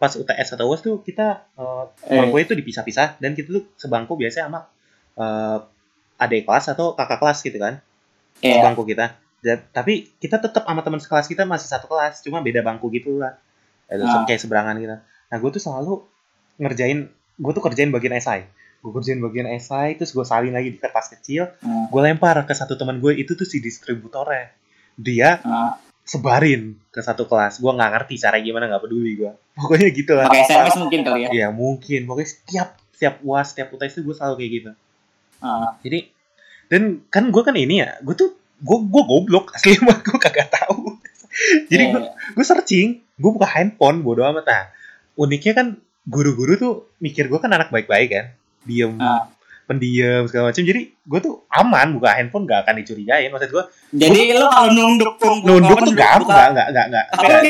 pas 0.06 0.14
UTS 0.14 0.54
atau 0.54 0.66
UAS 0.68 0.82
tuh 0.82 1.02
kita 1.02 1.50
eh, 1.52 1.84
Eh. 2.06 2.16
bangku 2.16 2.38
itu 2.38 2.54
dipisah-pisah 2.54 3.18
dan 3.18 3.34
kita 3.34 3.50
tuh 3.52 3.66
sebangku 3.76 4.14
biasanya 4.14 4.46
sama 4.48 4.62
eh, 5.16 5.58
adik 6.18 6.46
kelas 6.46 6.70
atau 6.70 6.94
kakak 6.94 7.18
kelas 7.18 7.42
gitu 7.42 7.58
kan 7.58 7.82
Iya. 8.40 8.62
bangku 8.64 8.86
kita 8.86 9.18
Dan- 9.38 9.66
tapi 9.68 10.10
kita 10.16 10.38
tetap 10.38 10.64
sama 10.64 10.82
teman 10.82 10.98
sekelas 10.98 11.26
kita 11.26 11.44
masih 11.44 11.66
satu 11.66 11.86
kelas 11.86 12.22
cuma 12.22 12.40
beda 12.40 12.62
bangku 12.62 12.88
gitu 12.90 13.18
lah 13.18 13.34
Itu 13.86 14.02
Ah. 14.02 14.22
kayak 14.24 14.38
seberangan 14.40 14.76
gitu 14.76 14.98
nah 15.26 15.38
gue 15.40 15.50
tuh 15.50 15.60
selalu 15.60 16.02
ngerjain 16.56 17.06
gue 17.36 17.52
tuh 17.52 17.62
kerjain 17.62 17.90
bagian 17.90 18.14
esai 18.14 18.46
gue 18.80 18.92
kerjain 18.92 19.18
bagian 19.20 19.46
esai 19.48 19.94
terus 19.94 20.12
gue 20.12 20.22
salin 20.24 20.50
lagi 20.52 20.70
di 20.70 20.78
kertas 20.78 21.10
kecil 21.12 21.50
Hmm. 21.60 21.86
gue 21.88 22.02
lempar 22.04 22.38
ke 22.42 22.54
satu 22.54 22.74
teman 22.74 22.98
gue 22.98 23.14
itu 23.14 23.34
tuh 23.34 23.44
si 23.44 23.58
distributornya 23.60 24.54
dia 24.96 25.42
Ah. 25.42 25.78
Sebarin 26.06 26.78
ke 26.94 27.02
satu 27.02 27.26
kelas. 27.26 27.58
Gue 27.58 27.74
nggak 27.74 27.92
ngerti 27.98 28.16
cara 28.22 28.38
gimana 28.40 28.70
nggak 28.70 28.84
peduli 28.86 29.18
gue 29.18 29.32
pokoknya 29.58 29.88
gitu 29.90 30.12
lah. 30.14 30.30
Pakai 30.30 30.46
SMS 30.46 30.76
mungkin 30.78 31.00
kali 31.02 31.20
ya. 31.26 31.30
Iya 31.34 31.48
mungkin. 31.50 32.06
Pokoknya 32.06 32.30
setiap 32.30 32.70
setiap 32.94 33.16
uas 33.26 33.52
setiap 33.52 33.74
UTS 33.74 34.00
tuh 34.00 34.04
gue 34.06 34.16
selalu 34.16 34.36
kayak 34.40 34.52
gitu. 34.54 34.72
Ah. 35.44 35.76
jadi 35.84 36.08
dan 36.72 37.06
kan 37.12 37.30
gue 37.30 37.44
kan 37.44 37.54
ini 37.54 37.84
ya 37.84 38.00
gue 38.02 38.16
tuh 38.16 38.34
gue 38.58 38.78
gue 38.88 39.04
goblok 39.04 39.52
asli 39.52 39.76
mah 39.86 40.00
gue 40.00 40.16
kagak 40.16 40.48
tahu. 40.48 40.96
Jadi 41.68 41.84
gue 41.92 42.02
Iya. 42.02 42.12
gue 42.32 42.46
searching 42.46 42.90
gue 43.02 43.32
buka 43.34 43.50
handphone 43.50 44.00
bodo 44.00 44.24
amat. 44.24 44.46
Nah 44.48 44.64
uniknya 45.20 45.54
kan 45.54 45.68
guru-guru 46.06 46.54
tuh 46.56 46.74
mikir 47.02 47.28
gue 47.28 47.40
kan 47.42 47.52
anak 47.52 47.74
baik-baik 47.74 48.10
kan. 48.14 48.26
Diem. 48.64 48.96
Ah. 49.02 49.28
Pendiam 49.66 50.24
segala 50.30 50.54
macam. 50.54 50.64
Jadi 50.64 50.82
gue 50.94 51.20
tuh 51.22 51.36
aman 51.50 51.98
buka 51.98 52.14
handphone 52.14 52.46
gak 52.46 52.66
akan 52.66 52.82
dicurigain. 52.82 53.30
Maksud 53.34 53.50
gue 53.50 53.64
Jadi 53.98 54.38
lu 54.38 54.46
kalau 54.46 54.70
nunduk 54.72 55.14
pun 55.18 55.42
nunduk 55.42 55.78
tuh 55.82 55.94
gak 55.98 56.22
gak 56.22 56.50
gak 56.54 56.68
gak 56.72 56.86
gak 56.90 57.06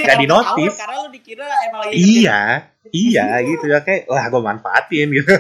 gak, 0.08 0.18
di 0.20 0.28
notice 0.28 0.78
Karena 0.80 0.96
lu 1.04 1.10
dikira 1.12 1.48
emang 1.68 1.80
lagi 1.86 1.96
iya 1.96 2.42
iya 2.90 3.26
gitu. 3.44 3.66
Ya 3.68 3.80
kayak 3.84 4.08
lah 4.08 4.26
gue 4.32 4.42
manfaatin 4.42 5.08
gitu. 5.12 5.34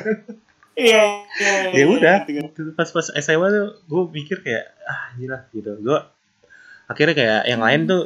Iya. 0.75 1.23
ya 1.71 1.85
udah 1.87 2.27
pas 2.75 2.89
pas 2.91 3.07
SMA 3.07 3.47
tuh 3.47 3.67
gue 3.87 4.01
mikir 4.11 4.43
kayak 4.43 4.75
ah 4.83 5.15
gila 5.15 5.47
gitu. 5.55 5.71
Gue 5.79 5.99
akhirnya 6.91 7.15
kayak 7.15 7.41
yang 7.47 7.63
lain 7.63 7.87
tuh 7.87 8.03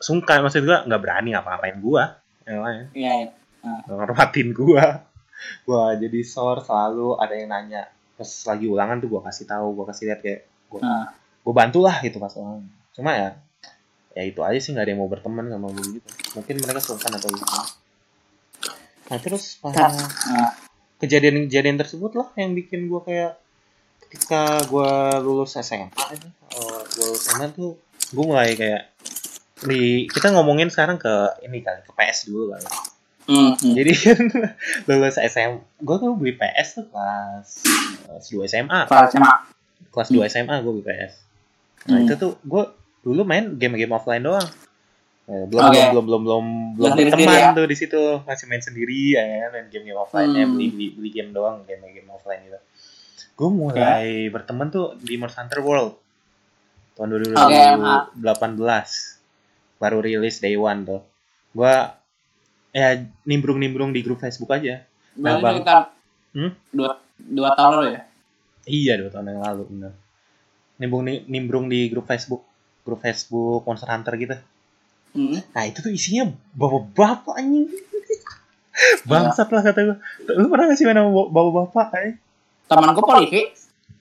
sungkan. 0.00 0.40
Maksud 0.40 0.64
gue 0.64 0.78
nggak 0.88 1.00
berani 1.04 1.36
ngapa-ngapain 1.36 1.76
gue 1.76 2.04
yang 2.48 2.60
lain. 2.64 2.84
Iya, 2.96 3.12
iya. 3.28 3.28
ngormatin 3.90 4.56
gue 4.56 4.84
gue 5.64 5.84
jadi 6.06 6.20
sor 6.26 6.62
selalu 6.62 7.18
ada 7.18 7.34
yang 7.34 7.50
nanya 7.50 7.82
pas 8.18 8.30
lagi 8.50 8.66
ulangan 8.66 8.98
tuh 8.98 9.08
gue 9.14 9.20
kasih 9.22 9.46
tahu 9.46 9.66
gue 9.78 9.84
kasih 9.94 10.04
lihat 10.10 10.20
kayak 10.20 10.40
gue 10.68 10.80
Ah. 10.82 11.14
gue 11.14 11.54
bantulah 11.54 11.96
gitu 12.02 12.18
pas 12.18 12.34
ulangan. 12.34 12.66
Cuma 12.92 13.14
ya 13.14 13.30
ya 14.12 14.22
itu 14.26 14.42
aja 14.42 14.58
sih 14.58 14.74
nggak 14.74 14.84
ada 14.84 14.90
yang 14.90 15.00
mau 15.00 15.08
berteman 15.08 15.46
sama 15.46 15.70
gue 15.70 16.02
gitu. 16.02 16.08
Mungkin 16.34 16.54
mereka 16.58 16.82
sungkan 16.82 17.14
atau 17.14 17.30
gitu. 17.30 17.46
Nah 19.08 19.18
terus 19.22 19.56
pas 19.62 19.94
kejadian-kejadian 20.98 21.78
tersebut 21.78 22.12
lah 22.18 22.28
yang 22.34 22.58
bikin 22.58 22.90
gue 22.90 23.00
kayak 23.06 23.38
ketika 24.08 24.58
gue 24.66 24.90
lulus 25.22 25.54
SMA 25.62 25.88
gue 25.94 27.06
lulus 27.06 27.22
SMA 27.30 27.54
tuh 27.54 27.78
gue 28.10 28.24
mulai 28.26 28.58
kayak 28.58 28.90
di 29.62 30.10
kita 30.10 30.34
ngomongin 30.34 30.70
sekarang 30.70 30.98
ke 30.98 31.38
ini 31.46 31.62
kali 31.62 31.82
ke 31.86 31.92
PS 31.94 32.30
dulu 32.30 32.50
kali 32.54 32.66
Hmm, 33.28 33.52
jadi 33.60 33.92
kan 33.92 34.24
lulus 34.88 35.20
SMA 35.20 35.60
gue 35.78 35.96
tuh 35.96 36.12
beli 36.14 36.32
PS 36.32 36.68
tuh 36.74 36.86
kelas 36.88 37.48
kelas 38.02 38.24
2 38.26 38.48
SMA 38.48 38.78
Kalau 38.84 39.04
SMA. 39.06 39.32
kelas 39.88 40.08
2 40.08 40.24
SMA 40.26 40.54
gue 40.58 40.72
beli 40.72 40.86
PS 40.86 41.12
nah 41.84 41.94
Hmm. 41.94 42.04
itu 42.04 42.14
tuh 42.14 42.40
gue 42.40 42.64
dulu 43.00 43.22
main 43.22 43.54
game-game 43.54 43.92
offline 43.92 44.22
doang 44.22 44.48
Eh, 45.24 45.44
belum, 45.44 45.60
Oke. 45.62 45.76
belum 45.92 46.04
belum 46.04 46.22
belum 46.24 46.44
belum 46.74 46.88
Sendiri-sendiri 46.90 47.28
berteman 47.28 47.52
ya? 47.52 47.52
tuh 47.52 47.66
di 47.68 47.76
situ 47.76 48.00
masih 48.24 48.44
main 48.46 48.64
sendiri 48.64 49.12
ya 49.12 49.24
main 49.50 49.68
game-game 49.68 49.92
offline 49.94 50.32
ya 50.32 50.42
Hmm. 50.42 50.56
beli, 50.56 50.66
beli 50.70 50.86
beli 50.90 51.10
game 51.10 51.30
doang 51.30 51.56
game 51.62 51.84
game 51.86 52.08
offline 52.08 52.40
gitu 52.42 52.56
gue 53.30 53.48
mulai 53.50 54.08
berteman 54.26 54.66
tuh 54.66 54.96
di 54.96 55.14
Monster 55.14 55.44
Hunter 55.44 55.60
World 55.60 56.00
tahun 56.94 57.12
Oke, 57.12 57.60
2018 58.16 58.24
baru 59.76 59.98
rilis 60.00 60.40
day 60.40 60.56
one 60.56 60.80
tuh 60.82 61.02
gue 61.52 61.74
ya 62.78 63.02
nimbrung-nimbrung 63.26 63.90
di 63.90 64.00
grup 64.06 64.22
Facebook 64.22 64.54
aja. 64.54 64.86
Berarti 65.18 65.42
Bang. 65.42 65.54
sekitar 65.58 65.82
Hmm? 66.36 66.52
dua 66.70 67.00
dua 67.16 67.50
tahun 67.56 67.70
lalu 67.80 67.88
ya. 67.96 68.02
Iya 68.68 68.92
dua 69.00 69.10
tahun 69.10 69.26
yang 69.32 69.42
lalu 69.42 69.62
bener. 69.74 69.92
Nimbrung 70.78 71.04
nimbrung 71.26 71.66
di 71.66 71.88
grup 71.90 72.06
Facebook, 72.06 72.44
grup 72.84 73.00
Facebook 73.02 73.64
Monster 73.64 73.88
Hunter 73.90 74.14
gitu. 74.20 74.36
Hmm. 75.16 75.40
Nah 75.40 75.62
itu 75.64 75.80
tuh 75.80 75.90
isinya 75.90 76.28
bapak-bapak 76.54 77.34
anjing. 77.40 77.66
Bangsat 79.08 79.48
lah 79.50 79.62
kata 79.64 79.80
gue. 79.82 79.96
Lu 80.38 80.46
pernah 80.46 80.70
gak 80.70 80.78
sih 80.78 80.86
main 80.86 81.00
sama 81.00 81.10
bapak-bapak? 81.10 81.88
Eh? 82.06 82.14
Teman 82.70 82.94
gue 82.94 83.02
polisi. 83.02 83.40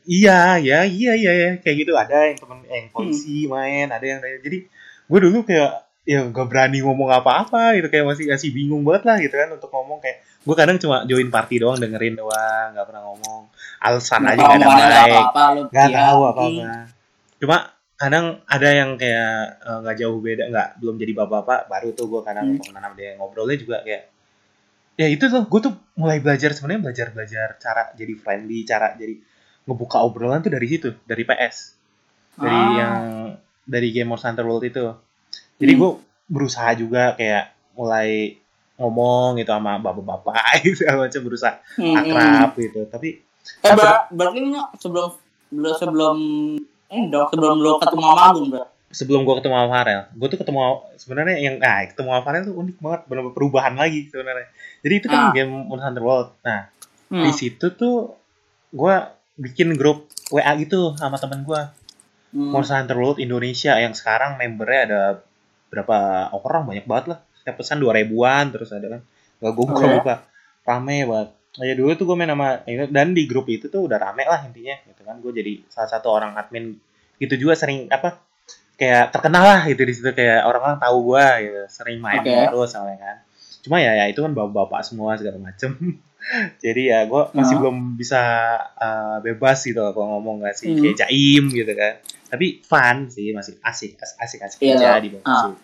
Iya, 0.07 0.61
ya, 0.63 0.87
iya, 0.87 1.11
iya, 1.19 1.31
ya. 1.35 1.49
kayak 1.59 1.75
gitu 1.83 1.91
ada 1.97 2.31
yang 2.31 2.39
temen 2.39 2.63
yang 2.63 2.87
polisi 2.95 3.43
main, 3.43 3.91
ada 3.91 4.05
yang 4.05 4.23
jadi 4.23 4.63
gue 5.07 5.19
dulu 5.19 5.43
kayak 5.43 5.86
ya 6.07 6.23
gak 6.23 6.47
berani 6.47 6.79
ngomong 6.79 7.11
apa-apa 7.11 7.75
gitu 7.75 7.91
kayak 7.91 8.07
masih 8.07 8.31
masih 8.31 8.49
bingung 8.55 8.87
banget 8.87 9.03
lah 9.03 9.17
gitu 9.19 9.35
kan 9.35 9.49
untuk 9.51 9.67
ngomong 9.67 9.99
kayak 9.99 10.23
gue 10.23 10.55
kadang 10.55 10.79
cuma 10.79 11.03
join 11.03 11.27
party 11.27 11.59
doang 11.59 11.75
dengerin 11.75 12.15
doang 12.15 12.71
nggak 12.71 12.85
pernah 12.87 13.03
ngomong 13.03 13.41
alasan 13.77 14.23
aja 14.23 14.39
gak 14.39 14.47
ada 14.47 14.55
Omongannya 14.55 14.87
nggak 15.67 15.89
tahu 15.91 16.19
apa 16.23 16.41
apa 16.47 16.71
cuma 17.37 17.57
kadang 17.93 18.25
ada 18.45 18.69
yang 18.71 18.95
kayak 18.95 19.31
eh, 19.59 19.77
nggak 19.83 19.95
jauh 19.97 20.17
beda 20.17 20.43
nggak 20.47 20.67
belum 20.79 20.95
jadi 20.95 21.11
bapak-bapak 21.13 21.59
baru 21.67 21.89
tuh 21.91 22.05
gue 22.07 22.21
kadang 22.23 22.45
Hmm. 22.47 22.61
temenan 22.63 22.83
sama 22.87 22.95
dia 22.95 23.11
ngobrolnya 23.19 23.57
juga 23.59 23.77
kayak 23.83 24.03
ya 24.95 25.07
itu 25.11 25.25
tuh 25.27 25.43
gue 25.43 25.59
tuh 25.61 25.73
mulai 25.93 26.17
belajar 26.17 26.55
sebenarnya 26.55 26.81
belajar 26.81 27.07
belajar 27.11 27.47
cara 27.59 27.83
jadi 27.93 28.13
friendly 28.15 28.63
cara 28.63 28.95
jadi 28.95 29.19
ngebuka 29.67 29.99
obrolan 29.99 30.39
tuh 30.39 30.49
dari 30.49 30.65
situ 30.65 30.95
dari 31.03 31.21
PS 31.21 31.75
dari 32.33 32.55
Ah. 32.55 32.71
yang 32.71 32.95
dari 33.67 33.91
game 33.91 34.07
Monster 34.07 34.31
Hunter 34.31 34.47
World 34.47 34.63
itu 34.63 34.85
jadi 35.57 35.73
Hmm. 35.73 35.81
gue 35.81 35.91
berusaha 36.27 36.69
juga 36.73 37.13
kayak 37.13 37.45
mulai 37.73 38.37
ngomong 38.75 39.37
gitu 39.37 39.49
sama 39.49 39.77
bapak-bapak 39.77 40.37
gitu 40.65 40.85
macam 40.87 41.21
berusaha 41.23 41.55
Hmm, 41.75 41.93
hmm. 41.93 41.97
akrab 41.97 42.51
gitu 42.55 42.81
tapi 42.87 43.09
Eh, 43.63 43.71
ber 43.71 44.11
berarti 44.11 44.43
sebelum 44.75 45.07
belum 45.47 45.75
sebelum 45.79 46.17
eh 46.87 47.03
dong 47.07 47.27
sebelum 47.31 47.55
lu 47.57 47.79
ketemu 47.79 48.03
sama 48.03 48.23
Agung, 48.27 48.47
Bro. 48.51 48.63
sebelum 48.87 49.21
gue 49.23 49.35
ketemu 49.39 49.55
sama 49.55 49.69
Farel, 49.71 50.01
gue 50.11 50.27
tuh 50.27 50.39
ketemu 50.39 50.59
sebenarnya 50.95 51.35
yang 51.39 51.55
nah 51.55 51.79
ketemu 51.83 52.07
sama 52.11 52.21
Farel 52.23 52.43
tuh 52.43 52.55
unik 52.55 52.77
banget, 52.77 53.01
benar 53.07 53.23
perubahan 53.31 53.73
lagi 53.75 54.07
sebenarnya. 54.07 54.47
Jadi 54.83 54.93
itu 54.95 55.07
kan 55.07 55.21
Ah. 55.21 55.31
game 55.31 55.63
World. 55.97 56.35
Nah 56.43 56.67
Hmm. 57.07 57.23
di 57.23 57.31
situ 57.31 57.71
tuh 57.71 58.19
gue 58.67 58.95
bikin 59.39 59.79
grup 59.79 60.11
WA 60.27 60.51
gitu 60.59 60.91
sama 60.99 61.15
temen 61.15 61.47
gue 61.47 61.61
Hmm. 62.27 62.51
Monster 62.51 62.75
Hunter 62.75 62.99
World 62.99 63.23
Indonesia 63.23 63.79
yang 63.79 63.95
sekarang 63.95 64.35
membernya 64.35 64.81
ada 64.83 65.01
berapa 65.67 65.97
orang 66.33 66.63
banyak 66.65 66.85
banget 66.85 67.05
lah. 67.11 67.19
Setiap 67.37 67.55
pesan 67.57 67.77
dua 67.77 67.95
ribuan 67.95 68.49
terus 68.49 68.71
ada 68.71 68.87
kan. 68.89 69.01
Gak 69.37 69.51
gue 69.51 69.65
buka 69.65 69.83
Oke. 69.83 69.95
buka 69.97 70.15
rame 70.63 70.97
banget. 71.03 71.29
Ya 71.57 71.73
dulu 71.73 71.91
tuh 71.93 72.05
gue 72.05 72.15
main 72.15 72.29
sama 72.29 72.61
dan 72.67 73.07
di 73.11 73.23
grup 73.25 73.47
itu 73.47 73.65
tuh 73.67 73.85
udah 73.85 73.97
rame 73.97 74.23
lah 74.23 74.43
intinya 74.43 74.77
gitu 74.83 75.01
kan. 75.01 75.17
Gue 75.17 75.31
jadi 75.31 75.63
salah 75.67 75.89
satu 75.89 76.07
orang 76.09 76.33
admin 76.33 76.77
gitu 77.17 77.33
juga 77.35 77.53
sering 77.53 77.89
apa 77.89 78.21
kayak 78.77 79.09
terkenal 79.09 79.41
lah 79.41 79.61
gitu 79.65 79.81
di 79.81 79.89
situ 79.89 80.09
kayak 80.11 80.45
orang-orang 80.45 80.77
tahu 80.77 80.97
gue 81.09 81.25
gitu 81.43 81.61
sering 81.67 81.97
main 81.97 82.21
Oke. 82.21 82.29
terus 82.29 82.69
soalnya 82.69 82.97
kan. 82.97 83.17
Cuma 83.61 83.77
ya 83.77 83.91
ya 83.95 84.05
itu 84.05 84.21
kan 84.21 84.31
bapak-bapak 84.31 84.81
semua 84.81 85.17
segala 85.17 85.41
macem. 85.41 85.73
Jadi 86.59 86.91
ya 86.91 87.05
gue 87.05 87.21
masih 87.31 87.55
Ah. 87.55 87.59
belum 87.59 87.77
bisa 87.95 88.21
uh, 88.75 89.17
bebas 89.21 89.63
gitu 89.63 89.79
kalau 89.79 90.17
ngomong 90.17 90.43
gak 90.43 90.55
sih 90.55 90.69
Hmm. 90.69 90.81
kayak 90.83 90.97
jaim 90.99 91.43
gitu 91.49 91.73
kan. 91.73 91.93
Tapi 92.27 92.59
fun 92.61 93.07
sih 93.07 93.31
masih 93.31 93.55
asik 93.61 93.95
as- 93.97 94.17
asik 94.17 94.39
asik 94.41 94.59
Iya, 94.59 94.75
aja 94.77 94.99
di 94.99 95.09
Ah. 95.21 95.55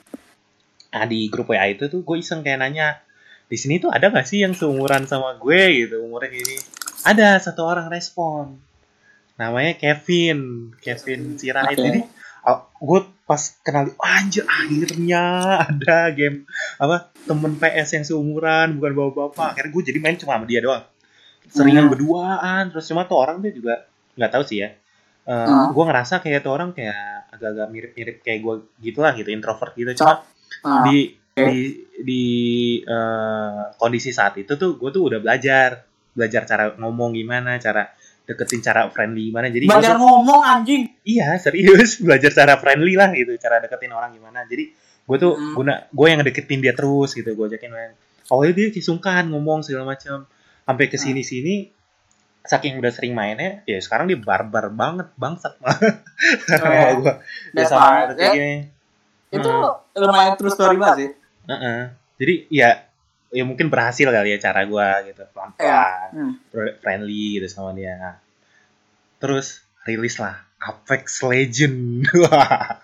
Nah 0.94 1.04
di 1.04 1.28
grup 1.28 1.50
WA 1.50 1.68
itu 1.68 1.88
tuh 1.88 2.02
gue 2.02 2.18
iseng 2.18 2.40
kayak 2.40 2.60
nanya 2.60 3.02
di 3.44 3.56
sini 3.56 3.78
tuh 3.78 3.90
ada 3.90 4.08
gak 4.08 4.24
sih 4.24 4.42
yang 4.42 4.54
seumuran 4.54 5.04
sama 5.04 5.36
gue 5.36 5.62
gitu 5.84 6.00
umurnya 6.00 6.32
gini. 6.32 6.58
Ada 7.04 7.38
satu 7.40 7.62
orang 7.64 7.88
respon. 7.88 8.58
Namanya 9.36 9.74
Kevin, 9.74 10.72
Kevin 10.78 11.36
Sirait. 11.36 11.74
Oke. 11.74 11.82
Jadi 11.82 12.02
gue 12.78 13.00
pas 13.24 13.40
kenal, 13.62 13.88
"Wah, 13.96 14.20
anjir 14.20 14.44
akhirnya 14.44 15.24
ada 15.64 16.12
game 16.12 16.44
apa 16.76 17.10
temen 17.24 17.56
PS 17.56 17.90
yang 17.94 18.06
seumuran 18.06 18.76
bukan 18.76 18.92
bapak-bapak. 18.94 19.48
Akhirnya 19.54 19.72
gue 19.72 19.84
jadi 19.86 20.00
main 20.00 20.16
cuma 20.16 20.36
sama 20.36 20.46
dia 20.46 20.60
doang. 20.60 20.84
Seringan 21.46 21.88
Hmm. 21.88 21.94
berduaan 21.94 22.64
terus 22.70 22.86
cuma 22.86 23.04
tuh 23.04 23.18
orang 23.18 23.40
tuh 23.40 23.52
juga 23.52 23.84
nggak 24.14 24.32
tahu 24.32 24.44
sih 24.44 24.60
ya. 24.60 24.70
Eh, 25.24 25.32
Hmm. 25.32 25.72
Gue 25.72 25.84
ngerasa 25.84 26.20
kayak 26.20 26.42
tuh 26.42 26.52
orang 26.52 26.70
kayak 26.72 27.00
agak-agak 27.32 27.68
mirip-mirip 27.70 28.16
kayak 28.20 28.40
gue 28.40 28.56
gitulah 28.82 29.12
gitu 29.14 29.30
introvert 29.30 29.72
gitu. 29.74 29.96
Cuma 29.96 30.20
Ah. 30.62 30.84
di 30.84 31.16
di 31.34 31.60
di 31.98 32.24
eh, 32.80 33.62
kondisi 33.76 34.10
saat 34.10 34.36
itu 34.36 34.54
tuh 34.54 34.76
gue 34.76 34.90
tuh 34.90 35.04
udah 35.04 35.20
belajar 35.20 35.82
belajar 36.10 36.44
cara 36.44 36.66
ngomong 36.76 37.10
gimana 37.12 37.58
cara 37.58 37.90
deketin 38.24 38.62
cara 38.62 38.88
friendly 38.88 39.28
gimana 39.28 39.50
jadi 39.50 39.66
Belajar 39.66 39.96
tuh- 39.96 40.04
ngomong 40.04 40.42
anjing. 40.42 40.84
iya 41.04 41.34
serius 41.44 41.98
belajar 41.98 42.30
cara 42.30 42.54
friendly 42.56 42.94
lah 42.94 43.10
gitu 43.12 43.34
cara 43.36 43.60
deketin 43.60 43.92
orang 43.92 44.14
gimana 44.14 44.46
jadi 44.46 44.70
gue 45.04 45.18
tuh 45.18 45.34
Hmm. 45.34 45.54
guna 45.54 45.74
gue 45.86 46.08
yang 46.08 46.22
deketin 46.22 46.60
dia 46.60 46.72
terus 46.72 47.12
gitu 47.12 47.28
gue 47.28 47.46
ajakin 47.50 47.68
main 47.68 47.92
awalnya 48.30 48.54
dia 48.54 48.80
sungkan 48.80 49.28
ngomong 49.28 49.60
segala 49.62 49.90
macam 49.90 50.24
sampai 50.62 50.86
ke 50.86 50.96
sini 50.96 51.20
sini 51.22 51.56
saking 52.44 52.76
udah 52.76 52.90
sering 52.90 53.12
mainnya 53.12 53.64
ya 53.64 53.80
sekarang 53.80 54.06
dia 54.06 54.16
barbar 54.16 54.68
banget 54.68 55.08
bangsat 55.16 55.56
mah 55.58 55.74
Oh, 55.74 56.68
ya. 56.70 56.92
gue 56.94 57.14
That's 57.52 57.70
sama 57.70 58.12
kayak 58.12 58.32
gini 58.32 58.54
Itu 59.30 59.50
Hmm. 59.50 59.82
lumayan 59.96 60.34
true 60.36 60.50
story 60.50 60.76
banget 60.76 60.98
sih. 60.98 61.10
Heeh. 61.46 61.80
Jadi 62.16 62.34
ya 62.50 62.86
ya 63.30 63.44
mungkin 63.44 63.68
berhasil 63.68 64.06
kali 64.06 64.30
ya 64.30 64.40
cara 64.40 64.62
gua 64.64 65.02
gitu 65.02 65.26
pelan-pelan, 65.30 66.10
Hmm. 66.12 66.34
fr- 66.48 66.78
friendly 66.80 67.38
gitu 67.38 67.48
sama 67.48 67.74
dia. 67.74 67.94
Nah, 67.96 68.16
terus 69.18 69.62
rilis 69.84 70.18
lah 70.18 70.38
Apex 70.60 71.20
Legend. 71.22 72.06
Wah, 72.24 72.78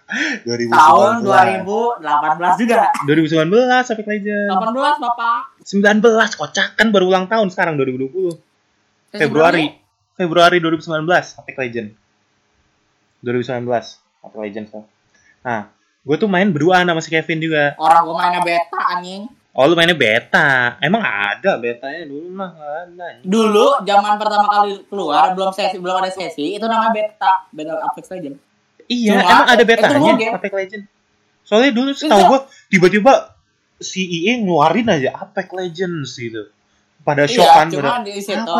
2019. 0.44 0.74
Tahun 0.74 1.12
2018 1.22 2.58
juga. 2.60 2.82
2019 3.06 3.46
Apex 3.88 4.06
Legend. 4.06 4.48
18 4.50 5.00
Bapak. 5.00 5.40
19 5.62 6.02
kocak 6.36 6.68
kan 6.74 6.88
baru 6.90 7.06
ulang 7.08 7.26
tahun 7.26 7.48
sekarang 7.48 7.78
2020. 7.78 8.49
Eh, 9.14 9.20
Februari. 9.26 9.66
Februari 10.20 10.58
2019 10.60 11.08
Apex 11.40 11.56
Legend. 11.56 11.90
2019 13.24 13.66
Apex 14.26 14.36
Legend. 14.36 14.66
tuh. 14.68 14.84
Nah, 15.42 15.72
gue 16.04 16.16
tuh 16.20 16.30
main 16.30 16.48
berdua 16.52 16.84
sama 16.84 17.02
si 17.02 17.10
Kevin 17.10 17.40
juga. 17.40 17.74
Orang 17.80 18.04
gue 18.06 18.16
mainnya 18.16 18.42
beta 18.44 18.80
anjing. 18.98 19.24
Oh 19.60 19.66
lu 19.66 19.74
mainnya 19.74 19.98
beta. 19.98 20.78
Emang 20.80 21.02
ada 21.02 21.58
betanya 21.58 22.06
dulu 22.06 22.28
mah 22.32 22.54
ada. 22.54 23.20
Dulu 23.26 23.82
zaman 23.84 24.14
pertama 24.22 24.48
kali 24.48 24.86
keluar 24.88 25.34
belum 25.34 25.52
sesi 25.52 25.76
belum 25.82 26.00
ada 26.00 26.12
sesi 26.14 26.56
itu 26.56 26.66
namanya 26.70 26.94
beta 26.94 27.50
beta 27.50 27.74
Apex 27.90 28.14
Legend. 28.14 28.38
Iya, 28.90 29.22
Cuma, 29.22 29.26
emang 29.26 29.48
ada 29.50 29.64
betanya. 29.66 30.14
Apex 30.38 30.54
Legend. 30.54 30.84
Soalnya 31.44 31.72
dulu 31.74 31.90
setahu 31.98 32.22
gua 32.30 32.40
tiba-tiba 32.70 33.34
si 33.82 34.06
EA 34.06 34.38
ngeluarin 34.44 34.88
aja 34.88 35.18
Apex 35.18 35.50
Legends 35.50 36.14
gitu. 36.14 36.54
Pada 37.00 37.24
shock 37.26 37.42
Iya, 37.42 37.56
kan 37.56 37.68
cuma 37.72 37.92
di 38.04 38.12
situ 38.20 38.54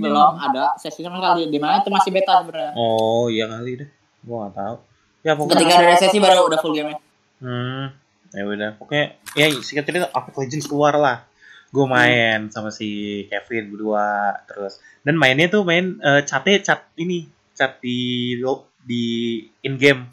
belum 0.00 0.32
ada 0.34 0.74
sesi 0.74 1.04
kan 1.04 1.12
kali 1.12 1.46
di 1.46 1.58
mana 1.60 1.78
itu 1.78 1.92
masih 1.92 2.10
beta 2.10 2.40
sebenarnya. 2.40 2.72
Oh, 2.74 3.28
iya 3.28 3.46
kali 3.46 3.84
deh. 3.84 3.88
Gua 4.24 4.48
nggak 4.48 4.54
tahu. 4.56 4.76
Ya 5.22 5.32
pokoknya 5.36 5.54
Ketika 5.54 5.74
ada 5.78 5.94
sesi 5.96 6.18
baru 6.18 6.40
udah 6.48 6.58
full 6.58 6.74
game. 6.74 6.96
Hmm, 7.38 7.92
ya 8.32 8.42
udah. 8.42 8.70
Pokoknya 8.74 9.06
ya 9.34 9.46
singkat 9.60 9.84
cerita 9.84 10.06
Apex 10.10 10.34
Legends 10.36 10.66
keluar 10.66 10.96
lah. 10.96 11.26
Gue 11.72 11.88
main 11.88 12.52
sama 12.52 12.68
si 12.68 12.88
Kevin 13.26 13.72
berdua 13.72 14.36
terus 14.44 14.76
dan 15.02 15.16
mainnya 15.16 15.48
tuh 15.48 15.64
main 15.64 15.96
eh, 15.98 16.20
chatnya 16.22 16.60
chat 16.60 16.84
ini 16.94 17.24
chat 17.56 17.80
di 17.80 17.96
lo- 18.36 18.68
di 18.82 19.40
in 19.62 19.80
game 19.80 20.04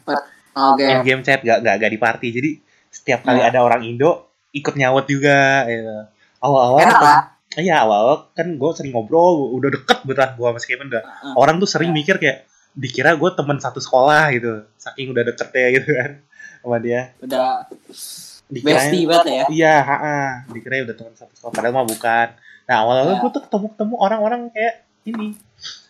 Oke. 0.56 0.80
in 0.80 1.04
game 1.04 1.20
chat 1.20 1.40
gak, 1.40 1.60
gak, 1.60 1.76
gak 1.76 1.92
di 1.92 2.00
party 2.00 2.28
jadi 2.32 2.50
setiap 2.88 3.20
kali 3.22 3.44
Ya. 3.44 3.52
ada 3.52 3.60
orang 3.60 3.84
Indo 3.84 4.32
ikut 4.50 4.72
nyawet 4.72 5.04
juga 5.04 5.68
ya. 5.68 6.08
awal-awal 6.40 6.80
Enak 6.80 6.96
kan- 6.96 7.04
lah. 7.04 7.20
Iya 7.56 7.82
awal 7.82 8.30
kan 8.30 8.54
gue 8.54 8.70
sering 8.76 8.92
ngobrol 8.94 9.50
udah 9.54 9.70
deket 9.74 9.98
betul 10.04 10.28
gue 10.38 10.46
sama 10.46 10.58
si 10.58 10.66
Kevin 10.70 10.86
udah 10.90 11.02
Heeh. 11.02 11.34
orang 11.34 11.58
tuh 11.58 11.66
sering 11.66 11.90
mikir 11.90 12.18
kayak 12.18 12.46
dikira 12.70 13.18
gue 13.18 13.30
temen 13.34 13.58
satu 13.58 13.82
sekolah 13.82 14.30
gitu 14.30 14.62
saking 14.78 15.10
udah 15.10 15.26
deketnya 15.26 15.66
gitu 15.74 15.90
kan 15.90 16.10
sama 16.62 16.76
dia 16.78 17.10
Udah 17.18 17.66
bestie 18.50 19.06
banget 19.06 19.26
ya. 19.30 19.44
Iya, 19.46 19.74
ha 19.78 19.98
dikira 20.50 20.82
udah 20.82 20.96
teman 20.98 21.14
satu 21.14 21.30
sekolah, 21.38 21.54
padahal 21.54 21.70
mah 21.70 21.86
bukan. 21.86 22.26
Nah, 22.66 22.76
awal-awal 22.82 23.14
Ya. 23.14 23.20
gue 23.22 23.30
tuh 23.30 23.42
ketemu-ketemu 23.46 23.94
orang-orang 23.94 24.40
kayak 24.50 24.74
ini. 25.06 25.38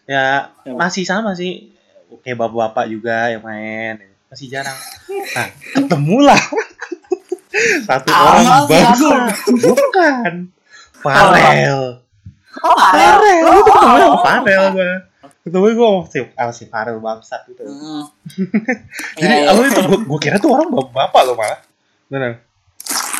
Ya, 0.04 0.52
Ya. 0.68 0.76
masih 0.76 1.08
sama 1.08 1.32
sih. 1.32 1.72
Kayak 2.20 2.36
bapak-bapak 2.44 2.84
juga 2.92 3.32
yang 3.32 3.40
main. 3.40 3.96
Masih 4.28 4.52
jarang. 4.52 4.76
Nah, 5.08 5.48
ketemulah. 5.72 6.36
Satu 7.88 8.08
Amal 8.12 8.28
orang 8.28 8.68
bangsa. 8.68 9.16
Bukan. 9.48 10.32
Farel. 11.00 11.82
Oh, 12.60 12.76
Farel. 12.76 13.16
Farel. 13.16 13.42
Itu 13.42 13.60
ketemu 13.64 13.96
sama 13.96 14.08
Oh. 14.10 14.20
Farel 14.20 14.64
gue. 14.70 14.90
Ketemu 15.40 15.64
gue 15.66 15.74
sama 15.80 16.00
si, 16.06 16.18
sama 16.30 16.52
si 16.52 16.64
Farel 16.66 16.96
bangsat 16.98 17.40
gitu. 17.46 17.62
Heeh. 17.64 18.02
Jadi 19.20 19.34
iya. 19.34 19.48
awalnya 19.48 19.70
tuh 19.72 19.84
gue, 19.86 19.98
gue 20.04 20.18
kira 20.20 20.36
tuh 20.36 20.50
orang 20.50 20.68
bapak-bapak 20.68 21.22
loh 21.24 21.34
malah. 21.34 21.60
Bener. 22.06 22.32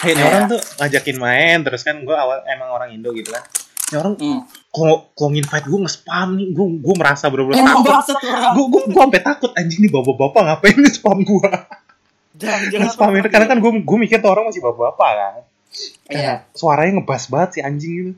kayak 0.00 0.16
ini 0.16 0.18
Iya. 0.18 0.26
orang 0.26 0.44
tuh 0.48 0.60
ngajakin 0.80 1.16
main 1.18 1.58
terus 1.60 1.84
kan 1.84 2.00
gue 2.00 2.16
awal 2.16 2.40
emang 2.48 2.72
orang 2.72 2.88
Indo 2.90 3.12
gitu 3.12 3.28
kan 3.28 3.44
ini 3.86 3.96
orang 3.96 4.16
Hmm. 4.16 4.40
kalau 4.72 5.12
kalau 5.12 5.28
nginvite 5.28 5.68
gue 5.68 5.80
nge-spam 5.84 6.28
nih 6.34 6.48
gue 6.50 6.66
gue 6.80 6.94
merasa 6.96 7.28
bener-bener 7.28 7.60
takut 7.60 8.16
gue 8.16 8.64
gue 8.66 8.82
gue 8.88 8.96
sampai 8.98 9.20
takut 9.20 9.50
anjing 9.52 9.84
nih 9.84 9.92
bapak-bapak 9.92 10.40
ngapain 10.42 10.72
nge-spam 10.74 11.18
gue 11.20 11.48
Jangan 12.32 12.60
jangan 12.66 12.80
nge-spam 12.82 13.10
itu 13.14 13.28
karena 13.28 13.46
kan 13.46 13.58
gue 13.60 13.70
gue 13.78 13.98
mikir 14.00 14.18
tuh 14.18 14.30
orang 14.32 14.48
masih 14.48 14.64
bapak-bapak 14.64 15.10
kan 15.12 15.32
Iya. 16.06 16.44
suaranya 16.50 16.98
ngebas 16.98 17.26
banget 17.26 17.50
si 17.52 17.60
anjing 17.60 17.92
gitu 17.96 18.12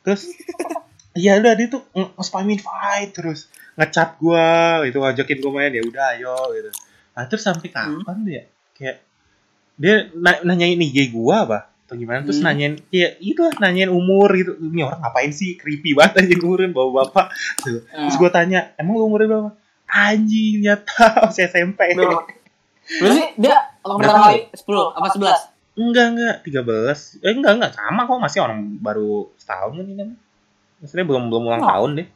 terus 0.00 0.22
iya 1.14 1.36
udah 1.36 1.52
dia 1.54 1.68
tuh 1.68 1.82
nge- 1.90 2.12
nge-spam 2.14 2.48
invite 2.48 3.12
terus 3.12 3.46
ngechat 3.74 4.16
gue 4.16 4.46
itu 4.86 4.96
ngajakin 4.96 5.38
gue 5.38 5.52
main 5.52 5.70
ya 5.70 5.82
udah 5.82 6.04
ayo 6.14 6.34
gitu 6.52 6.70
nah 7.10 7.24
terus 7.24 7.42
sampai 7.42 7.68
Hmm. 7.68 8.00
kapan 8.00 8.16
dia 8.22 8.42
kayak 8.74 8.96
dia 9.74 9.94
na- 10.12 10.42
nanyain 10.42 10.78
IG 10.78 11.08
gue 11.08 11.34
apa 11.36 11.68
atau 11.80 11.94
gimana 11.94 12.22
terus 12.22 12.38
Hmm. 12.38 12.46
nanyain 12.48 12.74
ya 12.88 13.14
itu 13.18 13.40
lah 13.40 13.54
nanyain 13.60 13.88
umur 13.88 14.30
gitu 14.32 14.54
ini 14.56 14.80
orang 14.80 15.00
ngapain 15.00 15.30
sih 15.30 15.54
creepy 15.54 15.92
banget 15.92 16.22
anjing 16.22 16.40
umurin 16.40 16.70
bawa 16.70 17.04
bapak 17.04 17.30
gitu. 17.60 17.82
terus 17.84 18.16
gue 18.16 18.30
tanya 18.30 18.74
emang 18.74 18.94
lu 18.96 19.06
umurnya 19.06 19.28
berapa 19.28 19.50
anjing 19.86 20.60
nyata 20.60 20.94
masih 21.24 21.46
SMP 21.46 21.94
Bro. 21.94 22.26
Berarti 22.90 23.22
dia 23.36 23.54
Berapa? 23.80 23.98
pertama 23.98 24.18
kali 24.24 24.38
10 24.50 24.66
apa 24.92 25.06
11? 25.08 25.59
Enggak, 25.78 26.06
enggak. 26.12 26.36
13. 26.42 27.20
Eh, 27.22 27.32
enggak, 27.32 27.52
enggak. 27.56 27.72
Sama 27.74 28.04
kok. 28.04 28.18
Masih 28.18 28.40
orang 28.42 28.60
baru 28.78 29.30
setahun 29.38 29.72
kan 29.76 29.86
ini. 29.86 30.04
Maksudnya 30.80 31.04
belum 31.06 31.24
belum 31.28 31.42
ulang 31.46 31.62
Oh. 31.62 31.68
tahun 31.68 31.90
deh. 32.02 32.08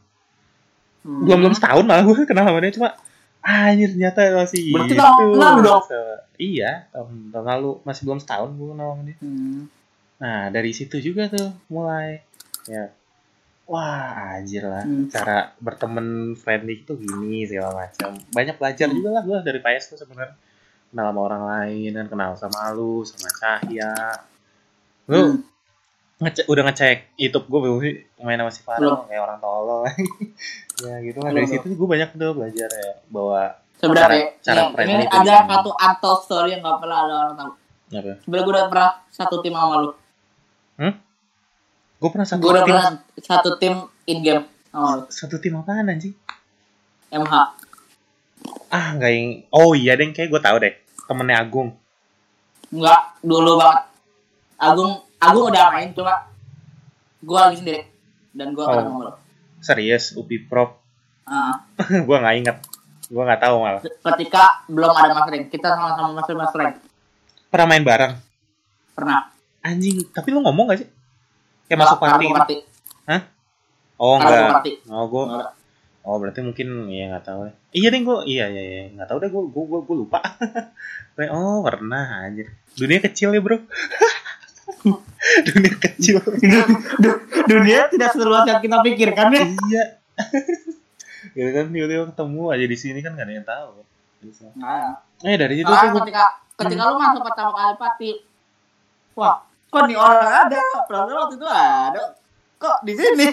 Hmm. 1.05 1.21
Belum 1.29 1.39
belum 1.45 1.55
setahun 1.55 1.85
malah 1.85 2.03
gue 2.03 2.25
kenal 2.25 2.45
sama 2.49 2.59
dia. 2.59 2.73
Cuma, 2.73 2.89
anjir 3.45 3.89
ternyata 3.93 4.21
masih 4.35 4.73
Berarti 4.73 4.95
gitu. 4.97 5.05
tahun 5.05 5.37
lalu 5.37 5.61
dong? 5.63 5.83
Iya, 6.35 6.71
tahun, 6.91 7.11
tahun 7.31 7.47
lalu. 7.47 7.71
Masih 7.85 8.03
belum 8.09 8.19
setahun 8.19 8.51
gue 8.53 8.69
kenal 8.73 8.89
sama 8.91 9.03
dia. 9.05 9.17
Hmm. 9.21 9.61
Nah, 10.15 10.41
dari 10.49 10.71
situ 10.73 10.97
juga 10.99 11.29
tuh 11.29 11.53
mulai. 11.69 12.25
Ya. 12.65 12.89
Wah, 13.65 14.37
anjir 14.37 14.65
lah. 14.65 14.85
Hmm. 14.85 15.09
Cara 15.09 15.53
berteman 15.57 16.33
friendly 16.35 16.81
itu 16.81 16.97
gini 16.97 17.45
segala 17.45 17.85
macam. 17.85 18.17
Banyak 18.33 18.57
belajar 18.57 18.89
Hmm. 18.89 18.97
juga 18.97 19.09
lah 19.13 19.23
gue 19.23 19.39
dari 19.41 19.61
PS 19.61 19.93
tuh 19.93 19.99
sebenarnya. 20.01 20.37
Kenal 20.95 21.11
sama 21.11 21.21
orang 21.25 21.43
lain 21.45 21.91
kan, 21.93 22.07
kenal 22.07 22.31
sama 22.35 22.71
lu, 22.71 23.03
sama 23.03 23.27
Cahya. 23.33 23.93
Lu 25.05 25.19
Hmm. 25.19 25.37
ngecek 26.17 26.47
udah 26.47 26.63
ngecek 26.65 26.99
YouTube 27.17 27.45
gue 27.45 27.61
belum 27.61 27.77
sih 27.81 27.95
main 28.21 28.39
sama 28.39 28.49
si. 28.49 28.63
Farel 28.63 28.95
kayak 29.05 29.19
orang 29.21 29.39
tolol 29.39 29.83
ya 30.81 30.95
gitu 31.03 31.19
lah 31.19 31.29
dari 31.29 31.45
situ 31.45 31.67
gue 31.69 31.89
banyak 31.89 32.15
tuh 32.15 32.31
belajar 32.33 32.71
ya 32.71 32.93
bahwa 33.05 33.59
Sebenarnya 33.75 34.39
Cara- 34.39 34.39
cara 34.41 34.63
friendly 34.71 34.95
ini 34.95 35.07
ada 35.11 35.35
satu 35.45 35.71
untold 35.75 36.21
story 36.23 36.49
yang 36.49 36.63
gak 36.63 36.79
pernah 36.79 36.99
ada 37.01 37.15
orang 37.21 37.35
tahu. 37.35 37.51
apa 37.91 38.13
Sebenarnya 38.17 38.41
gue 38.41 38.55
udah 38.55 38.67
pernah 38.71 38.91
satu 39.11 39.37
tim 39.41 39.53
sama 39.53 39.75
lu. 39.77 39.91
gue 41.97 42.09
pernah 42.09 42.25
satu 42.25 42.41
Gue 42.41 42.53
udah 42.53 42.63
tim 42.63 42.73
pernah 42.73 42.91
satu 43.19 43.51
tim 43.57 43.75
in 44.07 44.19
game 44.21 44.43
sama 44.65 44.89
lu. 44.95 45.03
satu 45.09 45.37
tim 45.37 45.53
apaan 45.55 45.89
anjing 45.89 46.15
MH. 47.11 47.35
ah 48.71 48.87
nggak 48.93 49.11
yang 49.11 49.27
oh 49.51 49.73
iya 49.73 49.95
deh 49.95 50.07
kayak 50.09 50.29
gue 50.29 50.41
tahu 50.41 50.57
deh 50.59 50.75
temennya 51.05 51.39
Agung 51.39 51.71
Enggak, 52.67 53.01
dulu 53.21 53.55
banget. 53.55 53.81
Agung 54.57 54.93
Agung 55.17 55.45
udah 55.47 55.65
main 55.71 55.91
cuma 55.91 56.27
gue 57.21 57.39
lagi 57.39 57.57
sendiri 57.57 57.83
dan 58.31 58.51
gue 58.51 58.61
Oh. 58.61 58.73
sama 58.73 59.05
lu. 59.05 59.13
serius 59.59 60.13
Upi 60.13 60.39
Prop 60.39 60.81
Ah, 61.23 61.65
gue 62.05 62.17
nggak 62.19 62.37
inget 62.37 62.57
gue 63.07 63.23
nggak 63.23 63.41
tahu 63.41 63.57
malah 63.59 63.81
ketika 63.81 64.65
belum 64.67 64.91
ada 64.91 65.13
mas 65.15 65.25
rank, 65.27 65.49
kita 65.49 65.69
sama-sama 65.71 66.11
masuk 66.15 66.35
mas 66.35 66.53
rank. 66.53 66.77
pernah 67.49 67.67
main 67.67 67.81
bareng 67.81 68.13
Pernah. 68.93 69.33
anjing 69.61 70.05
tapi 70.11 70.29
lu 70.29 70.41
ngomong 70.41 70.69
gak 70.69 70.85
sih 70.85 70.89
kayak 71.65 71.81
masuk 71.81 71.97
party 71.97 72.25
gitu? 72.27 72.37
party. 72.37 72.57
oh 73.97 74.15
enggak 74.15 74.61
oh 74.87 75.05
gue. 75.07 75.25
Oh 76.05 76.21
berarti 76.21 76.45
mungkin 76.45 76.93
ya 76.93 77.09
nggak 77.09 77.25
tahu 77.25 77.49
deh. 77.49 77.55
Iya 77.73 77.89
deh 77.89 78.01
gue 78.05 78.19
iya 78.29 78.45
iya 78.53 78.63
iya 78.63 78.83
nggak 78.93 79.09
tahu 79.09 79.19
deh 79.25 79.31
gue 79.33 79.43
gue 79.49 79.65
gue, 79.65 79.81
gue 79.89 79.97
lupa. 80.05 80.21
Kayak, 81.17 81.33
oh 81.33 81.65
pernah 81.65 82.29
anjir. 82.29 82.53
Dunia 82.77 83.01
kecil 83.01 83.33
ya 83.33 83.41
bro. 83.41 83.57
Dunia 85.49 85.73
kecil. 85.81 86.21
Dunia 87.51 87.89
tidak 87.89 88.13
seluas 88.13 88.45
yang 88.45 88.61
kita 88.61 88.77
pikirkan 88.85 89.33
ya. 89.33 89.45
iya. 89.49 89.85
gitu 91.33 91.51
kan 91.57 91.73
tiba-tiba 91.73 92.05
ketemu 92.13 92.43
aja 92.53 92.67
di 92.69 92.77
sini 92.77 92.99
kan 93.01 93.17
gak 93.17 93.25
ada 93.25 93.33
yang 93.33 93.49
tahu. 93.49 93.81
Bisa. 94.21 94.53
Nah, 94.61 95.01
Eh 95.25 95.41
dari 95.41 95.57
situ 95.57 95.73
tuh 95.73 95.89
gue 95.89 96.01
ketika 96.05 96.25
ketika 96.61 96.83
lu 96.93 97.01
masuk 97.01 97.25
pertama 97.25 97.51
kali 97.57 97.75
party, 97.81 98.11
wah, 99.17 99.41
kok 99.73 99.89
nih 99.89 99.97
orang 99.97 100.33
ada, 100.47 100.61
padahal 100.85 101.17
waktu 101.25 101.35
itu 101.41 101.49
ada, 101.49 102.03
kok 102.61 102.77
di 102.85 102.93
sini? 102.93 103.27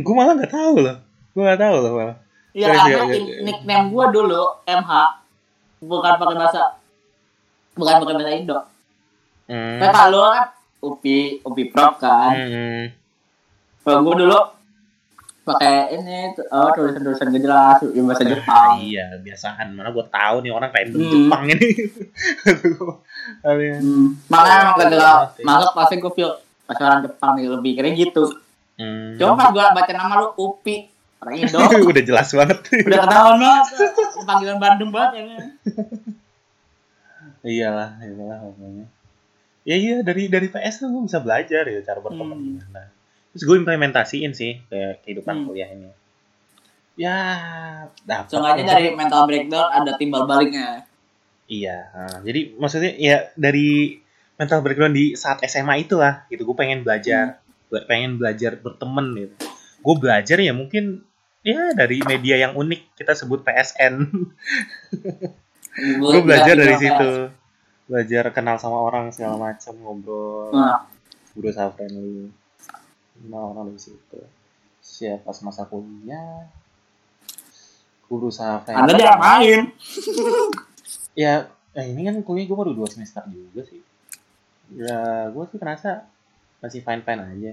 gue 0.00 0.14
malah 0.16 0.40
nggak 0.40 0.52
tahu 0.56 0.74
loh. 0.80 1.11
Gue 1.32 1.42
nggak 1.42 1.58
tahu 1.58 1.76
loh 1.78 1.92
malah. 1.94 2.16
Ya 2.52 2.60
Iya, 2.62 2.66
karena 2.68 2.84
iya, 2.84 3.16
in- 3.16 3.26
iya. 3.26 3.40
nickname 3.42 3.86
gua 3.88 4.04
dulu 4.08 4.42
MH 4.62 4.90
bukan 5.80 6.12
pakai 6.14 6.36
bahasa 6.36 6.62
bukan 7.72 7.94
pakai 7.98 8.14
bahasa 8.14 8.30
Indo. 8.30 8.58
Hmm. 9.46 9.78
Kan 9.78 9.90
kalau 9.90 10.28
kan 10.30 10.44
Upi 10.78 11.16
Upi 11.40 11.62
Prop 11.66 11.96
kan. 11.96 12.36
Hmm. 12.36 12.84
Kalau 13.80 13.98
gua 14.02 14.14
dulu 14.14 14.38
pakai 15.42 15.90
ini 15.92 16.30
oh 16.46 16.70
tulisan-tulisan 16.70 17.26
gak 17.28 17.40
jelas 17.40 17.78
yang 17.88 18.04
bahasa 18.04 18.22
Jepang. 18.22 18.68
Iya 18.78 19.16
biasaan. 19.18 19.72
Mana 19.72 19.90
gue 19.90 20.04
tahu 20.06 20.36
nih 20.38 20.52
orang 20.52 20.68
kayak 20.68 20.86
Hmm. 20.90 21.08
Jepang 21.08 21.42
ini. 21.48 21.68
Hmm. 23.42 24.18
Makanya 24.26 24.58
emang 24.60 24.76
ketika 24.78 25.10
Iya, 25.32 25.42
masuk 25.42 25.70
pasti 25.72 25.94
gua 25.96 26.12
feel 26.12 26.30
masih 26.64 26.82
orang 26.84 27.00
Jepang 27.02 27.30
nih 27.32 27.46
lebih 27.48 27.70
kira 27.74 27.88
gitu. 27.90 28.24
Hmm. 28.74 29.14
Cuma 29.16 29.32
pas 29.34 29.48
gua 29.48 29.72
baca 29.72 29.92
nama 29.92 30.14
lu 30.18 30.28
Upi 30.36 30.91
orang 31.22 31.34
Indo 31.38 31.58
udah 31.92 32.02
jelas 32.02 32.28
banget. 32.30 32.58
udah 32.82 32.98
ketahuan 33.00 33.36
banget 33.38 33.64
panggilan 34.22 34.58
Bandung 34.58 34.90
banget 34.90 35.10
ya 35.14 35.22
kan? 35.28 35.40
iyalah 37.42 37.90
iyalah 37.98 38.38
pokoknya 38.44 38.86
ya 39.62 39.76
iya 39.76 39.96
dari 40.00 40.26
dari 40.26 40.46
PS 40.46 40.82
tuh 40.82 40.90
gue 40.90 41.02
bisa 41.06 41.18
belajar 41.18 41.62
ya 41.64 41.78
cara 41.80 41.98
berteman 41.98 42.34
Hmm. 42.34 42.46
gimana 42.58 42.82
terus 43.30 43.42
gue 43.42 43.56
implementasiin 43.56 44.32
sih 44.32 44.62
ke 44.62 45.02
kehidupan 45.02 45.34
Hmm. 45.36 45.46
kuliah 45.46 45.68
ini 45.68 45.90
ya 46.94 47.16
dapat 48.02 48.28
Seenggaknya 48.28 48.64
dari 48.68 48.86
mental 48.92 49.22
breakdown 49.24 49.68
ada 49.72 49.92
timbal 49.96 50.22
baliknya. 50.24 50.84
iya 51.46 51.88
nah, 51.88 52.18
jadi 52.20 52.52
maksudnya 52.54 52.92
ya 52.94 53.16
dari 53.32 53.96
mental 54.34 54.60
background 54.60 54.92
di 54.92 55.14
saat 55.14 55.40
SMA 55.42 55.82
itulah 55.82 56.26
gitu 56.28 56.42
gue 56.42 56.56
pengen 56.56 56.82
belajar 56.82 57.38
Gue 57.66 57.80
pengen 57.82 58.20
belajar 58.20 58.52
berteman 58.54 59.16
gitu 59.16 59.34
gue 59.80 59.94
belajar 59.96 60.36
ya 60.36 60.52
mungkin 60.52 61.00
ya 61.42 61.74
dari 61.74 61.98
media 62.06 62.48
yang 62.48 62.54
unik. 62.54 62.98
Kita 62.98 63.12
sebut 63.18 63.42
PSN 63.42 63.94
gue 65.76 66.20
belajar 66.22 66.54
dari 66.54 66.74
situ. 66.76 67.10
Belajar 67.88 68.24
kenal 68.32 68.56
sama 68.56 68.78
orang 68.80 69.12
segala 69.12 69.52
macam 69.52 69.74
ngobrol. 69.80 70.52
Nah, 70.54 70.88
berusaha 71.36 71.68
friendly. 71.74 72.30
Kenal 73.18 73.52
orang 73.52 73.72
dari 73.72 73.80
situ. 73.80 74.20
Siapa 74.82 75.30
pas 75.30 75.38
masa 75.44 75.64
kuliah 75.66 76.48
gue 78.06 78.16
berusaha 78.20 78.60
friendly. 78.64 78.82
Anda 78.84 78.92
jangan 79.00 79.20
main. 79.20 79.60
ya 81.22 81.48
eh, 81.72 81.86
ini 81.88 82.04
kan 82.04 82.16
kuliah 82.20 82.44
gue 82.44 82.56
baru 82.56 82.72
dua 82.76 82.88
semester 82.88 83.24
juga 83.32 83.64
sih. 83.64 83.80
Ya 84.72 85.28
gue 85.32 85.44
sih 85.48 85.58
kerasa 85.60 86.04
masih 86.60 86.84
fine 86.84 87.02
fine 87.02 87.22
aja. 87.24 87.52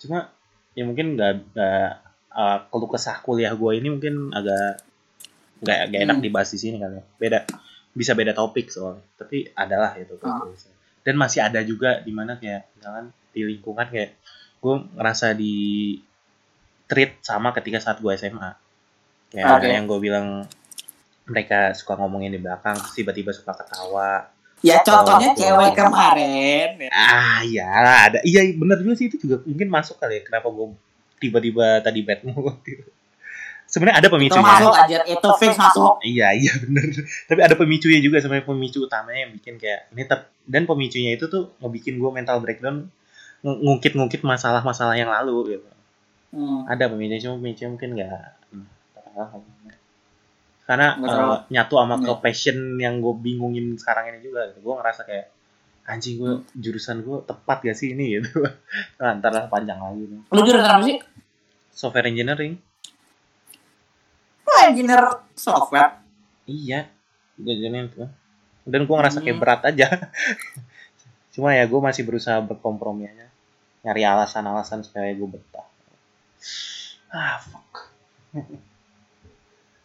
Cuma 0.00 0.32
ya 0.72 0.82
mungkin 0.88 1.16
nggak 1.16 1.52
nggak 1.52 2.07
uh, 2.30 2.58
keluh 2.66 2.88
kesah 2.88 3.20
kuliah 3.20 3.52
gue 3.52 3.72
ini 3.74 3.88
mungkin 3.88 4.30
agak 4.30 4.82
nggak 5.58 5.78
nggak 5.90 6.00
enak 6.02 6.16
Hmm. 6.16 6.24
dibahas 6.24 6.48
di 6.48 6.58
sini 6.58 6.76
kali 6.76 6.96
ya 6.96 7.04
beda 7.16 7.38
bisa 7.90 8.12
beda 8.12 8.30
topik 8.30 8.68
soalnya 8.68 9.02
tapi 9.14 9.50
adalah 9.52 9.94
itu 9.94 10.14
Ah. 10.20 10.46
dan 11.02 11.14
masih 11.14 11.40
ada 11.40 11.58
juga 11.60 11.98
di 11.98 12.10
mana 12.10 12.36
kayak 12.36 12.70
misalkan 12.74 13.10
di 13.28 13.40
lingkungan 13.44 13.86
kayak 13.86 14.14
gue 14.58 14.74
ngerasa 14.94 15.34
di 15.34 15.54
treat 16.86 17.18
sama 17.20 17.50
ketika 17.52 17.78
saat 17.78 17.98
gue 17.98 18.12
SMA 18.12 18.50
kayak 19.28 19.46
Oke. 19.52 19.66
yang 19.68 19.84
gue 19.84 19.98
bilang 19.98 20.26
mereka 21.24 21.74
suka 21.74 21.94
ngomongin 21.94 22.32
di 22.32 22.40
belakang 22.40 22.78
tiba-tiba 22.92 23.30
suka 23.30 23.52
ketawa 23.54 24.32
Ya 24.58 24.82
contohnya 24.82 25.30
Oh, 25.30 25.38
cewek 25.38 25.70
kemarin. 25.72 26.90
ah 26.90 27.38
iya 27.42 27.70
ada 28.04 28.18
iya 28.22 28.42
bener 28.52 28.82
juga 28.82 28.94
sih 28.94 29.06
itu 29.06 29.14
juga 29.16 29.38
mungkin 29.44 29.70
masuk 29.70 29.98
kali 29.98 30.18
ya 30.18 30.22
kenapa 30.24 30.50
gue 30.50 30.66
tiba-tiba 31.18 31.78
tadi 31.78 32.00
bad 32.00 32.22
mood 32.24 32.56
gitu. 32.62 32.86
sebenarnya 33.68 34.00
ada 34.00 34.08
Itu 34.08 34.14
pemicunya 34.14 34.48
masuk 34.48 34.72
aja, 34.72 34.98
itu 35.04 35.28
fix 35.36 35.52
masuk. 35.54 35.92
iya 36.02 36.32
iya 36.32 36.52
bener 36.56 36.88
tapi 37.28 37.40
ada 37.42 37.52
pemicunya 37.52 37.98
juga 37.98 38.16
sebenarnya 38.16 38.46
pemicu 38.46 38.78
utamanya 38.80 39.28
yang 39.28 39.32
bikin 39.34 39.54
kayak 39.56 39.90
ini 39.90 40.02
tep- 40.02 40.32
dan 40.42 40.64
pemicunya 40.64 41.12
itu 41.12 41.26
tuh 41.26 41.52
ngebikin 41.58 41.96
gue 41.96 42.10
mental 42.10 42.38
breakdown 42.38 42.88
ng- 43.38 43.60
ngungkit-ngungkit 43.60 44.22
masalah-masalah 44.22 44.94
yang 44.94 45.10
lalu 45.10 45.54
gitu 45.54 45.68
Hmm. 46.28 46.60
ada 46.64 46.86
pemicunya 46.86 47.16
cuma 47.18 47.36
pemicunya 47.36 47.68
mungkin 47.70 47.90
nggak 47.94 48.20
hmm, 48.52 48.66
karena 50.64 50.88
eh, 50.94 51.36
nyatu 51.48 51.74
sama 51.74 51.96
Iya. 51.96 52.04
ke 52.04 52.12
passion 52.20 52.58
yang 52.76 53.00
gue 53.00 53.14
bingungin 53.16 53.72
sekarang 53.74 54.12
ini 54.12 54.20
juga 54.20 54.44
gitu. 54.48 54.60
gue 54.60 54.74
ngerasa 54.74 55.02
kayak 55.02 55.26
anjing 55.88 56.16
gue 56.16 56.32
jurusan 56.54 57.00
gue 57.00 57.16
tepat 57.22 57.58
gak 57.62 57.72
sih 57.74 57.90
ini 57.90 58.14
gitu 58.14 58.44
nah, 58.98 59.16
ntar 59.16 59.32
lah 59.32 59.48
panjang 59.48 59.76
lagi 59.76 60.04
nih 60.04 60.20
Lu 60.28 60.40
jurusan 60.40 60.68
apa 60.70 60.84
sih? 60.84 60.98
software 61.70 62.06
engineering 62.06 62.60
Lu 64.42 64.52
engineer 64.62 65.04
software. 65.32 65.96
iya 66.44 66.88
gue 67.34 67.54
jalanin 67.54 67.88
tuh 67.88 68.08
dan 68.64 68.82
gue 68.82 68.94
ngerasa 68.94 69.18
kayak 69.18 69.32
Hmm. 69.32 69.42
berat 69.42 69.62
aja 69.64 69.86
cuma 71.32 71.52
ya 71.52 71.64
gue 71.64 71.78
masih 71.78 72.02
berusaha 72.02 72.36
berkompromi 72.40 73.06
aja 73.06 73.26
nyari 73.80 74.02
alasan-alasan 74.02 74.82
supaya 74.82 75.08
gue 75.10 75.24
betah 75.26 75.64
ah 77.08 77.38
fuck 77.38 77.88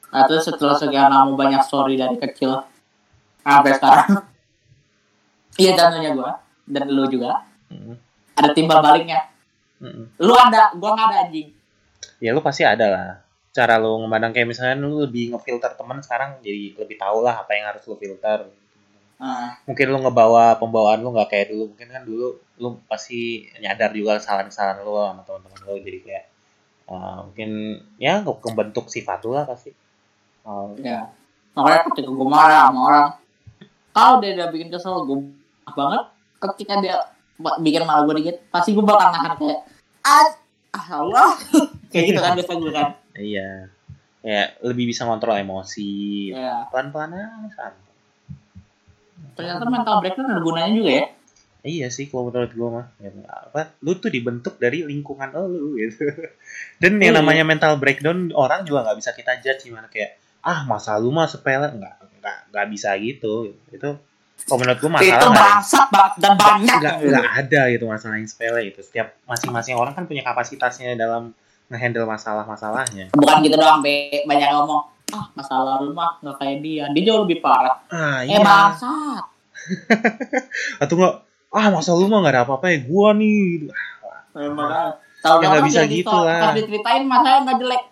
Nah, 0.06 0.24
terus 0.24 0.46
setelah 0.46 0.76
sekian 0.76 1.10
lama 1.10 1.34
banyak 1.34 1.64
story 1.64 1.96
dari 1.96 2.14
kecil 2.16 2.62
sampai 3.42 3.74
sekarang. 3.74 4.22
Iya 5.60 5.72
contohnya 5.78 6.12
gua 6.18 6.32
dan 6.66 6.86
lu 6.90 7.06
juga. 7.10 7.46
Mm, 7.70 7.96
ada 8.40 8.50
timbal 8.56 8.80
baliknya. 8.82 9.30
mm. 9.84 10.18
Lu 10.22 10.34
ada, 10.34 10.74
gua 10.78 10.90
nggak 10.98 11.08
ada 11.10 11.18
anjing. 11.30 11.50
ya 12.20 12.32
lu 12.32 12.42
pasti 12.44 12.64
ada 12.64 12.88
lah. 12.88 13.08
Cara 13.54 13.78
lu 13.78 14.02
memandang 14.08 14.34
kayak 14.34 14.50
misalnya 14.50 14.76
lu 14.82 15.04
lebih 15.06 15.36
ngefilter 15.36 15.78
teman 15.78 16.02
sekarang 16.02 16.42
jadi 16.42 16.74
lebih 16.74 16.98
tahu 16.98 17.22
lah 17.22 17.44
apa 17.46 17.52
yang 17.54 17.70
harus 17.70 17.84
lu 17.86 17.96
filter. 18.00 18.50
Nah, 19.24 19.56
mungkin 19.70 19.88
lu 19.94 19.98
ngebawa 20.04 20.58
pembawaan 20.58 21.00
lu 21.00 21.14
nggak 21.14 21.30
kayak 21.30 21.48
dulu. 21.54 21.72
Mungkin 21.76 21.88
kan 21.94 22.04
dulu 22.04 22.28
lu 22.60 22.70
pasti 22.90 23.48
nyadar 23.62 23.94
juga 23.94 24.18
kesalahan-kesalahan 24.18 24.82
lu 24.82 24.98
sama 24.98 25.22
teman-teman 25.24 25.60
lu 25.70 25.76
jadi 25.80 26.00
kayak 26.02 26.26
uh, 26.90 27.30
mungkin 27.30 27.80
ya 28.02 28.24
kebentuk 28.26 28.90
sifat 28.90 29.22
lu 29.24 29.38
lah 29.38 29.46
pasti. 29.46 29.72
Uh, 30.44 30.76
ya. 30.82 31.08
Makanya 31.54 31.86
ketika 31.94 32.10
gua 32.10 32.28
marah 32.28 32.68
sama 32.68 32.80
orang, 32.90 33.10
kalau 33.94 34.18
dia 34.20 34.34
udah 34.34 34.48
bikin 34.50 34.74
kesel, 34.74 35.06
gua 35.06 35.22
marah 35.22 35.43
banget. 35.66 36.04
Ketika 36.42 36.74
dia 36.78 36.98
bikin 37.58 37.84
marah 37.84 38.04
gua 38.04 38.14
dikit, 38.14 38.44
pasti 38.50 38.72
gua 38.72 38.84
bakal 38.86 39.10
nahan 39.10 39.34
kayak, 39.36 39.60
ah, 40.02 40.28
ah, 40.72 40.86
Allah. 40.98 41.32
kayak 41.92 42.06
gitu 42.10 42.20
kan 42.20 42.32
biasa 42.34 42.54
gua 42.54 42.72
kan. 42.72 42.88
iya 43.14 43.70
ya 44.20 44.42
lebih 44.62 44.88
bisa 44.88 45.04
ngontrol 45.04 45.38
emosi 45.38 46.32
Ya. 46.32 46.66
pelan-pelan 46.68 47.14
aja 47.14 47.28
santai 47.54 47.92
Ternyata 49.34 49.66
mental 49.66 49.96
breakdown 50.00 50.30
ada 50.30 50.40
gunanya 50.40 50.72
juga 50.72 50.92
ya. 50.94 51.06
Iya 51.64 51.88
sih 51.88 52.06
kalau 52.06 52.28
menurut 52.28 52.52
gue 52.52 52.70
mah 52.70 52.86
Ya, 52.98 53.10
apa 53.24 53.72
lu 53.80 53.96
tuh 53.96 54.08
dibentuk 54.08 54.58
dari 54.58 54.84
lingkungan 54.84 55.32
lu 55.32 55.76
gitu 55.76 56.04
dan 56.82 56.98
yang 56.98 57.14
Iya. 57.14 57.20
namanya 57.20 57.44
mental 57.44 57.78
breakdown 57.78 58.32
orang 58.32 58.64
juga 58.64 58.84
nggak 58.84 58.98
bisa 58.98 59.12
kita 59.12 59.40
judge 59.40 59.64
gimana 59.64 59.88
kayak 59.88 60.20
ah 60.42 60.64
masa 60.64 60.98
lu 60.98 61.10
mah 61.10 61.24
sepele 61.24 61.72
nggak 61.72 61.96
nggak 62.20 62.38
nggak 62.52 62.66
bisa 62.70 62.90
gitu 62.98 63.36
itu 63.70 63.90
kalau 64.44 64.58
menurut 64.60 64.80
gue 64.80 64.92
masalah 64.92 65.16
itu 65.16 65.28
bangsat 65.32 65.88
banget 65.88 66.14
dan 66.20 66.34
banyak. 66.36 66.78
nggak 66.84 66.96
nggak 67.00 67.28
ada 67.40 67.62
gitu 67.72 67.86
masalah 67.88 68.16
yang 68.20 68.28
sepele 68.28 68.62
itu 68.68 68.80
setiap 68.84 69.16
masing-masing 69.24 69.76
orang 69.80 69.96
kan 69.96 70.04
punya 70.04 70.24
kapasitasnya 70.24 71.00
dalam 71.00 71.32
ngehandle 71.72 72.06
masalah-masalahnya 72.06 73.16
Bukan 73.16 73.36
gitu 73.42 73.56
doang, 73.56 73.80
Be. 73.80 74.22
Banyak 74.28 74.48
yang 74.52 74.58
ngomong, 74.62 74.84
ah 75.16 75.26
masalah 75.34 75.80
rumah 75.80 76.20
nggak 76.20 76.36
kayak 76.38 76.58
dia. 76.60 76.86
Dia 76.92 77.04
jauh 77.08 77.24
lebih 77.26 77.40
parah. 77.40 77.82
ah 77.90 78.22
Eh 78.22 78.36
iya 78.36 78.40
bangsat. 78.44 79.24
atau 80.84 80.94
nggak 81.00 81.14
ah 81.56 81.68
masa 81.72 81.96
lu 81.96 82.12
mah 82.12 82.20
nggak 82.20 82.34
ada 82.36 82.42
apa-apa 82.44 82.66
ya 82.68 82.78
gua 82.84 83.16
nih 83.16 83.72
Tahu 85.24 85.40
Ya, 85.40 85.48
nggak 85.56 85.66
bisa 85.72 85.82
gitu 85.88 86.12
lah. 86.12 86.52
Pas 86.52 86.54
diceritain 86.60 87.04
masalah 87.08 87.48
nggak 87.48 87.58
jelek, 87.64 87.84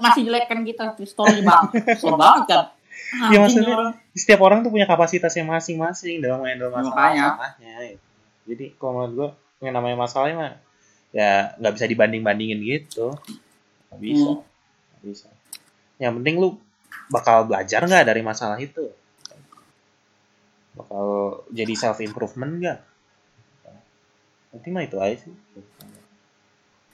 masih 0.00 0.22
jelek 0.24 0.44
kan 0.48 0.58
kita 0.64 0.84
di 0.96 1.04
story 1.04 1.44
bang. 1.44 1.64
So 2.00 2.16
banget 2.16 2.44
kan. 2.48 2.62
Ya, 3.08 3.38
maksudnya- 3.40 3.72
orang. 3.72 3.92
setiap 4.12 4.40
orang 4.42 4.58
tuh 4.60 4.68
punya 4.68 4.84
kapasitasnya 4.84 5.40
masing-masing 5.42 6.20
dalam 6.20 6.44
handle 6.44 6.68
Makanya. 6.68 6.84
masalah-masalahnya. 6.84 7.72
gitu. 7.88 8.04
Jadi 8.48 8.64
kalau 8.74 8.92
menurut 8.94 9.12
gua 9.14 9.28
yang 9.60 9.74
namanya 9.74 9.96
masalahnya 9.98 10.36
mah 10.36 10.52
ya 11.08 11.30
nggak 11.56 11.72
bisa 11.72 11.86
dibanding-bandingin 11.86 12.60
gitu. 12.60 13.16
Nggak 13.88 14.00
bisa, 14.02 14.28
Hmm. 14.28 14.40
nggak 14.92 15.02
bisa. 15.04 15.28
Yang 15.96 16.12
penting 16.20 16.34
lu 16.36 16.48
bakal 17.08 17.44
belajar 17.44 17.80
nggak 17.82 18.04
dari 18.04 18.20
masalah 18.20 18.56
itu? 18.58 18.92
Bakal 20.74 21.04
jadi 21.48 21.74
self 21.74 21.98
improvement 21.98 22.52
nggak? 22.54 22.78
Nanti 24.48 24.68
mah 24.68 24.82
itu 24.82 24.96
aja 24.96 25.16
sih. 25.18 25.32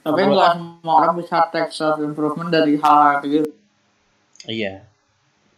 Tapi 0.00 0.20
nggak 0.22 0.50
semua 0.52 0.94
orang 0.96 1.14
bisa 1.16 1.42
take 1.48 1.70
self 1.70 1.98
improvement 1.98 2.48
dari 2.48 2.76
hal 2.76 3.18
kayak 3.18 3.30
gitu. 3.32 3.50
Iya. 4.46 4.84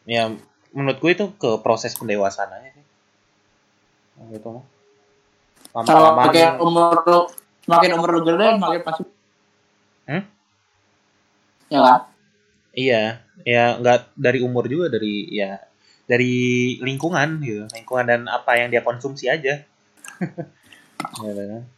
Ya 0.07 0.31
menurut 0.70 0.99
gue 1.03 1.11
itu 1.12 1.27
ke 1.35 1.51
proses 1.61 1.93
pendewasaan 1.99 2.55
aja 2.55 2.70
sih. 2.70 2.85
Nah, 4.16 4.24
Gitu 4.31 4.49
mah. 4.49 4.65
Kalau 5.85 6.16
makin 6.16 6.57
umur 6.57 7.05
lu, 7.05 7.20
semakin 7.69 7.91
umur 8.01 8.09
lu 8.16 8.20
gede, 8.24 8.57
makin 8.57 8.81
pasti. 8.81 9.05
Hmm? 10.09 10.24
Ya 11.69 11.81
kan? 11.83 12.01
Iya, 12.73 13.03
ya 13.45 13.65
nggak 13.77 14.16
dari 14.16 14.41
umur 14.41 14.69
juga 14.70 14.89
dari 14.89 15.28
ya 15.28 15.61
dari 16.07 16.77
lingkungan 16.81 17.43
gitu, 17.45 17.69
lingkungan 17.77 18.05
dan 18.09 18.20
apa 18.31 18.57
yang 18.57 18.73
dia 18.73 18.81
konsumsi 18.81 19.28
aja. 19.28 19.66
Gitu 21.20 21.43
kan. 21.53 21.76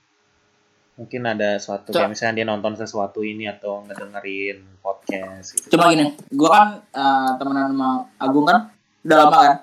Mungkin 0.98 1.22
ada 1.22 1.62
suatu 1.62 1.94
kayak 1.94 2.10
misalnya 2.10 2.42
dia 2.42 2.46
nonton 2.50 2.74
sesuatu 2.74 3.22
ini 3.22 3.46
atau 3.46 3.86
ngedengerin 3.86 4.82
podcast 4.82 5.54
gitu. 5.54 5.78
Coba 5.78 5.94
gini, 5.94 6.10
gua 6.34 6.50
kan 6.50 6.68
eh, 6.90 7.30
temenan 7.38 7.70
sama 7.70 7.90
Agung 8.18 8.46
kan, 8.50 8.74
udah 9.06 9.16
lama 9.22 9.38
kan? 9.38 9.56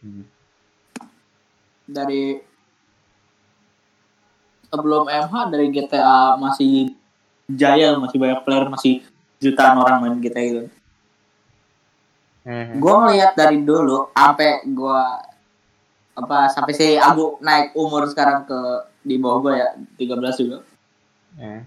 Hmm. 0.00 0.24
dari 1.90 2.40
sebelum 4.70 5.10
MH 5.10 5.34
dari 5.50 5.66
GTA 5.74 6.38
masih 6.38 6.94
jaya 7.50 7.98
masih 7.98 8.16
banyak 8.22 8.40
player 8.46 8.70
masih 8.70 9.02
jutaan 9.42 9.76
orang 9.82 9.98
main 9.98 10.22
GTA 10.22 10.42
itu. 10.46 10.62
Mhm. 12.46 12.78
Gue 12.80 12.94
ngeliat 12.94 13.32
dari 13.36 13.58
dulu 13.60 14.14
sampai 14.14 14.64
gue 14.64 15.02
apa 16.16 16.48
sampai 16.48 16.72
si 16.72 16.96
Agu 16.96 17.36
naik 17.42 17.74
umur 17.76 18.06
sekarang 18.08 18.46
ke 18.46 18.58
di 19.02 19.16
bawah 19.18 19.38
gue 19.44 19.54
ya 19.58 19.68
13 19.98 20.42
juga. 20.46 20.58
Hmm. 21.40 21.62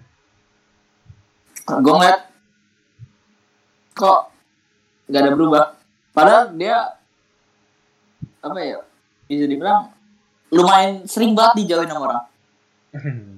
Gue 1.82 1.92
ngeliat 1.98 2.20
kok 3.94 4.20
gak 5.10 5.20
ada 5.20 5.30
berubah. 5.34 5.64
Padahal 6.14 6.54
dia 6.54 6.94
apa 8.38 8.58
ya 8.60 8.78
bisa 9.26 9.48
dibilang 9.48 9.88
lumayan 10.52 11.02
sering 11.08 11.34
banget 11.34 11.64
dijauhin 11.66 11.90
sama 11.90 12.02
orang. 12.06 12.22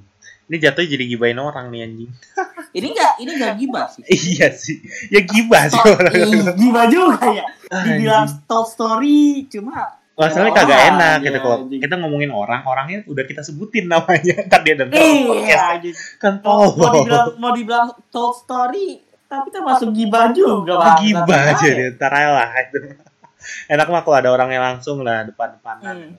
Ini 0.46 0.62
jatuhnya 0.62 0.94
jadi 0.94 1.04
gibain 1.10 1.38
orang 1.42 1.74
nih 1.74 1.80
anjing. 1.82 2.10
Ini 2.76 2.86
enggak 2.92 3.12
ini 3.18 3.30
enggak 3.34 3.54
gibah 3.56 3.86
sih. 3.90 4.04
iya 4.36 4.52
sih. 4.52 4.78
Ya 5.08 5.24
gibah 5.24 5.64
sih 5.66 5.80
Oh, 5.80 5.96
orang. 5.96 6.12
iya, 6.12 6.42
gibah 6.54 6.86
juga 6.86 7.24
ya. 7.32 7.46
Dibilang 7.66 8.28
told 8.46 8.68
story 8.68 9.48
cuma 9.48 9.96
Masalahnya 10.16 10.48
orang 10.48 10.56
kagak 10.58 10.80
enak 10.88 11.12
aja, 11.12 11.24
gitu 11.26 11.38
kalau 11.38 11.56
kita 11.68 11.94
ngomongin 11.96 12.30
orang, 12.30 12.60
orangnya 12.64 12.98
udah 13.04 13.20
kita 13.22 13.40
sebutin 13.40 13.84
namanya. 13.84 14.34
Ntar 14.48 14.60
dia 14.64 14.74
denger 14.74 14.96
iya 14.96 15.28
podcast 15.28 15.64
anjing. 15.70 15.94
kan 16.16 16.32
mau, 16.40 16.64
mau 16.72 16.88
dibilang 16.90 17.28
mau 17.36 17.50
dibilang 17.52 17.86
told 18.08 18.32
story 18.34 19.04
tapi 19.26 19.50
termasuk 19.50 19.90
gibah 19.90 20.30
juga 20.30 20.72
Oh, 20.72 20.80
Bang. 20.80 21.02
gibah 21.02 21.40
aja 21.50 21.66
ya. 21.66 21.74
dia, 21.74 21.88
ntar 21.92 22.10
aja 22.10 22.30
lah 22.32 22.48
itu. 22.56 22.78
Enak 23.74 23.86
mah 23.86 24.00
kalau 24.00 24.16
ada 24.16 24.30
orangnya 24.30 24.60
langsung 24.62 25.02
lah 25.02 25.22
depan-depanan. 25.22 26.14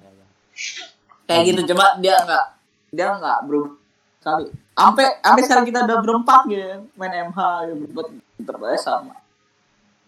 kayak 1.24 1.44
gitu 1.46 1.72
coba 1.72 1.98
dia 1.98 2.16
enggak 2.18 2.46
dia 2.90 3.06
enggak 3.10 3.38
berubah 3.44 3.76
sekali 4.18 4.46
sampai 4.72 5.06
sampai 5.20 5.42
sekarang 5.44 5.66
kita 5.66 5.80
udah 5.84 5.98
berempat 6.00 6.42
gitu 6.46 6.66
main 6.94 7.14
MH 7.26 7.40
ya 7.64 7.74
berempat 7.76 8.08
terbaik 8.40 8.78
sama 8.78 9.16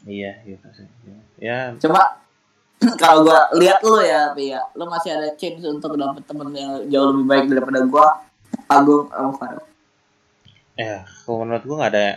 Iya, 0.02 0.32
gitu 0.46 0.64
sih. 0.72 0.88
Ya, 1.38 1.76
coba 1.76 2.24
kalau 3.02 3.28
gua 3.28 3.52
lihat 3.60 3.80
lu 3.84 4.00
ya 4.00 4.32
ya 4.36 4.62
lu 4.76 4.88
masih 4.88 5.16
ada 5.16 5.30
chance 5.36 5.64
untuk 5.68 6.00
dapet 6.00 6.24
temen 6.24 6.48
yang 6.56 6.72
jauh 6.88 7.12
lebih 7.12 7.26
baik 7.28 7.46
daripada 7.52 7.80
gua 7.84 8.08
Agung 8.70 9.10
sama 9.12 9.32
Farel 9.36 9.66
ya 10.80 11.04
kalau 11.26 11.44
menurut 11.44 11.64
gua 11.68 11.76
nggak 11.84 11.92
ada 11.94 12.08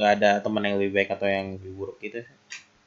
nggak 0.00 0.12
ada 0.16 0.30
teman 0.40 0.64
yang 0.64 0.76
lebih 0.80 0.92
baik 0.96 1.10
atau 1.12 1.28
yang 1.28 1.60
lebih 1.60 1.72
buruk 1.76 1.98
gitu. 2.00 2.24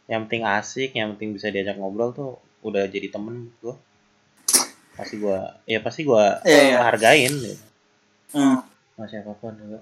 Yang 0.10 0.20
penting 0.28 0.44
asik, 0.50 0.92
yang 0.98 1.14
penting 1.16 1.38
bisa 1.38 1.54
diajak 1.54 1.78
ngobrol 1.78 2.10
tuh 2.10 2.42
udah 2.66 2.90
jadi 2.90 3.14
temen 3.14 3.54
gua. 3.62 3.78
Pasti 4.98 5.22
gua, 5.22 5.58
ya 5.70 5.78
pasti 5.82 6.02
gua 6.06 6.42
Iya, 6.42 6.62
iya. 6.74 6.78
hargain 6.82 7.34
gitu. 7.34 7.58
hmm. 8.34 8.58
Sama 8.98 9.06
siapa 9.06 9.32
pun 9.38 9.54
juga. 9.58 9.80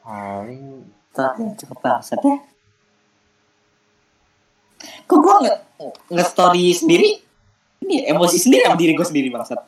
Paling 0.00 0.64
tapi 1.10 1.42
cepet 1.58 1.78
banget 1.82 2.18
ya 2.22 2.36
kok 5.04 5.18
gue 5.18 5.34
nggak 5.44 5.58
nge 6.08 6.24
story 6.24 6.64
sendiri? 6.72 7.10
ini 7.80 8.06
emosi 8.06 8.36
sendiri 8.38 8.68
sama 8.68 8.78
diri 8.78 8.92
gue 8.94 9.06
sendiri 9.06 9.28
bangsat 9.32 9.60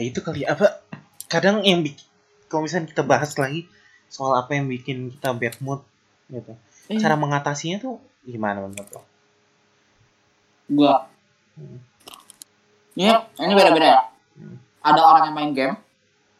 ya 0.00 0.02
itu 0.08 0.20
kali. 0.24 0.48
Apa 0.48 0.80
kadang 1.28 1.60
yang 1.60 1.84
bikin 1.84 2.06
kalau 2.50 2.66
misalnya 2.66 2.90
kita 2.90 3.04
bahas 3.06 3.36
lagi 3.38 3.68
soal 4.10 4.34
apa 4.34 4.56
yang 4.58 4.66
bikin 4.66 5.12
kita 5.14 5.30
bad 5.36 5.54
mood 5.62 5.84
gitu. 6.32 6.56
Cara 6.98 7.14
mengatasinya 7.14 7.78
tuh 7.78 8.02
gimana 8.26 8.64
menurut 8.64 8.90
lo? 8.90 9.02
Gua. 10.70 11.06
Hmm. 11.54 11.78
ini 12.96 13.12
ini 13.38 13.52
beda 13.52 13.70
beda 13.74 13.86
ya. 13.86 14.00
Hmm. 14.40 14.56
ada 14.80 15.00
orang 15.04 15.22
yang 15.28 15.36
main 15.36 15.52
game 15.52 15.76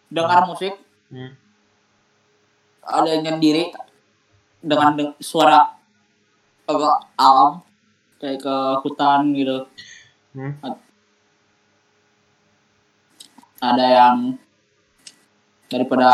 dengar 0.09 0.48
musik 0.48 0.74
Hmm. 1.10 1.35
Ada 2.91 3.09
yang 3.15 3.23
nyendiri 3.27 3.73
dengan 4.61 4.93
de- 4.99 5.19
suara 5.23 5.73
agak 6.69 6.97
alam 7.17 7.65
kayak 8.21 8.39
ke 8.43 8.57
hutan 8.85 9.33
gitu. 9.35 9.67
Hmm. 10.31 10.55
ada 13.61 13.83
yang 13.83 14.17
daripada 15.67 16.11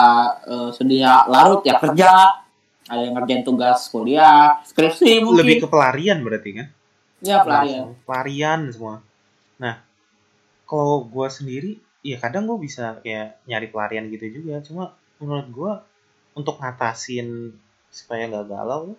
eh, 0.48 0.70
sedihnya 0.72 1.28
larut 1.28 1.60
ya 1.62 1.76
kerja 1.76 2.42
ada 2.86 3.02
yang 3.02 3.18
ngerjain 3.18 3.44
tugas 3.44 3.90
kuliah 3.90 4.62
skripsi 4.62 5.20
mungkin. 5.20 5.42
Lebih 5.42 5.56
ke 5.64 5.68
pelarian 5.68 6.22
berarti 6.22 6.50
kan? 6.56 6.68
ya 7.24 7.42
pelarian. 7.42 7.96
pelarian 8.04 8.60
semua. 8.70 9.02
Nah 9.58 9.82
kalau 10.68 11.02
gue 11.06 11.28
sendiri 11.30 11.72
ya 12.06 12.20
kadang 12.22 12.46
gue 12.46 12.58
bisa 12.60 13.00
kayak 13.02 13.42
nyari 13.48 13.66
pelarian 13.70 14.06
gitu 14.12 14.40
juga. 14.40 14.62
Cuma 14.62 14.94
menurut 15.18 15.48
gue 15.50 15.72
untuk 16.36 16.60
ngatasin 16.60 17.56
supaya 17.88 18.28
nggak 18.28 18.46
galau. 18.52 18.92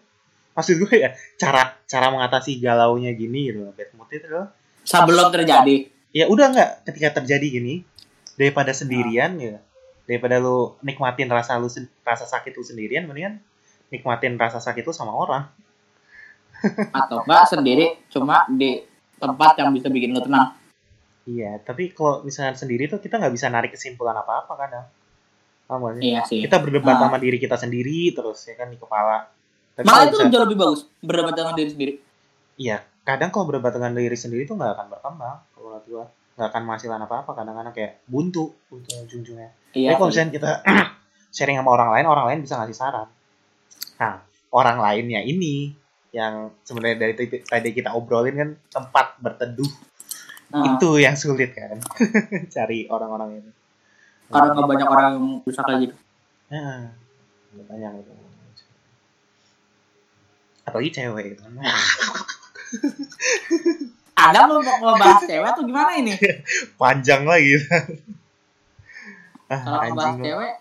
Maksud 0.58 0.82
gue 0.82 0.94
ya 0.98 1.14
cara 1.38 1.78
cara 1.86 2.10
mengatasi 2.10 2.58
galaunya 2.58 3.14
gini 3.14 3.54
gitu 3.54 3.70
bad 3.78 3.94
mood 3.94 4.10
itu 4.10 4.26
adalah 4.26 4.50
sebelum 4.82 5.30
terjadi. 5.30 5.76
Ya 6.10 6.26
udah 6.26 6.50
nggak 6.50 6.70
ketika 6.90 7.22
terjadi 7.22 7.62
gini 7.62 7.86
daripada 8.34 8.74
sendirian 8.74 9.38
ya 9.38 9.62
daripada 10.10 10.42
lu 10.42 10.74
nikmatin 10.82 11.30
rasa 11.30 11.62
lu 11.62 11.70
rasa 12.02 12.26
sakit 12.26 12.58
lu 12.58 12.66
sendirian 12.66 13.06
mendingan 13.06 13.38
nikmatin 13.94 14.34
rasa 14.42 14.58
sakit 14.58 14.82
lu 14.82 14.94
sama 14.98 15.14
orang. 15.14 15.46
Atau 17.06 17.22
enggak 17.22 17.54
sendiri 17.54 18.02
cuma 18.10 18.50
di 18.50 18.82
tempat 19.22 19.62
yang 19.62 19.70
bisa 19.78 19.94
bikin 19.94 20.10
lu 20.10 20.26
tenang. 20.26 20.58
Iya 21.30 21.62
tapi 21.62 21.94
kalau 21.94 22.26
misalnya 22.26 22.58
sendiri 22.58 22.90
tuh 22.90 22.98
kita 22.98 23.22
nggak 23.22 23.36
bisa 23.38 23.46
narik 23.54 23.78
kesimpulan 23.78 24.18
apa 24.18 24.42
apa 24.42 24.54
kadang 24.58 24.86
paham 25.68 25.82
gak 25.84 25.94
sih? 25.94 26.04
iya 26.04 26.20
sih 26.24 26.40
kita 26.42 26.58
berdebat 26.58 26.96
Ah. 26.96 27.02
sama 27.04 27.18
diri 27.18 27.38
kita 27.38 27.56
sendiri 27.56 28.10
terus 28.10 28.40
ya 28.42 28.56
kan 28.56 28.68
di 28.68 28.76
kepala 28.76 29.28
tapi 29.74 29.84
malah 29.84 30.08
itu 30.08 30.18
bisa- 30.18 30.32
jauh 30.32 30.44
lebih 30.44 30.58
bagus 30.58 30.80
berdebat 31.00 31.34
dengan 31.34 31.54
diri 31.54 31.70
sendiri 31.70 31.94
iya 32.58 32.78
kadang 33.04 33.30
kalau 33.30 33.46
berdebat 33.46 33.72
dengan 33.72 33.92
diri 33.94 34.16
sendiri 34.16 34.44
tuh 34.44 34.56
nggak 34.56 34.72
akan 34.74 34.88
berkembang 34.90 35.38
kalau 35.52 35.68
menurut 35.70 35.86
gua 35.86 36.06
nggak 36.34 36.48
akan 36.48 36.62
menghasilkan 36.64 37.00
apa 37.02 37.16
apa 37.20 37.32
kadang-kadang 37.34 37.74
kayak 37.74 37.92
buntu 38.06 38.44
buntu 38.66 38.90
ujung-ujungnya 38.98 39.50
iya 39.74 39.92
Tapi 39.92 39.98
kalau 39.98 40.10
misalnya 40.10 40.32
kita 40.32 40.52
sharing 41.30 41.56
sama 41.56 41.70
orang 41.72 41.90
lain, 41.92 42.06
orang 42.08 42.26
lain 42.26 42.40
bisa 42.42 42.58
ngasih 42.58 42.74
saran. 42.74 43.06
Nah, 43.98 44.22
orang 44.50 44.78
lainnya 44.80 45.22
ini 45.22 45.70
yang 46.10 46.50
sebenarnya 46.60 46.98
dari 46.98 47.14
tadi 47.14 47.38
tadi 47.44 47.70
kita 47.72 47.94
obrolin 47.94 48.34
kan 48.34 48.50
tempat 48.68 49.20
berteduh 49.20 49.70
Ah, 50.48 50.64
itu 50.66 50.98
yang 50.98 51.14
sulit 51.14 51.52
kan 51.52 51.78
cari 52.56 52.88
orang-orang 52.88 53.38
ini. 53.38 53.52
Karena 54.28 54.48
nggak 54.52 54.70
banyak 54.70 54.88
orang 54.88 55.06
yang 55.14 55.26
bisa 55.42 55.62
kayak 55.64 55.80
gitu 55.88 55.96
Nah, 56.48 56.96
nggak 57.52 57.66
banyak 57.68 57.92
itu. 58.00 58.12
Apalagi 60.64 60.90
cewek 60.92 61.26
itu. 61.36 61.44
ada 64.18 64.50
mau 64.50 64.60
mau 64.60 64.96
bahas 64.96 65.24
cewek 65.24 65.52
tuh 65.54 65.64
gimana 65.64 65.92
ini 65.96 66.18
Panjang 66.82 67.24
lagi. 67.24 67.56
ah, 69.48 69.60
kalau 69.88 70.20
lo. 70.20 70.24
cewek 70.26 70.54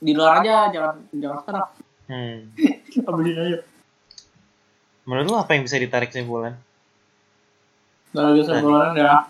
di 0.00 0.12
luar 0.12 0.42
aja 0.42 0.68
jangan 0.70 0.94
jangan 1.14 1.38
sekarang 1.42 1.68
Hmm. 2.04 2.52
aja 3.40 3.64
Menurut 5.04 5.26
lo 5.26 5.36
apa 5.40 5.56
yang 5.56 5.64
bisa 5.64 5.80
ditarik 5.80 6.12
kesimpulan 6.12 6.60
kalau 8.12 8.36
keluaran 8.60 8.92
ya 8.92 9.24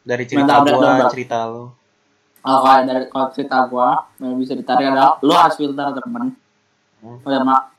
dari 0.00 0.24
cerita 0.24 0.58
Mental 0.58 0.60
gua, 0.66 0.72
breakdown. 0.80 1.10
cerita 1.10 1.38
lo? 1.44 1.64
kalau 2.40 2.60
kayak 2.64 2.82
dari 2.82 3.04
kalau 3.06 3.26
cerita 3.30 3.56
gua 3.66 3.88
yang 4.16 4.32
bisa 4.34 4.52
ditarik 4.54 4.86
adalah 4.88 5.20
lu 5.20 5.32
harus 5.32 5.56
filter 5.56 5.86
temen 5.92 6.24
Hmm. 7.00 7.16
mak 7.42 7.72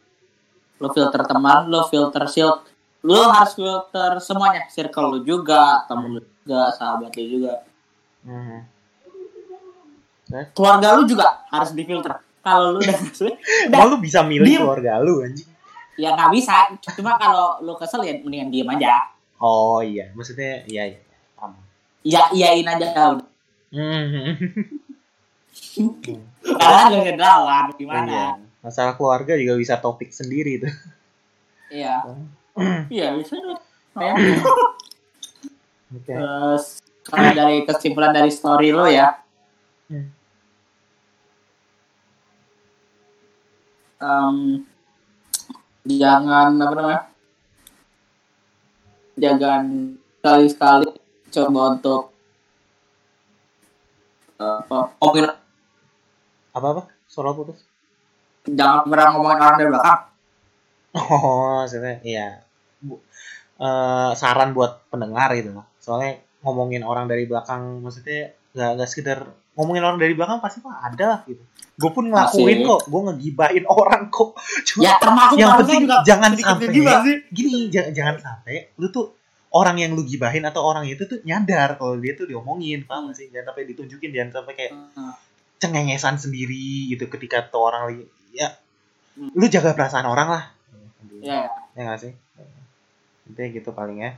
lu 0.77 0.89
filter 0.89 1.21
teman 1.21 1.69
lu 1.69 1.77
filter 1.85 2.25
shield 2.25 2.57
lu 3.01 3.21
harus 3.23 3.53
filter 3.53 4.17
semuanya 4.17 4.65
circle 4.67 5.13
lu 5.13 5.19
juga 5.21 5.85
temen 5.85 6.09
lu 6.11 6.21
juga 6.41 6.69
sahabat 6.71 7.13
lu 7.13 7.25
juga 7.31 7.53
Hmm. 8.21 8.65
keluarga 10.53 10.95
lu 10.95 11.05
juga 11.05 11.45
harus 11.47 11.69
difilter 11.71 12.17
kalau 12.39 12.73
lu 12.73 12.79
udah 12.79 12.97
udah 13.69 13.81
lu 13.83 13.97
bisa 13.97 14.21
milih 14.23 14.45
Diem. 14.47 14.61
keluarga 14.61 14.97
lu 14.97 15.21
anjing? 15.21 15.49
ya 15.97 16.13
nggak 16.13 16.31
bisa 16.31 16.53
cuma 16.95 17.13
kalau 17.15 17.61
lu 17.61 17.73
kesel 17.75 18.01
ya 18.01 18.17
mendingan 18.17 18.49
diem 18.49 18.69
aja 18.69 19.09
Oh 19.37 19.81
iya, 19.81 20.13
maksudnya 20.13 20.61
iya 20.65 20.85
iya. 20.87 21.01
Ya 22.01 22.27
iyain 22.31 22.65
aja 22.65 22.87
udah 23.13 23.27
Hmm. 23.71 24.35
karena 26.43 26.99
gak 26.99 27.15
dilawan 27.15 27.65
gimana 27.75 28.03
Iya. 28.05 28.27
Masalah 28.61 28.93
keluarga 28.93 29.33
juga 29.33 29.55
bisa 29.55 29.75
topik 29.77 30.11
sendiri 30.11 30.59
tuh. 30.59 30.73
iya 31.71 32.03
iya 32.91 33.15
bisa 33.15 33.33
tuh. 33.33 33.55
Ya. 33.95 34.11
Oke. 35.91 36.11
terus 36.11 36.79
kalau 37.01 37.31
dari 37.31 37.63
kesimpulan 37.63 38.11
dari 38.11 38.27
story 38.27 38.71
lo 38.71 38.85
ya 38.85 39.15
Hmm. 39.87 40.07
Em, 43.97 44.37
jangan 45.83 46.55
apa 46.55 46.73
namanya 46.73 47.01
jangan 49.13 49.63
sekali-sekali 50.17 50.89
coba 51.31 51.61
untuk 51.73 52.01
eh, 54.37 54.55
apa 54.61 54.77
ngomongin 54.99 55.25
Apa 56.51 56.67
apa? 56.75 56.81
Suara 57.07 57.31
putus. 57.31 57.63
jangan 58.43 58.83
pernah 58.87 59.07
ngomongin 59.15 59.39
orang 59.39 59.57
dari 59.57 59.69
belakang 59.71 60.01
Oh, 60.91 61.63
maksudnya 61.63 62.03
iya. 62.03 62.43
Bu, 62.83 62.99
eh, 63.57 64.11
saran 64.11 64.51
buat 64.51 64.83
pendengar 64.91 65.31
gitu 65.39 65.55
loh. 65.55 65.63
Soalnya 65.79 66.19
ngomongin 66.43 66.83
orang 66.83 67.07
dari 67.07 67.23
belakang 67.23 67.79
maksudnya 67.79 68.35
nggak 68.51 68.69
nggak 68.75 68.89
sekedar 68.91 69.19
ngomongin 69.55 69.87
orang 69.87 70.03
dari 70.03 70.11
belakang 70.19 70.43
pasti 70.43 70.59
mah 70.59 70.83
ada 70.83 71.05
lah 71.07 71.19
gitu. 71.23 71.39
Gue 71.79 71.91
pun 71.95 72.11
ngelakuin 72.11 72.59
Pasti. 72.59 72.67
kok, 72.67 72.81
gue 72.91 73.01
ngegibahin 73.07 73.63
orang 73.79 74.03
kok. 74.11 74.35
Cuma 74.67 74.81
ya 74.83 74.93
termasuk 74.99 75.37
yang 75.39 75.51
penting 75.63 75.79
juga 75.87 75.97
jangan 76.03 76.29
sampai 76.35 76.67
gini 77.31 77.55
jangan, 77.71 77.91
jangan 77.95 78.15
sampai 78.19 78.55
lu 78.75 78.87
tuh 78.91 79.15
orang 79.51 79.75
yang 79.77 79.91
lu 79.93 80.07
gibahin 80.07 80.47
atau 80.47 80.63
orang 80.63 80.87
itu 80.87 81.03
tuh 81.03 81.19
nyadar 81.23 81.75
kalau 81.75 81.99
dia 81.99 82.15
tuh 82.15 82.23
diomongin 82.25 82.87
paham 82.87 83.11
gak 83.11 83.19
sih? 83.19 83.27
Jangan 83.29 83.51
sampai 83.51 83.63
ditunjukin 83.67 84.09
jangan 84.11 84.31
sampai 84.41 84.53
kayak 84.55 84.71
Hmm. 84.95 85.13
cengengesan 85.61 86.17
sendiri 86.17 86.89
gitu 86.89 87.05
ketika 87.05 87.45
tuh 87.45 87.61
orang 87.69 87.81
lagi 87.91 88.03
ya 88.33 88.55
Hmm. 89.13 89.29
lu 89.35 89.45
jaga 89.45 89.75
perasaan 89.75 90.07
orang 90.07 90.27
lah. 90.31 90.43
Ya. 91.21 91.51
Ya 91.75 91.81
nggak 91.85 91.99
sih? 91.99 92.13
Intinya 93.27 93.49
gitu 93.53 93.69
paling 93.75 94.01
ya. 94.01 94.17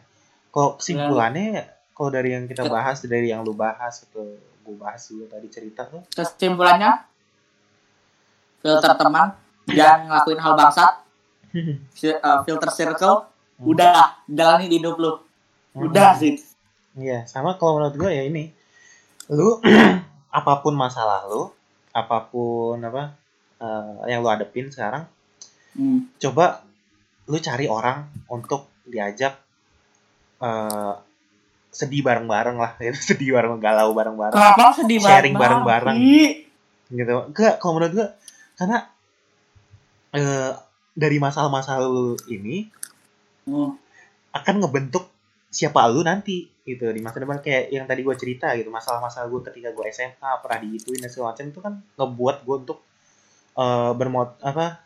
Kok 0.49 0.80
kesimpulannya 0.80 1.65
kalau 1.91 2.10
dari 2.10 2.31
yang 2.31 2.45
kita 2.45 2.69
bahas 2.69 3.01
dari 3.03 3.34
yang 3.34 3.41
lu 3.41 3.57
bahas 3.57 4.05
atau 4.07 4.23
gue 4.64 4.76
bahas 4.80 5.01
juga 5.10 5.35
tadi 5.35 5.49
cerita 5.49 5.84
tuh. 5.89 6.05
Kesimpulannya? 6.14 7.10
Filter 8.64 8.93
teman 8.95 9.27
jangan 9.68 9.99
ngelakuin 10.07 10.39
hal 10.39 10.53
bangsat. 10.55 10.93
Eh, 11.53 12.39
filter 12.45 12.69
circle. 12.73 13.30
Udah 13.61 14.26
jalani 14.26 14.65
di 14.65 14.81
hidup 14.81 14.97
lu 14.97 15.22
udah 15.76 16.14
sih 16.16 16.38
Iya, 16.94 17.26
sama 17.26 17.58
kalau 17.58 17.82
menurut 17.82 17.98
gue 17.98 18.06
ya 18.08 18.22
ini. 18.22 18.54
Lu 19.28 19.58
apa 20.30 20.54
pun 20.62 20.74
masalah 20.74 21.26
lu, 21.26 21.50
apa 21.90 22.18
pun 22.24 22.78
apa 22.78 23.18
eh, 23.58 23.94
yang 24.08 24.22
lu 24.22 24.30
hadepin 24.30 24.70
sekarang, 24.70 25.10
Hmm. 25.74 26.06
coba 26.16 26.62
lu 27.26 27.40
cari 27.40 27.66
orang 27.66 28.06
untuk 28.28 28.70
diajak 28.84 29.34
eh, 30.38 30.94
sedih 31.70 32.06
bareng-bareng 32.06 32.58
lah, 32.58 32.78
gitu. 32.84 33.18
sedih 33.18 33.34
bareng 33.34 33.58
galau 33.58 33.90
bareng-bareng 33.91 34.38
kenapa 34.38 34.78
sedih 34.78 35.02
Sharing 35.02 35.34
banget? 35.34 35.41
bareng-bareng. 35.66 35.98
Gitu. 36.94 37.14
Enggak, 37.26 37.58
kalau 37.58 37.74
menurut 37.74 37.94
gue 37.95 38.08
karena 38.54 38.86
eh, 40.14 40.52
dari 40.94 41.18
masalah-masalah 41.18 41.82
lu 41.84 42.14
ini 42.28 42.70
Hmm. 43.44 43.76
akan 44.32 44.56
ngebentuk 44.62 45.10
siapa 45.54 45.86
lu 45.88 46.02
nanti 46.02 46.50
gitu. 46.66 46.90
Di 46.90 47.00
masa 47.00 47.22
depan 47.22 47.38
kayak 47.40 47.70
yang 47.70 47.86
tadi 47.86 48.02
gue 48.02 48.16
cerita 48.18 48.50
gitu. 48.58 48.68
Masalah-masalah 48.68 49.30
gue 49.30 49.42
ketika 49.48 49.70
gue 49.70 49.86
SMA 49.94 50.32
pernah 50.42 50.60
diituin 50.60 50.98
dan 50.98 51.08
segala 51.08 51.32
macam 51.32 51.46
itu 51.46 51.60
kan 51.62 51.74
ngebuat 51.96 52.38
gue 52.42 52.56
untuk 52.58 52.80
eh 53.54 53.92
bermot 53.94 54.42
apa 54.42 54.82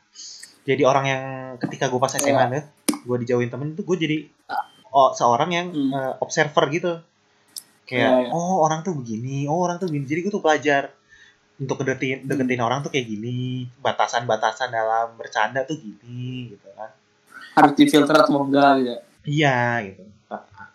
jadi 0.68 0.84
orang 0.84 1.06
yang 1.07 1.23
ketika 1.56 1.88
gue 1.88 1.95
pas 1.95 2.11
SMA 2.11 2.35
Iya. 2.35 2.52
nih 2.52 2.64
gue 3.07 3.18
dijauhin 3.23 3.48
temen 3.48 3.72
itu 3.72 3.88
gue 3.88 3.95
jadi 3.95 4.18
oh, 4.91 5.15
seorang 5.15 5.49
yang 5.49 5.68
Hmm. 5.72 5.91
eh, 5.95 6.14
observer 6.19 6.68
gitu. 6.68 6.99
Kayak 7.88 8.11
Iya, 8.11 8.27
iya. 8.27 8.30
oh 8.35 8.60
orang 8.60 8.84
tuh 8.84 8.91
begini 8.91 9.48
oh 9.48 9.64
orang 9.64 9.80
tuh 9.80 9.88
begini. 9.88 10.03
Jadi 10.06 10.19
gue 10.19 10.34
tuh 10.34 10.44
belajar 10.44 10.91
untuk 11.57 11.80
deketin 11.80 12.27
deketin 12.27 12.60
orang 12.60 12.84
tuh 12.84 12.91
kayak 12.91 13.07
gini. 13.07 13.72
Batasan-batasan 13.80 14.68
dalam 14.69 15.15
bercanda 15.15 15.64
tuh 15.64 15.80
gini 15.80 16.52
gitu 16.52 16.68
kan. 16.76 16.91
Harus 17.56 17.72
difilter 17.73 18.11
atau 18.19 18.44
enggak 18.44 18.72
gitu. 18.84 18.94
Iya 19.23 19.88
gitu 19.88 20.03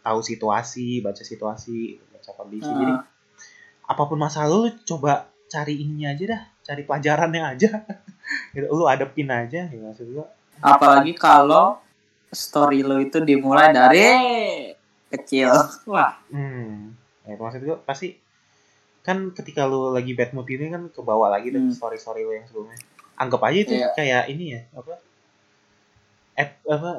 tahu 0.03 0.19
situasi 0.21 1.01
baca 1.01 1.23
situasi 1.23 1.79
baca 2.09 2.31
kondisi. 2.35 2.67
Hmm. 2.67 2.77
jadi 2.77 2.95
apa 3.83 4.03
pun 4.03 4.19
masalah 4.19 4.49
lu 4.49 4.61
coba 4.83 5.13
cari 5.47 5.79
ininya 5.79 6.11
aja 6.11 6.25
dah 6.29 6.43
cari 6.63 6.83
pelajarannya 6.83 7.43
aja. 7.45 7.71
Gitu 8.55 8.65
lu 8.67 8.85
adepin 8.85 9.29
aja 9.29 9.67
gitu 9.67 9.83
maksud 9.83 10.07
gua. 10.11 10.27
Apalagi 10.59 11.13
kalau 11.13 11.77
story 12.29 12.81
lo 12.81 12.97
itu 12.97 13.19
dimulai 13.19 13.71
dari 13.71 14.09
kecil. 15.09 15.51
Wah. 15.87 16.17
Hmm 16.29 16.95
ya, 17.23 17.35
maksud 17.35 17.61
gua 17.63 17.77
pasti 17.79 18.17
kan 19.01 19.31
ketika 19.31 19.67
lu 19.67 19.91
lagi 19.91 20.15
bad 20.15 20.31
mood 20.31 20.47
ini 20.47 20.67
kan 20.69 20.87
ke 20.87 21.01
bawah 21.01 21.27
lagi 21.27 21.51
tuh 21.51 21.59
Hmm. 21.61 21.75
story 21.75 21.99
story 21.99 22.23
lu 22.23 22.33
yang 22.33 22.47
sebelumnya. 22.47 22.79
Anggap 23.15 23.43
aja 23.43 23.59
itu 23.61 23.75
Iya. 23.75 23.89
kayak 23.93 24.23
ini 24.29 24.45
ya 24.49 24.61
apa? 24.73 24.95
App 26.35 26.53
apa? 26.67 26.93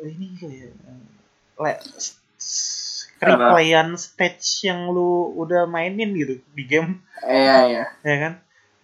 Ini 0.00 0.26
kayak 0.34 0.70
le, 1.58 1.72
s- 1.92 2.16
replayan 3.18 3.98
stage 3.98 4.70
yang 4.70 4.94
lu 4.94 5.34
udah 5.34 5.66
mainin 5.66 6.14
gitu 6.14 6.38
di 6.54 6.64
game. 6.64 7.02
Iya 7.26 7.56
iya. 7.66 7.84
Ya 8.06 8.16
kan? 8.22 8.32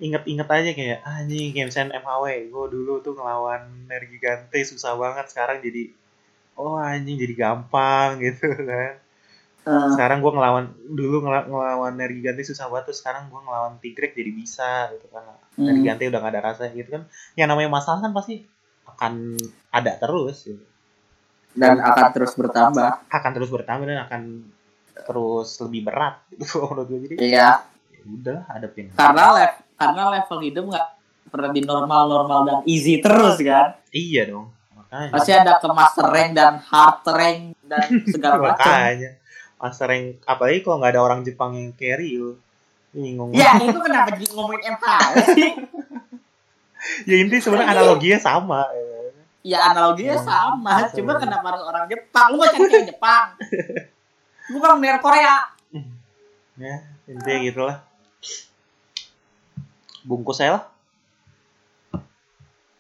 Inget-inget 0.03 0.49
aja 0.51 0.71
kayak 0.75 0.99
ah 1.07 1.23
anjing 1.23 1.55
kayak 1.55 1.71
misalnya 1.71 2.03
MHW 2.03 2.51
gue 2.51 2.67
dulu 2.75 2.93
tuh 3.01 3.15
ngelawan 3.15 3.87
Nergigante 3.87 4.59
susah 4.67 4.99
banget. 4.99 5.31
Sekarang 5.31 5.63
jadi 5.63 5.95
oh 6.59 6.75
anjing 6.75 7.15
jadi 7.15 7.35
gampang 7.39 8.19
gitu 8.27 8.43
kan. 8.67 8.99
Eh, 9.65 9.89
sekarang 9.97 10.21
gue 10.21 10.33
ngelawan 10.35 10.77
dulu 10.93 11.25
ngela- 11.25 11.49
ngelawan 11.49 11.95
Nergigante 11.95 12.43
susah 12.43 12.69
banget 12.69 12.91
tuh 12.91 12.97
sekarang 13.01 13.31
gue 13.31 13.39
ngelawan 13.39 13.79
Tigrex 13.79 14.13
jadi 14.19 14.33
bisa 14.35 14.91
gitu 14.99 15.07
kan. 15.15 15.25
Hmm. 15.55 15.71
Nergigante 15.71 16.11
udah 16.11 16.21
gak 16.21 16.33
ada 16.35 16.43
rasa 16.43 16.69
gitu 16.75 16.91
kan. 16.91 17.07
Yang 17.39 17.49
namanya 17.55 17.71
masalah 17.71 18.03
kan 18.03 18.11
pasti 18.11 18.45
akan 18.85 19.39
ada 19.71 19.93
terus 19.97 20.43
gitu. 20.43 20.65
Dan 21.55 21.79
akan 21.81 22.11
terus 22.15 22.33
bertambah. 22.35 22.91
akan 23.09 23.31
terus 23.35 23.51
bertambah 23.51 23.85
dan 23.87 24.01
akan 24.11 24.23
terus 24.95 25.49
lebih 25.63 25.87
berat. 25.91 26.21
Gitu 26.35 26.59
menurut 26.63 26.87
gue 26.91 26.99
jadi. 27.09 27.15
Iya. 27.19 27.49
Ya 27.95 28.03
udah 28.05 28.39
hadapin. 28.51 28.91
Karena 28.95 29.25
level 29.33 29.63
karena 29.75 30.03
level 30.19 30.39
hidup 30.45 30.65
nggak 30.71 30.87
pernah 31.35 31.51
di 31.51 31.61
normal 31.67 32.03
normal 32.07 32.41
dan 32.47 32.59
easy 32.69 33.03
terus 33.03 33.39
kan? 33.43 33.75
Iya 33.91 34.31
dong 34.31 34.55
makanya. 34.75 35.11
Pasti 35.11 35.31
ada 35.35 35.53
ke 35.59 35.67
master 35.67 36.07
rank 36.07 36.31
dan 36.39 36.55
hard 36.63 36.99
rank 37.11 37.41
dan 37.67 37.87
segala 38.07 38.35
macam. 38.55 38.63
Makanya. 38.63 39.11
Master 39.59 39.87
rank 39.91 40.07
apalagi 40.29 40.59
kalau 40.63 40.77
nggak 40.79 40.93
ada 40.95 41.03
orang 41.03 41.21
Jepang 41.27 41.51
yang 41.59 41.75
carry 41.75 42.15
lu 42.15 42.39
bingung. 42.95 43.35
Ya 43.35 43.59
itu 43.67 43.79
kenapa 43.83 44.15
jadi 44.15 44.27
ngomongin 44.31 44.75
sih 45.35 45.51
ya 47.09 47.17
inti 47.17 47.41
sebenarnya 47.41 47.73
analoginya 47.73 48.21
sama. 48.21 48.69
ya 48.69 49.04
analoginya 49.53 50.17
sama 50.17 50.89
cuma 50.89 51.21
kenapa 51.21 51.53
harus 51.53 51.65
orang 51.69 51.85
Jepang? 51.85 52.33
Lu 52.33 52.41
kan 52.41 52.57
cewek 52.57 52.89
Jepang. 52.89 53.27
Lu 54.53 54.57
kan 54.61 54.81
dari 54.81 55.01
Korea. 55.01 55.37
Ya 56.57 56.77
intinya 57.05 57.39
gitulah. 57.45 57.77
Bungkus 60.05 60.41
saya 60.41 60.61
lah 60.61 60.74